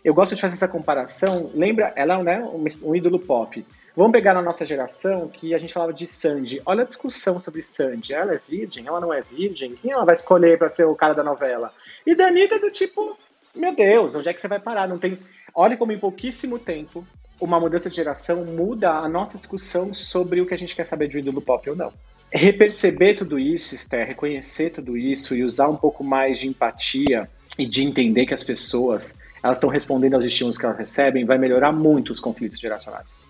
Eu 0.03 0.13
gosto 0.13 0.35
de 0.35 0.41
fazer 0.41 0.53
essa 0.53 0.67
comparação. 0.67 1.51
Lembra, 1.53 1.91
ela 1.95 2.19
é 2.19 2.23
né, 2.23 2.39
um, 2.41 2.65
um 2.83 2.95
ídolo 2.95 3.19
pop. 3.19 3.65
Vamos 3.95 4.13
pegar 4.13 4.33
na 4.33 4.41
nossa 4.41 4.65
geração 4.65 5.27
que 5.27 5.53
a 5.53 5.57
gente 5.57 5.73
falava 5.73 5.91
de 5.91 6.07
Sandy. 6.07 6.61
Olha 6.65 6.83
a 6.83 6.85
discussão 6.85 7.39
sobre 7.39 7.61
Sandy. 7.61 8.13
Ela 8.13 8.35
é 8.35 8.39
virgem? 8.47 8.87
Ela 8.87 9.01
não 9.01 9.13
é 9.13 9.21
virgem? 9.21 9.75
Quem 9.75 9.91
ela 9.91 10.05
vai 10.05 10.15
escolher 10.15 10.57
para 10.57 10.69
ser 10.69 10.85
o 10.85 10.95
cara 10.95 11.13
da 11.13 11.23
novela? 11.23 11.73
E 12.05 12.15
Danita 12.15 12.55
é 12.55 12.59
do 12.59 12.71
tipo, 12.71 13.17
meu 13.53 13.75
Deus, 13.75 14.15
onde 14.15 14.29
é 14.29 14.33
que 14.33 14.39
você 14.39 14.47
vai 14.47 14.59
parar? 14.59 14.87
Não 14.87 14.97
tem. 14.97 15.19
Olha 15.53 15.75
como 15.75 15.91
em 15.91 15.99
pouquíssimo 15.99 16.57
tempo 16.57 17.05
uma 17.41 17.59
mudança 17.59 17.89
de 17.89 17.95
geração 17.95 18.45
muda 18.45 18.91
a 18.91 19.09
nossa 19.09 19.37
discussão 19.37 19.93
sobre 19.93 20.41
o 20.41 20.45
que 20.45 20.53
a 20.53 20.57
gente 20.57 20.75
quer 20.75 20.85
saber 20.85 21.07
de 21.07 21.17
um 21.17 21.19
ídolo 21.19 21.41
pop 21.41 21.69
ou 21.69 21.75
não. 21.75 21.91
Reperceber 22.31 23.17
tudo 23.17 23.39
isso, 23.39 23.73
Esther, 23.75 24.07
reconhecer 24.07 24.69
tudo 24.69 24.95
isso 24.95 25.35
e 25.35 25.43
usar 25.43 25.67
um 25.67 25.75
pouco 25.75 26.03
mais 26.03 26.37
de 26.39 26.47
empatia 26.47 27.29
e 27.57 27.65
de 27.65 27.83
entender 27.83 28.25
que 28.25 28.33
as 28.33 28.43
pessoas 28.43 29.17
elas 29.43 29.57
estão 29.57 29.69
respondendo 29.69 30.15
aos 30.15 30.25
estímulos 30.25 30.57
que 30.57 30.65
elas 30.65 30.77
recebem, 30.77 31.25
vai 31.25 31.37
melhorar 31.37 31.71
muito 31.71 32.11
os 32.11 32.19
conflitos 32.19 32.59
geracionais. 32.59 33.23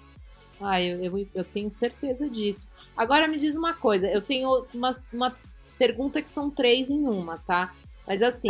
Ah, 0.62 0.82
eu, 0.82 1.04
eu, 1.04 1.28
eu 1.34 1.43
tenho 1.43 1.69
certeza 1.69 2.30
disso. 2.30 2.67
Agora 2.95 3.28
me 3.28 3.38
diz 3.38 3.56
uma 3.56 3.74
coisa, 3.74 4.08
eu 4.08 4.22
tenho 4.22 4.65
uma, 4.74 4.91
uma 5.13 5.36
pergunta 5.78 6.22
que 6.22 6.30
são 6.30 6.50
três 6.50 6.89
em 6.89 7.08
uma, 7.08 7.38
tá? 7.38 7.74
Mas 8.06 8.22
assim, 8.22 8.50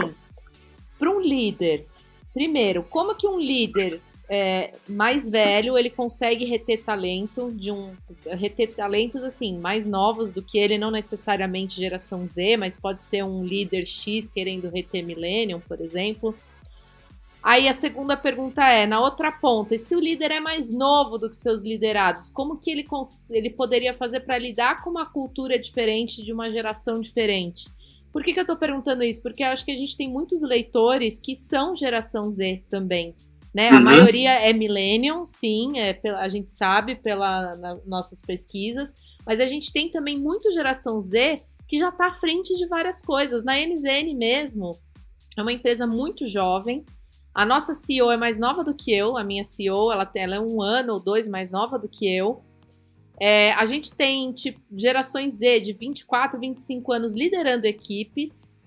para 0.98 1.12
um 1.12 1.19
líder, 1.19 1.86
primeiro, 2.34 2.84
como 2.84 3.15
que 3.15 3.28
um 3.28 3.39
líder 3.39 4.02
é, 4.30 4.72
mais 4.88 5.28
velho, 5.28 5.76
ele 5.78 5.89
consegue 5.89 6.45
reter 6.45 6.84
talento 6.84 7.52
de 7.52 7.72
um 7.72 7.91
reter 8.26 8.74
talentos 8.76 9.24
assim 9.24 9.58
mais 9.58 9.88
novos 9.88 10.32
do 10.32 10.41
que 10.41 10.60
ele, 10.60 10.78
não 10.78 10.91
necessariamente 10.91 11.78
geração 11.78 12.26
Z, 12.28 12.56
mas 12.58 12.78
pode 12.78 13.04
ser 13.04 13.24
um 13.24 13.43
líder 13.43 13.86
X 13.86 14.30
querendo 14.30 14.69
reter 14.69 15.04
millennium, 15.04 15.60
por 15.60 15.82
exemplo. 15.82 16.36
Aí 17.41 17.69
a 17.69 17.73
segunda 17.73 18.17
pergunta 18.17 18.63
é, 18.65 18.86
na 18.86 18.99
outra 18.99 19.32
ponta, 19.32 19.73
e 19.73 19.78
se 19.78 19.95
o 19.95 19.99
líder 19.99 20.32
é 20.32 20.39
mais 20.39 20.73
novo 20.73 21.17
do 21.17 21.30
que 21.30 21.36
seus 21.36 21.62
liderados, 21.62 22.30
como 22.30 22.58
que 22.58 22.69
ele, 22.69 22.86
ele 23.32 23.49
poderia 23.49 23.93
fazer 23.93 24.21
para 24.21 24.38
lidar 24.38 24.84
com 24.84 24.89
uma 24.89 25.06
cultura 25.06 25.58
diferente 25.58 26.23
de 26.23 26.34
uma 26.34 26.49
geração 26.49 26.99
diferente? 26.99 27.69
Por 28.12 28.23
que, 28.23 28.34
que 28.34 28.39
eu 28.39 28.43
estou 28.43 28.58
perguntando 28.58 29.04
isso? 29.04 29.21
Porque 29.21 29.43
eu 29.43 29.47
acho 29.47 29.63
que 29.63 29.71
a 29.71 29.78
gente 29.78 29.95
tem 29.95 30.10
muitos 30.10 30.41
leitores 30.41 31.19
que 31.19 31.38
são 31.38 31.75
geração 31.75 32.30
Z 32.30 32.63
também. 32.69 33.15
Né? 33.54 33.69
Uhum. 33.69 33.78
A 33.78 33.82
maioria 33.82 34.32
é 34.32 34.52
millennial, 34.52 35.25
sim, 35.25 35.80
é, 35.80 35.99
a 36.17 36.28
gente 36.28 36.52
sabe 36.52 36.95
pelas 36.95 37.58
nossas 37.86 38.21
pesquisas, 38.21 38.93
mas 39.25 39.39
a 39.39 39.45
gente 39.45 39.71
tem 39.71 39.89
também 39.89 40.19
muito 40.19 40.52
geração 40.52 40.99
Z 40.99 41.41
que 41.67 41.78
já 41.78 41.89
está 41.89 42.08
à 42.08 42.13
frente 42.13 42.56
de 42.56 42.67
várias 42.67 43.02
coisas. 43.02 43.43
Na 43.43 43.54
NZN 43.56 44.13
mesmo, 44.15 44.78
é 45.38 45.41
uma 45.41 45.54
empresa 45.54 45.86
muito 45.86 46.25
jovem. 46.25 46.84
A 47.34 47.46
nossa 47.46 47.74
CEO 47.74 48.12
é 48.12 48.18
mais 48.18 48.39
nova 48.39 48.63
do 48.63 48.74
que 48.74 48.92
eu, 48.92 49.18
a 49.18 49.24
minha 49.24 49.44
CEO, 49.44 49.92
ela, 49.92 50.10
ela 50.15 50.36
é 50.36 50.39
um 50.39 50.62
ano 50.62 50.94
ou 50.94 51.00
dois 51.00 51.28
mais 51.28 51.52
nova 51.52 51.78
do 51.78 51.88
que 51.88 52.08
eu. 52.08 52.44
É, 53.20 53.52
a 53.54 53.65
gente 53.65 53.94
tem 53.94 54.32
tipo, 54.32 54.62
gerações 54.72 55.34
Z 55.34 55.60
de 55.60 55.74
24, 55.74 56.39
25 56.39 56.92
anos 56.92 57.15
liderando 57.15 57.65
equipes. 57.65 58.58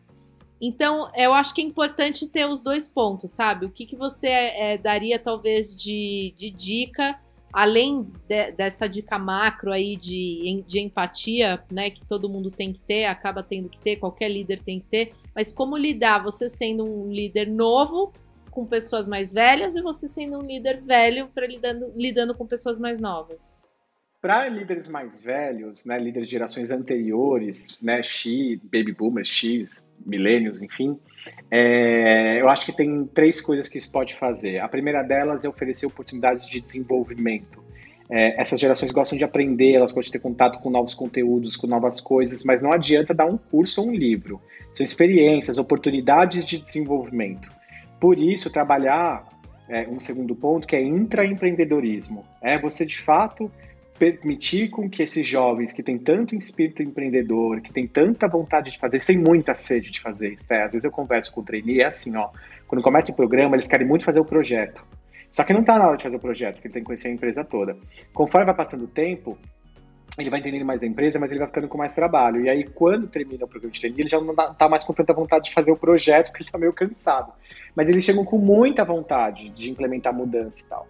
Então, 0.61 1.11
eu 1.17 1.33
acho 1.33 1.55
que 1.55 1.61
é 1.61 1.65
importante 1.65 2.29
ter 2.29 2.47
os 2.47 2.63
dois 2.63 2.89
pontos, 2.89 3.31
sabe? 3.31 3.67
O 3.67 3.71
que, 3.71 3.87
que 3.87 3.97
você 3.97 4.29
é, 4.29 4.79
daria, 4.79 5.19
talvez, 5.19 5.75
de, 5.75 6.35
de 6.37 6.51
dica, 6.51 7.19
além 7.53 8.07
de, 8.29 8.53
dessa 8.53 8.87
dica 8.87 9.19
macro 9.19 9.73
aí 9.73 9.97
de, 9.97 10.63
de 10.69 10.81
empatia, 10.81 11.65
né? 11.71 11.91
Que 11.91 12.07
todo 12.07 12.29
mundo 12.29 12.51
tem 12.51 12.73
que 12.73 12.79
ter, 12.81 13.07
acaba 13.07 13.43
tendo 13.43 13.69
que 13.69 13.79
ter, 13.79 13.97
qualquer 13.97 14.29
líder 14.29 14.63
tem 14.63 14.79
que 14.79 14.87
ter. 14.87 15.15
Mas 15.35 15.51
como 15.51 15.77
lidar, 15.77 16.23
você 16.23 16.49
sendo 16.49 16.85
um 16.85 17.11
líder 17.11 17.49
novo 17.49 18.13
com 18.53 18.67
pessoas 18.67 19.09
mais 19.09 19.33
velhas 19.33 19.75
e 19.75 19.83
você 19.83 20.07
sendo 20.07 20.39
um 20.39 20.43
líder 20.43 20.81
velho 20.83 21.27
para 21.29 21.47
lidando, 21.47 21.93
lidando 21.97 22.35
com 22.35 22.47
pessoas 22.47 22.79
mais 22.79 23.01
novas? 23.01 23.57
Para 24.21 24.49
líderes 24.49 24.87
mais 24.87 25.21
velhos, 25.21 25.85
né, 25.85 25.99
líderes 25.99 26.29
de 26.29 26.33
gerações 26.33 26.71
anteriores, 26.71 27.77
né, 27.83 28.01
X, 28.05 28.61
baby 28.63 28.93
boomers, 28.93 29.27
X, 29.27 29.91
milênios, 30.07 30.63
enfim, 30.63 30.97
é, 31.51 32.41
eu 32.41 32.49
acho 32.49 32.67
que 32.67 32.73
tem 32.73 33.05
três 33.07 33.41
coisas 33.41 33.67
que 33.67 33.79
isso 33.79 33.91
pode 33.91 34.15
fazer. 34.15 34.61
A 34.61 34.69
primeira 34.69 35.03
delas 35.03 35.45
é 35.45 35.49
oferecer 35.49 35.87
oportunidades 35.87 36.47
de 36.47 36.61
desenvolvimento. 36.61 37.65
É, 38.09 38.41
essas 38.41 38.61
gerações 38.61 38.93
gostam 38.93 39.17
de 39.17 39.25
aprender, 39.25 39.73
elas 39.73 39.91
gostam 39.91 40.09
de 40.09 40.13
ter 40.13 40.19
contato 40.21 40.61
com 40.61 40.71
novos 40.71 40.95
conteúdos, 40.95 41.57
com 41.57 41.67
novas 41.67 42.01
coisas, 42.01 42.45
mas 42.45 42.61
não 42.61 42.73
adianta 42.73 43.15
dar 43.15 43.27
um 43.27 43.39
curso 43.39 43.81
ou 43.81 43.89
um 43.89 43.95
livro. 43.95 44.41
São 44.75 44.85
experiências, 44.85 45.59
oportunidades 45.59 46.47
de 46.47 46.59
desenvolvimento. 46.59 47.51
Por 48.03 48.19
isso, 48.19 48.51
trabalhar 48.51 49.29
é, 49.69 49.87
um 49.87 50.01
segundo 50.01 50.35
ponto 50.35 50.67
que 50.67 50.75
é 50.75 50.83
intraempreendedorismo. 50.83 52.27
É 52.43 52.59
você 52.59 52.85
de 52.85 52.99
fato 52.99 53.49
permitir 53.97 54.71
com 54.71 54.91
que 54.91 55.05
esses 55.05 55.25
jovens 55.25 55.73
que 55.73 55.85
têm 55.85 55.97
tanto 55.97 56.35
espírito 56.35 56.83
empreendedor, 56.83 57.61
que 57.61 57.73
têm 57.73 57.87
tanta 57.87 58.27
vontade 58.27 58.73
de 58.73 58.79
fazer, 58.81 58.99
sem 58.99 59.17
muita 59.17 59.55
sede 59.55 59.93
de 59.93 60.01
fazer, 60.01 60.33
Esté, 60.33 60.65
às 60.65 60.73
vezes 60.73 60.85
eu 60.85 60.91
converso 60.91 61.33
com 61.33 61.43
o 61.43 61.45
trainee, 61.45 61.79
é 61.79 61.87
assim, 61.87 62.17
ó, 62.17 62.31
quando 62.67 62.83
começa 62.83 63.13
o 63.13 63.15
programa, 63.15 63.55
eles 63.55 63.69
querem 63.69 63.87
muito 63.87 64.05
fazer 64.05 64.19
o 64.19 64.25
projeto. 64.25 64.85
Só 65.31 65.45
que 65.45 65.53
não 65.53 65.61
está 65.61 65.79
na 65.79 65.87
hora 65.87 65.97
de 65.97 66.03
fazer 66.03 66.17
o 66.17 66.21
projeto, 66.21 66.55
porque 66.55 66.67
ele 66.67 66.75
tem 66.75 66.83
que 66.83 66.87
conhecer 66.87 67.07
a 67.07 67.13
empresa 67.13 67.45
toda. 67.45 67.77
Conforme 68.13 68.47
vai 68.47 68.55
passando 68.57 68.83
o 68.83 68.89
tempo, 68.89 69.39
ele 70.19 70.29
vai 70.29 70.41
entendendo 70.41 70.65
mais 70.65 70.83
a 70.83 70.87
empresa, 70.87 71.19
mas 71.19 71.31
ele 71.31 71.39
vai 71.39 71.49
ficando 71.49 71.69
com 71.69 71.79
mais 71.79 71.95
trabalho. 71.95 72.45
E 72.45 72.49
aí, 72.49 72.65
quando 72.65 73.07
termina 73.07 73.45
o 73.45 73.49
programa 73.49 73.73
de 73.73 73.81
trainee, 73.81 74.03
ele 74.03 74.09
já 74.09 74.21
não 74.21 74.33
está 74.33 74.69
mais 74.69 74.85
com 74.85 74.93
tanta 74.93 75.13
vontade 75.13 75.47
de 75.47 75.55
fazer 75.55 75.73
o 75.73 75.77
projeto, 75.77 76.27
porque 76.27 76.43
ele 76.43 76.49
está 76.49 76.59
meio 76.59 76.73
cansado. 76.73 77.33
Mas 77.75 77.89
eles 77.89 78.05
chegam 78.05 78.25
com 78.25 78.37
muita 78.37 78.85
vontade 78.85 79.49
de 79.49 79.71
implementar 79.71 80.13
mudança 80.13 80.65
e 80.65 80.69
tal. 80.69 80.87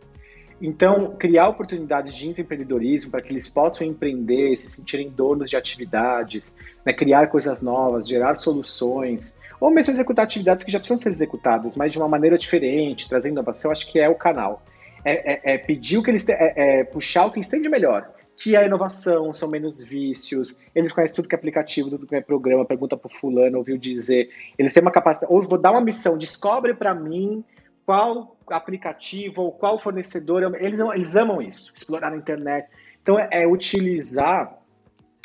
Então, 0.60 1.16
criar 1.18 1.48
oportunidades 1.48 2.14
de 2.14 2.28
empreendedorismo 2.28 3.10
para 3.10 3.20
que 3.20 3.32
eles 3.32 3.48
possam 3.48 3.84
empreender, 3.84 4.56
se 4.56 4.70
sentirem 4.70 5.10
donos 5.10 5.50
de 5.50 5.56
atividades, 5.56 6.54
né, 6.84 6.92
criar 6.92 7.26
coisas 7.26 7.60
novas, 7.60 8.06
gerar 8.06 8.36
soluções, 8.36 9.38
ou 9.60 9.72
mesmo 9.72 9.92
executar 9.92 10.24
atividades 10.24 10.62
que 10.62 10.70
já 10.70 10.78
precisam 10.78 10.96
ser 10.96 11.08
executadas, 11.08 11.74
mas 11.74 11.90
de 11.90 11.98
uma 11.98 12.06
maneira 12.06 12.38
diferente, 12.38 13.08
trazendo 13.08 13.32
inovação, 13.32 13.72
acho 13.72 13.90
que 13.90 13.98
é 13.98 14.08
o 14.08 14.14
canal. 14.14 14.62
É, 15.04 15.32
é, 15.32 15.54
é 15.54 15.58
pedir 15.58 15.98
o 15.98 16.02
que 16.02 16.10
eles 16.10 16.22
têm, 16.22 16.36
é, 16.36 16.52
é, 16.54 16.84
puxar 16.84 17.26
o 17.26 17.32
que 17.32 17.38
eles 17.38 17.48
têm 17.48 17.60
de 17.60 17.68
melhor, 17.68 18.08
que 18.36 18.56
a 18.56 18.64
inovação, 18.64 19.32
são 19.32 19.48
menos 19.48 19.80
vícios, 19.80 20.58
eles 20.74 20.92
conhecem 20.92 21.14
tudo 21.14 21.28
que 21.28 21.34
é 21.34 21.38
aplicativo, 21.38 21.90
tudo 21.90 22.06
que 22.06 22.16
é 22.16 22.20
programa, 22.20 22.64
pergunta 22.64 22.96
para 22.96 23.14
fulano, 23.14 23.58
ouviu 23.58 23.78
dizer, 23.78 24.30
eles 24.58 24.72
têm 24.72 24.82
uma 24.82 24.90
capacidade, 24.90 25.32
ou 25.32 25.42
vou 25.42 25.58
dar 25.58 25.70
uma 25.70 25.80
missão, 25.80 26.18
descobre 26.18 26.74
para 26.74 26.94
mim 26.94 27.44
qual 27.84 28.36
aplicativo 28.48 29.42
ou 29.42 29.52
qual 29.52 29.78
fornecedor, 29.78 30.54
eles, 30.60 30.80
eles 30.80 31.16
amam 31.16 31.40
isso, 31.42 31.72
explorar 31.76 32.12
a 32.12 32.16
internet. 32.16 32.68
Então, 33.02 33.18
é, 33.18 33.28
é 33.30 33.46
utilizar 33.46 34.58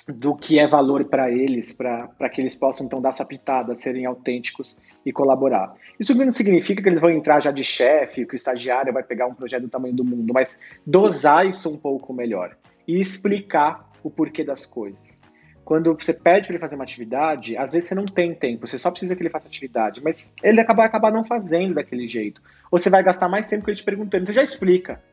do 0.08 0.36
que 0.36 0.58
é 0.58 0.65
valor 0.65 1.04
para 1.06 1.30
eles, 1.30 1.74
para 1.74 2.30
que 2.30 2.39
eles 2.39 2.56
possam 2.56 2.86
então 2.86 3.02
dar 3.02 3.12
sua 3.12 3.26
pitada, 3.26 3.76
serem 3.76 4.06
autênticos 4.06 4.78
e 5.06 5.12
colaborar. 5.12 5.74
Isso 6.00 6.17
não 6.17 6.32
significa 6.32 6.82
que 6.82 6.88
eles 6.88 7.00
vão 7.00 7.10
entrar 7.10 7.41
já 7.41 7.52
de 7.52 7.63
chefe, 7.63 8.26
que 8.26 8.34
o 8.34 8.38
estagiário 8.38 8.93
vai 8.93 9.04
pegar 9.04 9.28
um 9.28 9.34
projeto 9.34 9.63
do 9.63 9.70
tamanho 9.70 9.93
do 9.93 10.06
mundo, 10.06 10.34
mas 10.34 10.60
dosar 10.86 11.46
isso 11.46 11.70
um 11.70 11.78
pouco 11.78 12.13
melhor 12.13 12.56
e 12.88 13.00
explicar 13.00 13.91
o 14.04 14.10
porquê 14.10 14.43
das 14.43 14.65
coisas. 14.65 15.21
Quando 15.67 15.93
você 15.93 16.13
pede 16.13 16.47
para 16.47 16.54
ele 16.54 16.62
fazer 16.62 16.76
uma 16.76 16.86
atividade, 16.86 17.58
às 17.58 17.73
vezes 17.73 17.89
você 17.89 17.95
não 17.95 18.06
tem 18.06 18.34
tempo, 18.34 18.65
você 18.65 18.78
só 18.78 18.89
precisa 18.89 19.13
que 19.17 19.21
ele 19.21 19.30
faça 19.30 19.50
atividade, 19.50 20.02
mas 20.02 20.34
ele 20.41 20.63
vai 20.63 20.86
acabar 20.86 21.12
não 21.12 21.26
fazendo 21.26 21.73
daquele 21.73 22.08
jeito. 22.08 22.41
Ou 22.71 22.80
você 22.80 22.89
vai 22.89 23.04
gastar 23.04 23.28
mais 23.28 23.50
tempo 23.50 23.65
com 23.65 23.71
ele 23.71 23.78
te 23.78 23.84
perguntando. 23.84 24.23
Então 24.23 24.34
já 24.34 24.41
explica. 24.41 25.04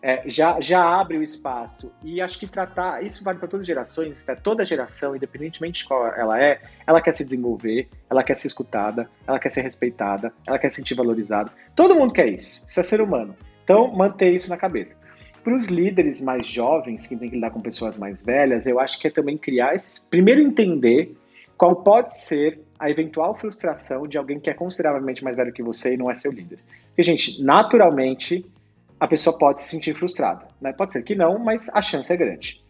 É, 0.00 0.22
já, 0.26 0.60
já 0.60 0.80
abre 0.80 1.18
o 1.18 1.22
espaço. 1.24 1.92
E 2.04 2.20
acho 2.20 2.38
que 2.38 2.46
tratar, 2.46 3.04
isso 3.04 3.24
vale 3.24 3.40
para 3.40 3.48
todas 3.48 3.62
as 3.62 3.66
gerações, 3.66 4.24
né? 4.24 4.36
toda 4.36 4.64
geração, 4.64 5.16
independentemente 5.16 5.82
de 5.82 5.88
qual 5.88 6.06
ela 6.14 6.40
é, 6.40 6.60
ela 6.86 7.00
quer 7.02 7.10
se 7.10 7.24
desenvolver, 7.24 7.88
ela 8.08 8.22
quer 8.22 8.36
ser 8.36 8.46
escutada, 8.46 9.10
ela 9.26 9.40
quer 9.40 9.48
ser 9.48 9.62
respeitada, 9.62 10.32
ela 10.46 10.60
quer 10.60 10.70
se 10.70 10.76
sentir 10.76 10.94
valorizada. 10.94 11.50
Todo 11.74 11.96
mundo 11.96 12.12
quer 12.12 12.28
isso, 12.28 12.64
isso 12.68 12.78
é 12.78 12.84
ser 12.84 13.00
humano. 13.00 13.34
Então, 13.64 13.92
manter 13.92 14.32
isso 14.32 14.48
na 14.48 14.56
cabeça. 14.56 15.00
Para 15.48 15.56
os 15.56 15.64
líderes 15.64 16.20
mais 16.20 16.46
jovens, 16.46 17.06
que 17.06 17.16
têm 17.16 17.30
que 17.30 17.36
lidar 17.36 17.50
com 17.50 17.62
pessoas 17.62 17.96
mais 17.96 18.22
velhas, 18.22 18.66
eu 18.66 18.78
acho 18.78 19.00
que 19.00 19.08
é 19.08 19.10
também 19.10 19.38
criar. 19.38 19.74
Primeiro, 20.10 20.42
entender 20.42 21.16
qual 21.56 21.76
pode 21.76 22.14
ser 22.14 22.60
a 22.78 22.90
eventual 22.90 23.34
frustração 23.34 24.06
de 24.06 24.18
alguém 24.18 24.38
que 24.38 24.50
é 24.50 24.52
consideravelmente 24.52 25.24
mais 25.24 25.38
velho 25.38 25.50
que 25.50 25.62
você 25.62 25.94
e 25.94 25.96
não 25.96 26.10
é 26.10 26.14
seu 26.14 26.30
líder. 26.30 26.58
Porque, 26.88 27.02
gente, 27.02 27.42
naturalmente, 27.42 28.44
a 29.00 29.08
pessoa 29.08 29.38
pode 29.38 29.62
se 29.62 29.70
sentir 29.70 29.94
frustrada. 29.94 30.46
Né? 30.60 30.70
Pode 30.74 30.92
ser 30.92 31.02
que 31.02 31.14
não, 31.14 31.38
mas 31.38 31.70
a 31.70 31.80
chance 31.80 32.12
é 32.12 32.16
grande. 32.18 32.62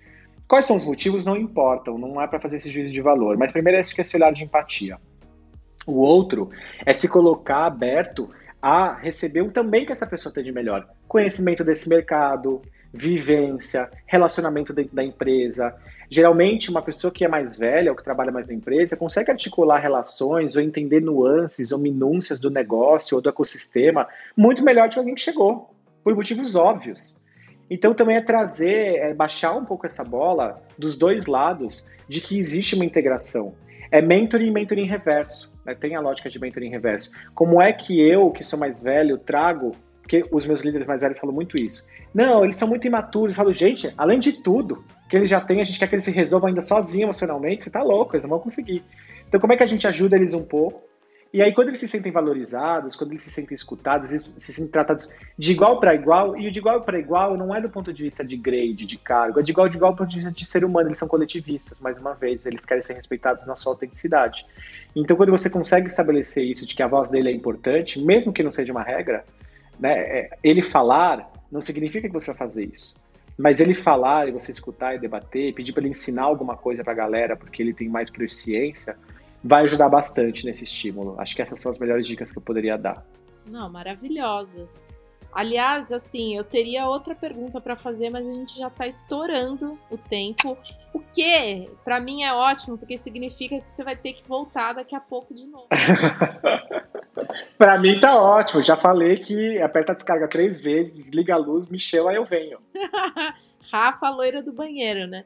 Quais 0.47 0.65
são 0.65 0.77
os 0.77 0.85
motivos 0.85 1.25
não 1.25 1.37
importam, 1.37 1.99
não 1.99 2.23
é 2.23 2.29
para 2.29 2.39
fazer 2.39 2.59
esse 2.59 2.71
juízo 2.71 2.93
de 2.93 3.03
valor. 3.03 3.37
Mas 3.37 3.51
primeiro 3.51 3.77
é 3.77 3.81
esse 3.81 4.17
olhar 4.17 4.33
de 4.33 4.45
empatia. 4.45 4.99
O 5.85 5.95
outro 5.95 6.51
é 6.87 6.95
se 6.95 7.09
colocar 7.09 7.67
aberto 7.67 8.31
a 8.61 8.95
receber 8.95 9.43
o 9.43 9.51
também 9.51 9.87
que 9.87 9.93
essa 9.93 10.07
pessoa 10.07 10.33
tem 10.33 10.45
de 10.45 10.53
melhor. 10.53 10.89
conhecimento 11.07 11.65
desse 11.65 11.89
mercado, 11.89 12.61
vivência, 12.93 13.91
relacionamento 14.07 14.73
dentro 14.73 14.95
da 14.95 15.05
empresa. 15.05 15.75
Geralmente, 16.11 16.71
uma 16.71 16.83
pessoa 16.83 17.13
que 17.13 17.25
é 17.25 17.29
mais 17.29 17.59
velha 17.59 17.91
ou 17.91 17.97
que 17.97 18.03
trabalha 18.03 18.33
mais 18.33 18.49
na 18.49 18.55
empresa 18.55 18.97
consegue 18.97 19.31
articular 19.31 19.79
relações 19.79 20.57
ou 20.57 20.63
entender 20.63 21.01
nuances 21.01 21.71
ou 21.71 21.79
minúcias 21.79 22.41
do 22.41 22.51
negócio 22.51 23.17
ou 23.17 23.23
do 23.23 23.29
ecossistema 23.29 24.09
muito 24.37 24.65
melhor 24.65 24.89
do 24.89 24.93
que 24.93 24.99
alguém 24.99 25.15
que 25.15 25.21
chegou, 25.21 25.75
por 26.03 26.15
motivos 26.15 26.55
óbvios. 26.55 27.17
Então, 27.71 27.93
também 27.93 28.17
é 28.17 28.23
trazer, 28.23 28.97
é 28.97 29.15
baixar 29.15 29.55
um 29.55 29.65
pouco 29.65 29.85
essa 29.85 30.03
bola 30.03 30.63
dos 30.79 30.97
dois 30.97 31.27
lados 31.27 31.85
de 32.09 32.21
que 32.23 32.39
existe 32.39 32.75
uma 32.75 32.85
integração. 32.85 33.55
É 33.91 34.01
mentoring 34.01 34.47
e 34.47 34.51
mentoring 34.51 34.87
reverso. 34.87 35.53
Né? 35.69 35.75
Tem 35.75 35.95
a 35.95 36.01
lógica 36.01 36.31
de 36.31 36.41
mentoring 36.41 36.71
reverso. 36.71 37.13
Como 37.35 37.61
é 37.61 37.73
que 37.73 38.01
eu, 38.01 38.31
que 38.31 38.43
sou 38.43 38.59
mais 38.59 38.83
velho, 38.83 39.19
trago 39.19 39.73
porque 40.09 40.25
os 40.33 40.47
meus 40.47 40.63
líderes 40.63 40.87
mais 40.87 41.03
velhos 41.03 41.19
falam 41.19 41.35
muito 41.35 41.59
isso. 41.59 41.87
Não, 42.15 42.43
eles 42.43 42.57
são 42.57 42.67
muito 42.67 42.87
imaturos. 42.87 43.35
Eu 43.35 43.37
falo, 43.37 43.53
gente, 43.53 43.93
além 43.95 44.19
de 44.19 44.43
tudo 44.43 44.83
que 45.07 45.15
eles 45.15 45.29
já 45.29 45.39
têm, 45.39 45.61
a 45.61 45.65
gente 45.65 45.79
quer 45.79 45.87
que 45.87 45.95
eles 45.95 46.05
se 46.05 46.11
resolvam 46.11 46.49
ainda 46.49 46.63
sozinhos 46.63 47.03
emocionalmente. 47.03 47.63
Você 47.63 47.71
tá 47.71 47.83
louco, 47.83 48.17
eles 48.17 48.23
não 48.23 48.31
vão 48.31 48.39
conseguir. 48.39 48.83
Então, 49.29 49.39
como 49.39 49.53
é 49.53 49.57
que 49.59 49.63
a 49.63 49.67
gente 49.67 49.87
ajuda 49.87 50.17
eles 50.17 50.33
um 50.33 50.43
pouco? 50.43 50.89
E 51.31 51.43
aí, 51.43 51.53
quando 51.53 51.69
eles 51.69 51.79
se 51.79 51.87
sentem 51.87 52.11
valorizados, 52.11 52.97
quando 52.97 53.11
eles 53.11 53.23
se 53.23 53.31
sentem 53.31 53.55
escutados, 53.55 54.09
eles 54.09 54.31
se 54.39 54.51
sentem 54.51 54.73
tratados 54.73 55.13
de 55.37 55.53
igual 55.53 55.79
para 55.79 55.95
igual, 55.95 56.39
e 56.39 56.49
o 56.49 56.51
de 56.51 56.59
igual 56.59 56.81
para 56.81 56.99
igual 56.99 57.37
não 57.37 57.55
é 57.55 57.61
do 57.61 57.69
ponto 57.69 57.93
de 57.93 58.03
vista 58.03 58.25
de 58.25 58.35
grade, 58.35 58.87
de 58.87 58.97
cargo, 58.97 59.39
é 59.39 59.43
de 59.43 59.53
igual 59.53 59.69
de 59.69 59.77
igual 59.77 59.93
do 59.93 59.99
ponto 59.99 60.09
de 60.09 60.17
vista 60.17 60.33
de 60.33 60.47
ser 60.47 60.65
humano, 60.65 60.89
eles 60.89 60.97
são 60.97 61.07
coletivistas, 61.07 61.81
mais 61.81 61.99
uma 61.99 62.15
vez, 62.15 62.47
eles 62.47 62.65
querem 62.65 62.83
ser 62.83 62.95
respeitados 62.95 63.47
na 63.47 63.55
sua 63.55 63.73
autenticidade. 63.73 64.47
Então, 64.95 65.17
quando 65.17 65.31
você 65.31 65.49
consegue 65.49 65.89
estabelecer 65.89 66.45
isso, 66.45 66.67
de 66.67 66.75
que 66.75 66.83
a 66.83 66.89
voz 66.89 67.11
dele 67.11 67.29
é 67.29 67.33
importante, 67.33 68.01
mesmo 68.01 68.33
que 68.33 68.43
não 68.43 68.51
seja 68.51 68.73
uma 68.73 68.83
regra, 68.83 69.25
né? 69.79 69.93
É, 69.93 70.31
ele 70.43 70.63
falar 70.63 71.31
não 71.51 71.61
significa 71.61 72.09
que 72.09 72.13
você 72.13 72.27
vai 72.27 72.37
fazer 72.37 72.65
isso. 72.65 72.95
Mas 73.39 73.61
ele 73.61 73.75
falar 73.75 74.29
e 74.29 74.33
você 74.33 74.51
escutar 74.51 74.95
e 74.95 74.99
debater, 74.99 75.55
pedir 75.55 75.73
para 75.73 75.83
ele 75.83 75.91
ensinar 75.91 76.25
alguma 76.25 76.57
coisa 76.57 76.83
para 76.83 76.93
a 76.93 76.97
galera, 76.97 77.37
porque 77.37 77.63
ele 77.63 77.73
tem 77.73 77.89
mais 77.89 78.11
proficiência, 78.11 78.97
vai 79.43 79.63
ajudar 79.63 79.89
bastante 79.89 80.45
nesse 80.45 80.65
estímulo. 80.65 81.15
Acho 81.19 81.37
que 81.37 81.43
essas 81.43 81.61
são 81.61 81.71
as 81.71 81.79
melhores 81.79 82.07
dicas 82.07 82.33
que 82.33 82.39
eu 82.39 82.43
poderia 82.43 82.77
dar. 82.77 83.05
Não, 83.47 83.71
maravilhosas. 83.71 84.91
Aliás, 85.33 85.93
assim, 85.93 86.37
eu 86.37 86.43
teria 86.43 86.89
outra 86.89 87.15
pergunta 87.15 87.61
para 87.61 87.77
fazer, 87.77 88.11
mas 88.11 88.27
a 88.27 88.33
gente 88.33 88.59
já 88.59 88.69
está 88.69 88.87
estourando 88.87 89.79
o 89.91 89.97
tempo. 89.97 90.59
O 90.93 91.01
que, 91.01 91.69
para 91.85 92.01
mim, 92.01 92.23
é 92.23 92.33
ótimo, 92.33 92.79
porque 92.79 92.97
significa 92.97 93.61
que 93.61 93.73
você 93.73 93.85
vai 93.85 93.95
ter 93.95 94.15
que 94.15 94.27
voltar 94.27 94.73
daqui 94.73 94.95
a 94.97 95.01
pouco 95.01 95.35
de 95.35 95.47
novo. 95.47 95.69
Para 97.57 97.79
mim 97.79 98.01
tá 98.01 98.21
ótimo. 98.21 98.63
Já 98.63 98.77
falei 98.77 99.19
que 99.19 99.61
aperta 99.61 99.93
a 99.93 99.95
descarga 99.95 100.29
três 100.29 100.61
vezes, 100.61 100.97
desliga 100.97 101.35
a 101.35 101.39
luz, 101.39 101.69
Michel, 101.69 102.09
aí 102.09 102.17
eu 102.17 102.25
venho. 102.25 102.59
Rafa, 103.71 104.09
loira 104.09 104.43
do 104.43 104.53
banheiro, 104.53 105.07
né? 105.07 105.25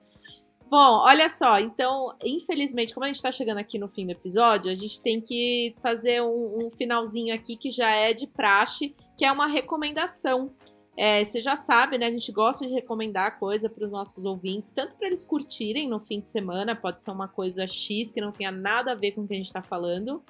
Bom, 0.72 1.00
olha 1.04 1.28
só, 1.28 1.58
então, 1.58 2.16
infelizmente, 2.24 2.94
como 2.94 3.04
a 3.04 3.06
gente 3.06 3.20
tá 3.20 3.30
chegando 3.30 3.58
aqui 3.58 3.78
no 3.78 3.88
fim 3.88 4.06
do 4.06 4.12
episódio, 4.12 4.72
a 4.72 4.74
gente 4.74 5.02
tem 5.02 5.20
que 5.20 5.76
fazer 5.82 6.22
um, 6.22 6.64
um 6.64 6.70
finalzinho 6.70 7.34
aqui 7.34 7.58
que 7.58 7.70
já 7.70 7.90
é 7.90 8.14
de 8.14 8.26
praxe, 8.26 8.96
que 9.14 9.22
é 9.22 9.30
uma 9.30 9.46
recomendação. 9.46 10.50
É, 10.96 11.22
você 11.22 11.42
já 11.42 11.56
sabe, 11.56 11.98
né? 11.98 12.06
A 12.06 12.10
gente 12.10 12.32
gosta 12.32 12.66
de 12.66 12.72
recomendar 12.72 13.38
coisa 13.38 13.68
para 13.68 13.84
os 13.84 13.90
nossos 13.90 14.24
ouvintes, 14.24 14.72
tanto 14.72 14.96
para 14.96 15.08
eles 15.08 15.26
curtirem 15.26 15.90
no 15.90 16.00
fim 16.00 16.22
de 16.22 16.30
semana, 16.30 16.74
pode 16.74 17.02
ser 17.02 17.10
uma 17.10 17.28
coisa 17.28 17.66
X 17.66 18.10
que 18.10 18.22
não 18.22 18.32
tenha 18.32 18.50
nada 18.50 18.92
a 18.92 18.94
ver 18.94 19.12
com 19.12 19.20
o 19.20 19.28
que 19.28 19.34
a 19.34 19.36
gente 19.36 19.48
está 19.48 19.60
falando, 19.60 20.24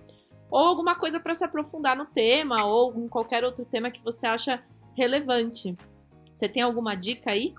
ou 0.51 0.59
alguma 0.59 0.97
coisa 0.97 1.21
para 1.21 1.37
se 1.37 1.45
aprofundar 1.45 1.97
no 1.97 2.07
tema, 2.07 2.65
ou 2.65 2.93
em 2.97 3.07
qualquer 3.07 3.45
outro 3.45 3.65
tema 3.65 3.93
que 3.93 4.03
você 4.03 4.27
acha 4.27 4.61
relevante. 4.97 5.77
Você 6.35 6.49
tem 6.49 6.65
alguma 6.65 6.97
dica 6.97 7.31
aí? 7.31 7.55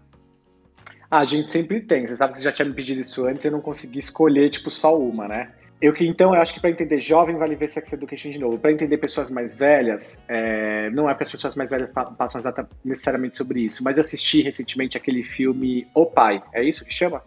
Ah, 1.14 1.20
a 1.20 1.26
gente 1.26 1.52
sempre 1.52 1.80
tem. 1.80 2.08
Você 2.08 2.16
sabe 2.16 2.34
que 2.34 2.40
você 2.40 2.46
já 2.46 2.52
tinha 2.52 2.68
me 2.68 2.74
pedido 2.74 3.00
isso 3.00 3.24
antes 3.28 3.46
e 3.46 3.48
eu 3.48 3.52
não 3.52 3.62
consegui 3.62 4.00
escolher, 4.00 4.50
tipo, 4.50 4.72
só 4.72 4.98
uma, 4.98 5.28
né? 5.28 5.52
Eu 5.80 5.94
que 5.94 6.08
então 6.08 6.34
eu 6.34 6.42
acho 6.42 6.56
que 6.56 6.60
para 6.60 6.72
entender 6.72 7.00
jovem 7.00 7.38
vale 7.38 7.56
ver 7.56 7.70
Sex 7.70 7.94
Education 7.94 8.32
de 8.32 8.40
novo. 8.40 8.58
Para 8.58 8.72
entender 8.72 8.98
pessoas 8.98 9.30
mais 9.30 9.56
velhas, 9.56 10.26
é, 10.28 10.90
não 10.90 11.08
é 11.08 11.14
para 11.14 11.22
as 11.22 11.30
pessoas 11.30 11.54
mais 11.54 11.70
velhas 11.70 11.92
passam 11.92 12.42
necessariamente 12.84 13.38
sobre 13.38 13.60
isso, 13.62 13.84
mas 13.84 13.96
eu 13.96 14.02
assisti 14.02 14.42
recentemente 14.42 14.98
aquele 14.98 15.22
filme 15.22 15.86
O 15.94 16.08
Pai, 16.08 16.42
é 16.52 16.64
isso 16.64 16.84
que 16.84 16.92
chama? 16.92 17.22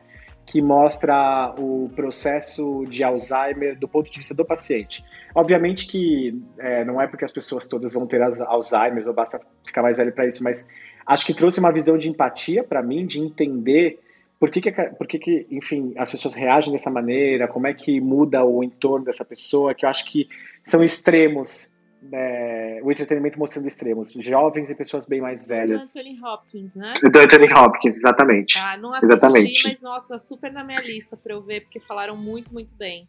que 0.46 0.62
mostra 0.62 1.52
o 1.58 1.90
processo 1.96 2.84
de 2.88 3.02
Alzheimer 3.02 3.76
do 3.76 3.88
ponto 3.88 4.08
de 4.08 4.16
vista 4.16 4.32
do 4.32 4.44
paciente. 4.44 5.04
Obviamente 5.34 5.88
que 5.88 6.40
é, 6.58 6.84
não 6.84 7.02
é 7.02 7.08
porque 7.08 7.24
as 7.24 7.32
pessoas 7.32 7.66
todas 7.66 7.92
vão 7.94 8.06
ter 8.06 8.22
Alzheimer 8.22 9.06
ou 9.08 9.12
basta 9.12 9.40
ficar 9.64 9.82
mais 9.82 9.96
velho 9.96 10.12
para 10.12 10.26
isso, 10.26 10.44
mas 10.44 10.68
acho 11.06 11.24
que 11.24 11.34
trouxe 11.34 11.60
uma 11.60 11.72
visão 11.72 11.96
de 11.96 12.08
empatia 12.08 12.64
para 12.64 12.82
mim, 12.82 13.06
de 13.06 13.20
entender 13.20 14.00
por 14.38 14.50
que, 14.50 14.60
que, 14.60 14.70
por 14.70 15.06
que, 15.06 15.18
que, 15.18 15.46
enfim, 15.50 15.94
as 15.96 16.10
pessoas 16.10 16.34
reagem 16.34 16.72
dessa 16.72 16.90
maneira, 16.90 17.48
como 17.48 17.66
é 17.66 17.72
que 17.72 18.00
muda 18.00 18.44
o 18.44 18.62
entorno 18.62 19.04
dessa 19.04 19.24
pessoa, 19.24 19.74
que 19.74 19.86
eu 19.86 19.88
acho 19.88 20.04
que 20.10 20.28
são 20.62 20.84
extremos 20.84 21.74
é, 22.12 22.80
o 22.82 22.90
entretenimento 22.92 23.38
mostrando 23.38 23.66
extremos, 23.66 24.12
jovens 24.12 24.70
e 24.70 24.74
pessoas 24.74 25.06
bem 25.06 25.20
mais 25.20 25.46
velhas. 25.46 25.92
Do 25.92 25.98
Anthony 25.98 26.20
Hopkins, 26.22 26.74
né? 26.74 26.92
Do 27.02 27.18
Anthony 27.18 27.52
Hopkins, 27.52 27.96
exatamente. 27.96 28.58
Ah, 28.58 28.76
não 28.76 28.92
assisti, 28.92 29.14
exatamente. 29.14 29.68
mas 29.68 29.82
nossa, 29.82 30.08
tá 30.08 30.18
super 30.18 30.52
na 30.52 30.62
minha 30.62 30.80
lista 30.80 31.16
pra 31.16 31.34
eu 31.34 31.42
ver, 31.42 31.62
porque 31.62 31.80
falaram 31.80 32.16
muito, 32.16 32.52
muito 32.52 32.74
bem. 32.74 33.08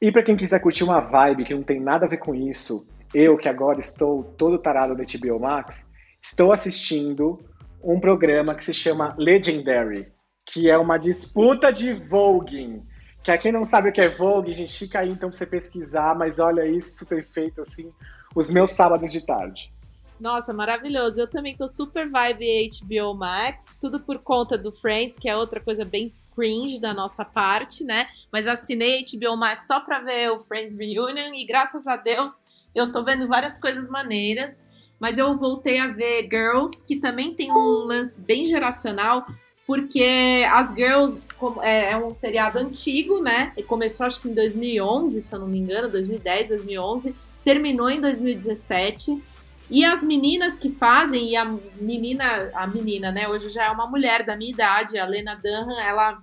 E 0.00 0.10
para 0.10 0.22
quem 0.22 0.36
quiser 0.36 0.60
curtir 0.60 0.82
uma 0.82 1.00
vibe 1.00 1.44
que 1.44 1.54
não 1.54 1.62
tem 1.62 1.80
nada 1.80 2.06
a 2.06 2.08
ver 2.08 2.16
com 2.16 2.34
isso, 2.34 2.84
eu 3.14 3.36
que 3.36 3.48
agora 3.48 3.78
estou 3.78 4.24
todo 4.24 4.58
tarado 4.58 4.96
no 4.96 5.04
HBO 5.04 5.40
Max, 5.40 5.88
estou 6.22 6.52
assistindo 6.52 7.38
um 7.82 7.98
programa 7.98 8.54
que 8.54 8.64
se 8.64 8.72
chama 8.72 9.14
Legendary, 9.18 10.12
que 10.46 10.70
é 10.70 10.78
uma 10.78 10.96
disputa 10.96 11.72
de 11.72 11.92
voguing. 11.92 12.82
Que 13.22 13.30
a 13.30 13.38
quem 13.38 13.52
não 13.52 13.64
sabe 13.64 13.88
o 13.88 13.92
que 13.92 14.00
é 14.00 14.08
Vogue, 14.08 14.52
gente, 14.52 14.76
fica 14.76 14.98
aí 14.98 15.08
então 15.08 15.28
pra 15.28 15.38
você 15.38 15.46
pesquisar, 15.46 16.16
mas 16.16 16.40
olha 16.40 16.66
isso, 16.66 16.98
super 16.98 17.24
feito 17.24 17.60
assim, 17.60 17.88
os 18.34 18.50
meus 18.50 18.72
sábados 18.72 19.12
de 19.12 19.24
tarde. 19.24 19.72
Nossa, 20.18 20.52
maravilhoso. 20.52 21.20
Eu 21.20 21.28
também 21.28 21.56
tô 21.56 21.68
super 21.68 22.08
vibe 22.08 22.70
HBO 22.80 23.14
Max, 23.14 23.76
tudo 23.80 24.00
por 24.00 24.20
conta 24.20 24.58
do 24.58 24.72
Friends, 24.72 25.16
que 25.16 25.28
é 25.28 25.36
outra 25.36 25.60
coisa 25.60 25.84
bem 25.84 26.12
cringe 26.34 26.80
da 26.80 26.92
nossa 26.92 27.24
parte, 27.24 27.84
né? 27.84 28.08
Mas 28.32 28.48
assinei 28.48 29.04
HBO 29.04 29.36
Max 29.36 29.66
só 29.66 29.80
pra 29.80 30.00
ver 30.00 30.30
o 30.30 30.40
Friends 30.40 30.76
Reunion 30.76 31.32
e 31.34 31.44
graças 31.44 31.86
a 31.86 31.96
Deus 31.96 32.42
eu 32.74 32.90
tô 32.90 33.04
vendo 33.04 33.28
várias 33.28 33.58
coisas 33.58 33.88
maneiras. 33.90 34.64
Mas 35.02 35.18
eu 35.18 35.36
voltei 35.36 35.80
a 35.80 35.88
ver 35.88 36.28
Girls, 36.30 36.86
que 36.86 36.94
também 36.94 37.34
tem 37.34 37.50
um 37.50 37.82
lance 37.84 38.22
bem 38.22 38.46
geracional, 38.46 39.26
porque 39.66 40.46
as 40.48 40.70
Girls 40.70 41.26
é, 41.60 41.90
é 41.90 41.96
um 41.96 42.14
seriado 42.14 42.60
antigo, 42.60 43.20
né? 43.20 43.52
E 43.56 43.64
começou 43.64 44.06
acho 44.06 44.20
que 44.20 44.28
em 44.28 44.34
2011, 44.34 45.20
se 45.20 45.34
eu 45.34 45.40
não 45.40 45.48
me 45.48 45.58
engano, 45.58 45.88
2010, 45.88 46.50
2011 46.50 47.16
terminou 47.44 47.90
em 47.90 48.00
2017. 48.00 49.20
E 49.68 49.84
as 49.84 50.04
meninas 50.04 50.54
que 50.54 50.70
fazem, 50.70 51.30
e 51.30 51.36
a 51.36 51.46
menina, 51.80 52.52
a 52.54 52.64
menina, 52.68 53.10
né, 53.10 53.26
hoje 53.26 53.50
já 53.50 53.64
é 53.64 53.70
uma 53.70 53.88
mulher 53.88 54.24
da 54.24 54.36
minha 54.36 54.52
idade, 54.52 55.00
a 55.00 55.04
Lena 55.04 55.34
Dunham, 55.34 55.80
ela 55.80 56.22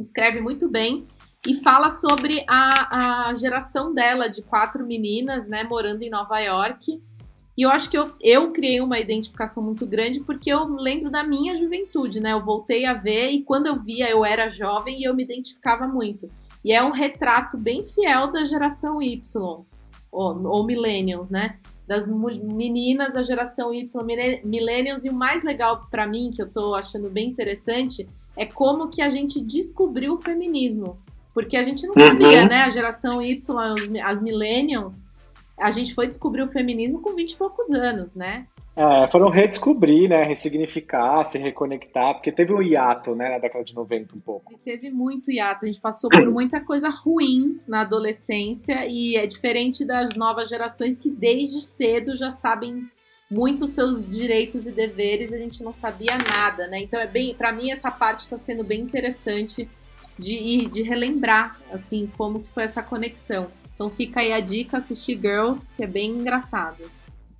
escreve 0.00 0.40
muito 0.40 0.68
bem 0.68 1.06
e 1.46 1.54
fala 1.54 1.90
sobre 1.90 2.44
a, 2.48 3.28
a 3.28 3.34
geração 3.36 3.94
dela, 3.94 4.28
de 4.28 4.42
quatro 4.42 4.84
meninas, 4.84 5.46
né, 5.46 5.62
morando 5.62 6.02
em 6.02 6.10
Nova 6.10 6.40
York. 6.40 7.00
E 7.56 7.62
eu 7.62 7.70
acho 7.70 7.88
que 7.88 7.96
eu, 7.96 8.12
eu 8.20 8.52
criei 8.52 8.80
uma 8.80 8.98
identificação 8.98 9.62
muito 9.62 9.86
grande 9.86 10.20
porque 10.20 10.52
eu 10.52 10.66
lembro 10.66 11.10
da 11.10 11.24
minha 11.24 11.56
juventude, 11.56 12.20
né? 12.20 12.32
Eu 12.32 12.44
voltei 12.44 12.84
a 12.84 12.92
ver 12.92 13.30
e 13.30 13.42
quando 13.42 13.66
eu 13.66 13.76
via 13.76 14.10
eu 14.10 14.24
era 14.24 14.50
jovem 14.50 15.00
e 15.00 15.04
eu 15.04 15.14
me 15.14 15.22
identificava 15.22 15.88
muito. 15.88 16.28
E 16.62 16.72
é 16.72 16.82
um 16.82 16.90
retrato 16.90 17.56
bem 17.56 17.84
fiel 17.84 18.30
da 18.30 18.44
geração 18.44 19.00
Y 19.00 19.22
ou, 20.10 20.46
ou 20.46 20.66
millennials, 20.66 21.30
né? 21.30 21.58
Das 21.86 22.06
meninas 22.08 23.14
da 23.14 23.22
geração 23.22 23.72
Y, 23.72 23.86
millennials, 24.44 25.04
e 25.04 25.08
o 25.08 25.14
mais 25.14 25.44
legal 25.44 25.86
para 25.88 26.06
mim, 26.06 26.32
que 26.34 26.42
eu 26.42 26.50
tô 26.50 26.74
achando 26.74 27.08
bem 27.08 27.28
interessante, 27.28 28.08
é 28.36 28.44
como 28.44 28.88
que 28.88 29.00
a 29.00 29.08
gente 29.08 29.40
descobriu 29.40 30.14
o 30.14 30.18
feminismo. 30.18 30.96
Porque 31.32 31.56
a 31.56 31.62
gente 31.62 31.86
não 31.86 31.94
uhum. 31.94 32.06
sabia, 32.06 32.44
né? 32.46 32.62
A 32.62 32.70
geração 32.70 33.22
Y, 33.22 33.38
as 34.02 34.20
millennials, 34.20 35.06
a 35.58 35.70
gente 35.70 35.94
foi 35.94 36.06
descobrir 36.06 36.42
o 36.42 36.48
feminismo 36.48 37.00
com 37.00 37.14
20 37.14 37.32
e 37.32 37.36
poucos 37.36 37.70
anos, 37.70 38.14
né? 38.14 38.46
É, 38.76 39.10
foram 39.10 39.30
redescobrir, 39.30 40.10
né? 40.10 40.22
Ressignificar, 40.24 41.24
se 41.24 41.38
reconectar, 41.38 42.12
porque 42.12 42.30
teve 42.30 42.52
um 42.52 42.60
hiato, 42.60 43.14
né, 43.14 43.30
na 43.30 43.38
década 43.38 43.64
de 43.64 43.74
90 43.74 44.14
um 44.14 44.20
pouco. 44.20 44.52
E 44.52 44.58
teve 44.58 44.90
muito 44.90 45.30
hiato, 45.30 45.64
a 45.64 45.68
gente 45.68 45.80
passou 45.80 46.10
por 46.10 46.30
muita 46.30 46.60
coisa 46.60 46.90
ruim 46.90 47.58
na 47.66 47.80
adolescência 47.80 48.86
e 48.86 49.16
é 49.16 49.26
diferente 49.26 49.82
das 49.82 50.14
novas 50.14 50.50
gerações 50.50 50.98
que 50.98 51.08
desde 51.08 51.62
cedo 51.62 52.14
já 52.14 52.30
sabem 52.30 52.86
muito 53.30 53.64
os 53.64 53.70
seus 53.70 54.06
direitos 54.06 54.66
e 54.66 54.72
deveres, 54.72 55.32
a 55.32 55.38
gente 55.38 55.62
não 55.64 55.72
sabia 55.72 56.18
nada, 56.18 56.66
né? 56.68 56.78
Então 56.80 57.00
é 57.00 57.06
bem, 57.06 57.34
para 57.34 57.52
mim 57.52 57.70
essa 57.70 57.90
parte 57.90 58.20
está 58.20 58.36
sendo 58.36 58.62
bem 58.62 58.82
interessante 58.82 59.68
de, 60.18 60.66
de 60.66 60.82
relembrar 60.82 61.56
assim 61.72 62.10
como 62.16 62.40
que 62.40 62.48
foi 62.48 62.64
essa 62.64 62.82
conexão. 62.82 63.50
Então 63.76 63.88
fica 63.88 64.20
aí 64.20 64.32
a 64.32 64.40
dica 64.40 64.78
assistir 64.78 65.16
Girls, 65.18 65.76
que 65.76 65.84
é 65.84 65.86
bem 65.86 66.10
engraçado 66.10 66.90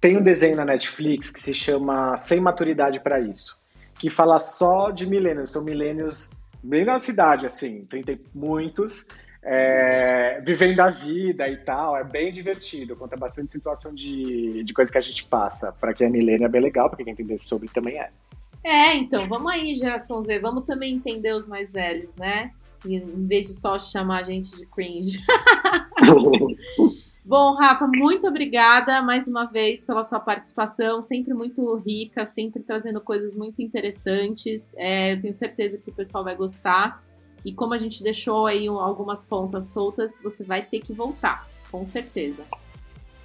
tem 0.07 0.17
um 0.17 0.23
desenho 0.23 0.55
na 0.55 0.65
Netflix 0.65 1.31
que 1.31 1.41
se 1.41 1.53
chama 1.53 2.17
Sem 2.17 2.41
Maturidade 2.41 3.01
para 3.01 3.19
Isso, 3.19 3.59
que 3.99 4.09
fala 4.09 4.39
só 4.39 4.93
de 4.93 5.05
milênios. 5.05 5.51
São 5.51 5.65
milênios 5.65 6.31
bem 6.63 6.85
na 6.85 6.99
cidade, 7.01 7.45
assim, 7.45 7.83
tem, 7.83 8.05
tem 8.05 8.17
muitos, 8.33 9.07
é, 9.43 10.39
vivendo 10.45 10.79
a 10.79 10.91
vida 10.91 11.49
e 11.49 11.57
tal, 11.57 11.97
é 11.97 12.05
bem 12.05 12.33
divertido, 12.33 12.95
conta 12.95 13.17
bastante 13.17 13.53
situação 13.53 13.93
de, 13.93 14.63
de 14.63 14.73
coisa 14.73 14.93
que 14.93 14.99
a 14.99 15.01
gente 15.01 15.25
passa. 15.25 15.73
Para 15.73 15.93
quem 15.93 16.07
é 16.07 16.11
milênio 16.11 16.45
é 16.45 16.49
bem 16.49 16.63
legal, 16.63 16.89
para 16.89 17.03
quem 17.03 17.13
entender 17.13 17.41
sobre 17.41 17.69
também 17.69 17.99
é. 17.99 18.09
É, 18.63 18.95
então, 18.95 19.29
vamos 19.29 19.51
aí, 19.53 19.75
geração 19.75 20.21
Z, 20.23 20.41
vamos 20.41 20.65
também 20.65 20.95
entender 20.95 21.33
os 21.33 21.49
mais 21.49 21.73
velhos, 21.73 22.15
né? 22.17 22.53
Em 22.85 23.25
vez 23.25 23.49
de 23.49 23.55
só 23.55 23.79
chamar 23.79 24.21
a 24.21 24.23
gente 24.23 24.57
de 24.57 24.67
cringe. 24.67 25.19
Bom, 27.29 27.55
Rafa, 27.55 27.89
muito 27.89 28.29
obrigada 28.29 29.03
mais 29.03 29.27
uma 29.27 29.47
vez 29.47 29.85
pela 29.85 30.05
sua 30.05 30.21
participação, 30.21 31.03
sempre 31.03 31.35
muito 31.35 31.75
rica, 31.75 32.25
sempre 32.25 32.63
trazendo 32.63 33.01
coisas 33.01 33.35
muito 33.35 33.61
interessantes. 33.61 34.73
É, 34.77 35.13
eu 35.13 35.21
tenho 35.21 35.33
certeza 35.33 35.77
que 35.77 35.91
o 35.91 35.93
pessoal 35.93 36.23
vai 36.23 36.37
gostar. 36.37 37.03
E 37.45 37.53
como 37.53 37.75
a 37.75 37.79
gente 37.79 38.01
deixou 38.01 38.47
aí 38.47 38.69
algumas 38.69 39.25
pontas 39.25 39.71
soltas, 39.71 40.21
você 40.23 40.45
vai 40.45 40.63
ter 40.63 40.79
que 40.79 40.93
voltar, 40.93 41.49
com 41.69 41.85
certeza. 41.85 42.45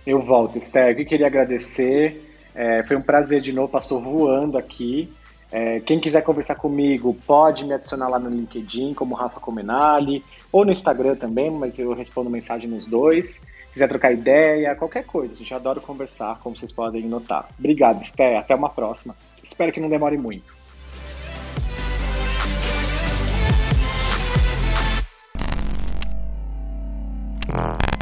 Eu 0.05 0.19
volto, 0.19 0.57
Esther. 0.57 0.99
Eu 0.99 1.05
queria 1.05 1.27
agradecer. 1.27 2.27
É, 2.55 2.81
foi 2.81 2.95
um 2.95 3.03
prazer 3.03 3.39
de 3.39 3.53
novo, 3.53 3.71
passou 3.71 4.01
voando 4.01 4.57
aqui. 4.57 5.13
É, 5.51 5.81
quem 5.81 5.99
quiser 5.99 6.21
conversar 6.23 6.55
comigo 6.55 7.13
pode 7.27 7.65
me 7.65 7.73
adicionar 7.73 8.07
lá 8.07 8.17
no 8.17 8.29
LinkedIn, 8.29 8.93
como 8.93 9.15
Rafa 9.15 9.39
Comenali, 9.39 10.23
ou 10.51 10.63
no 10.63 10.71
Instagram 10.71 11.15
também, 11.15 11.51
mas 11.51 11.77
eu 11.77 11.93
respondo 11.93 12.29
mensagem 12.29 12.69
nos 12.69 12.87
dois. 12.87 13.45
Quiser 13.73 13.87
trocar 13.89 14.13
ideia, 14.13 14.75
qualquer 14.75 15.05
coisa, 15.05 15.33
a 15.33 15.37
gente 15.37 15.53
adora 15.53 15.79
conversar, 15.79 16.39
como 16.39 16.55
vocês 16.55 16.71
podem 16.71 17.05
notar. 17.05 17.49
Obrigado, 17.59 18.01
Esté, 18.01 18.37
até 18.37 18.55
uma 18.55 18.69
próxima. 18.69 19.15
Espero 19.43 19.71
que 19.71 19.79
não 19.79 19.89
demore 19.89 20.17
muito. 20.17 20.61
Uh. 27.49 28.00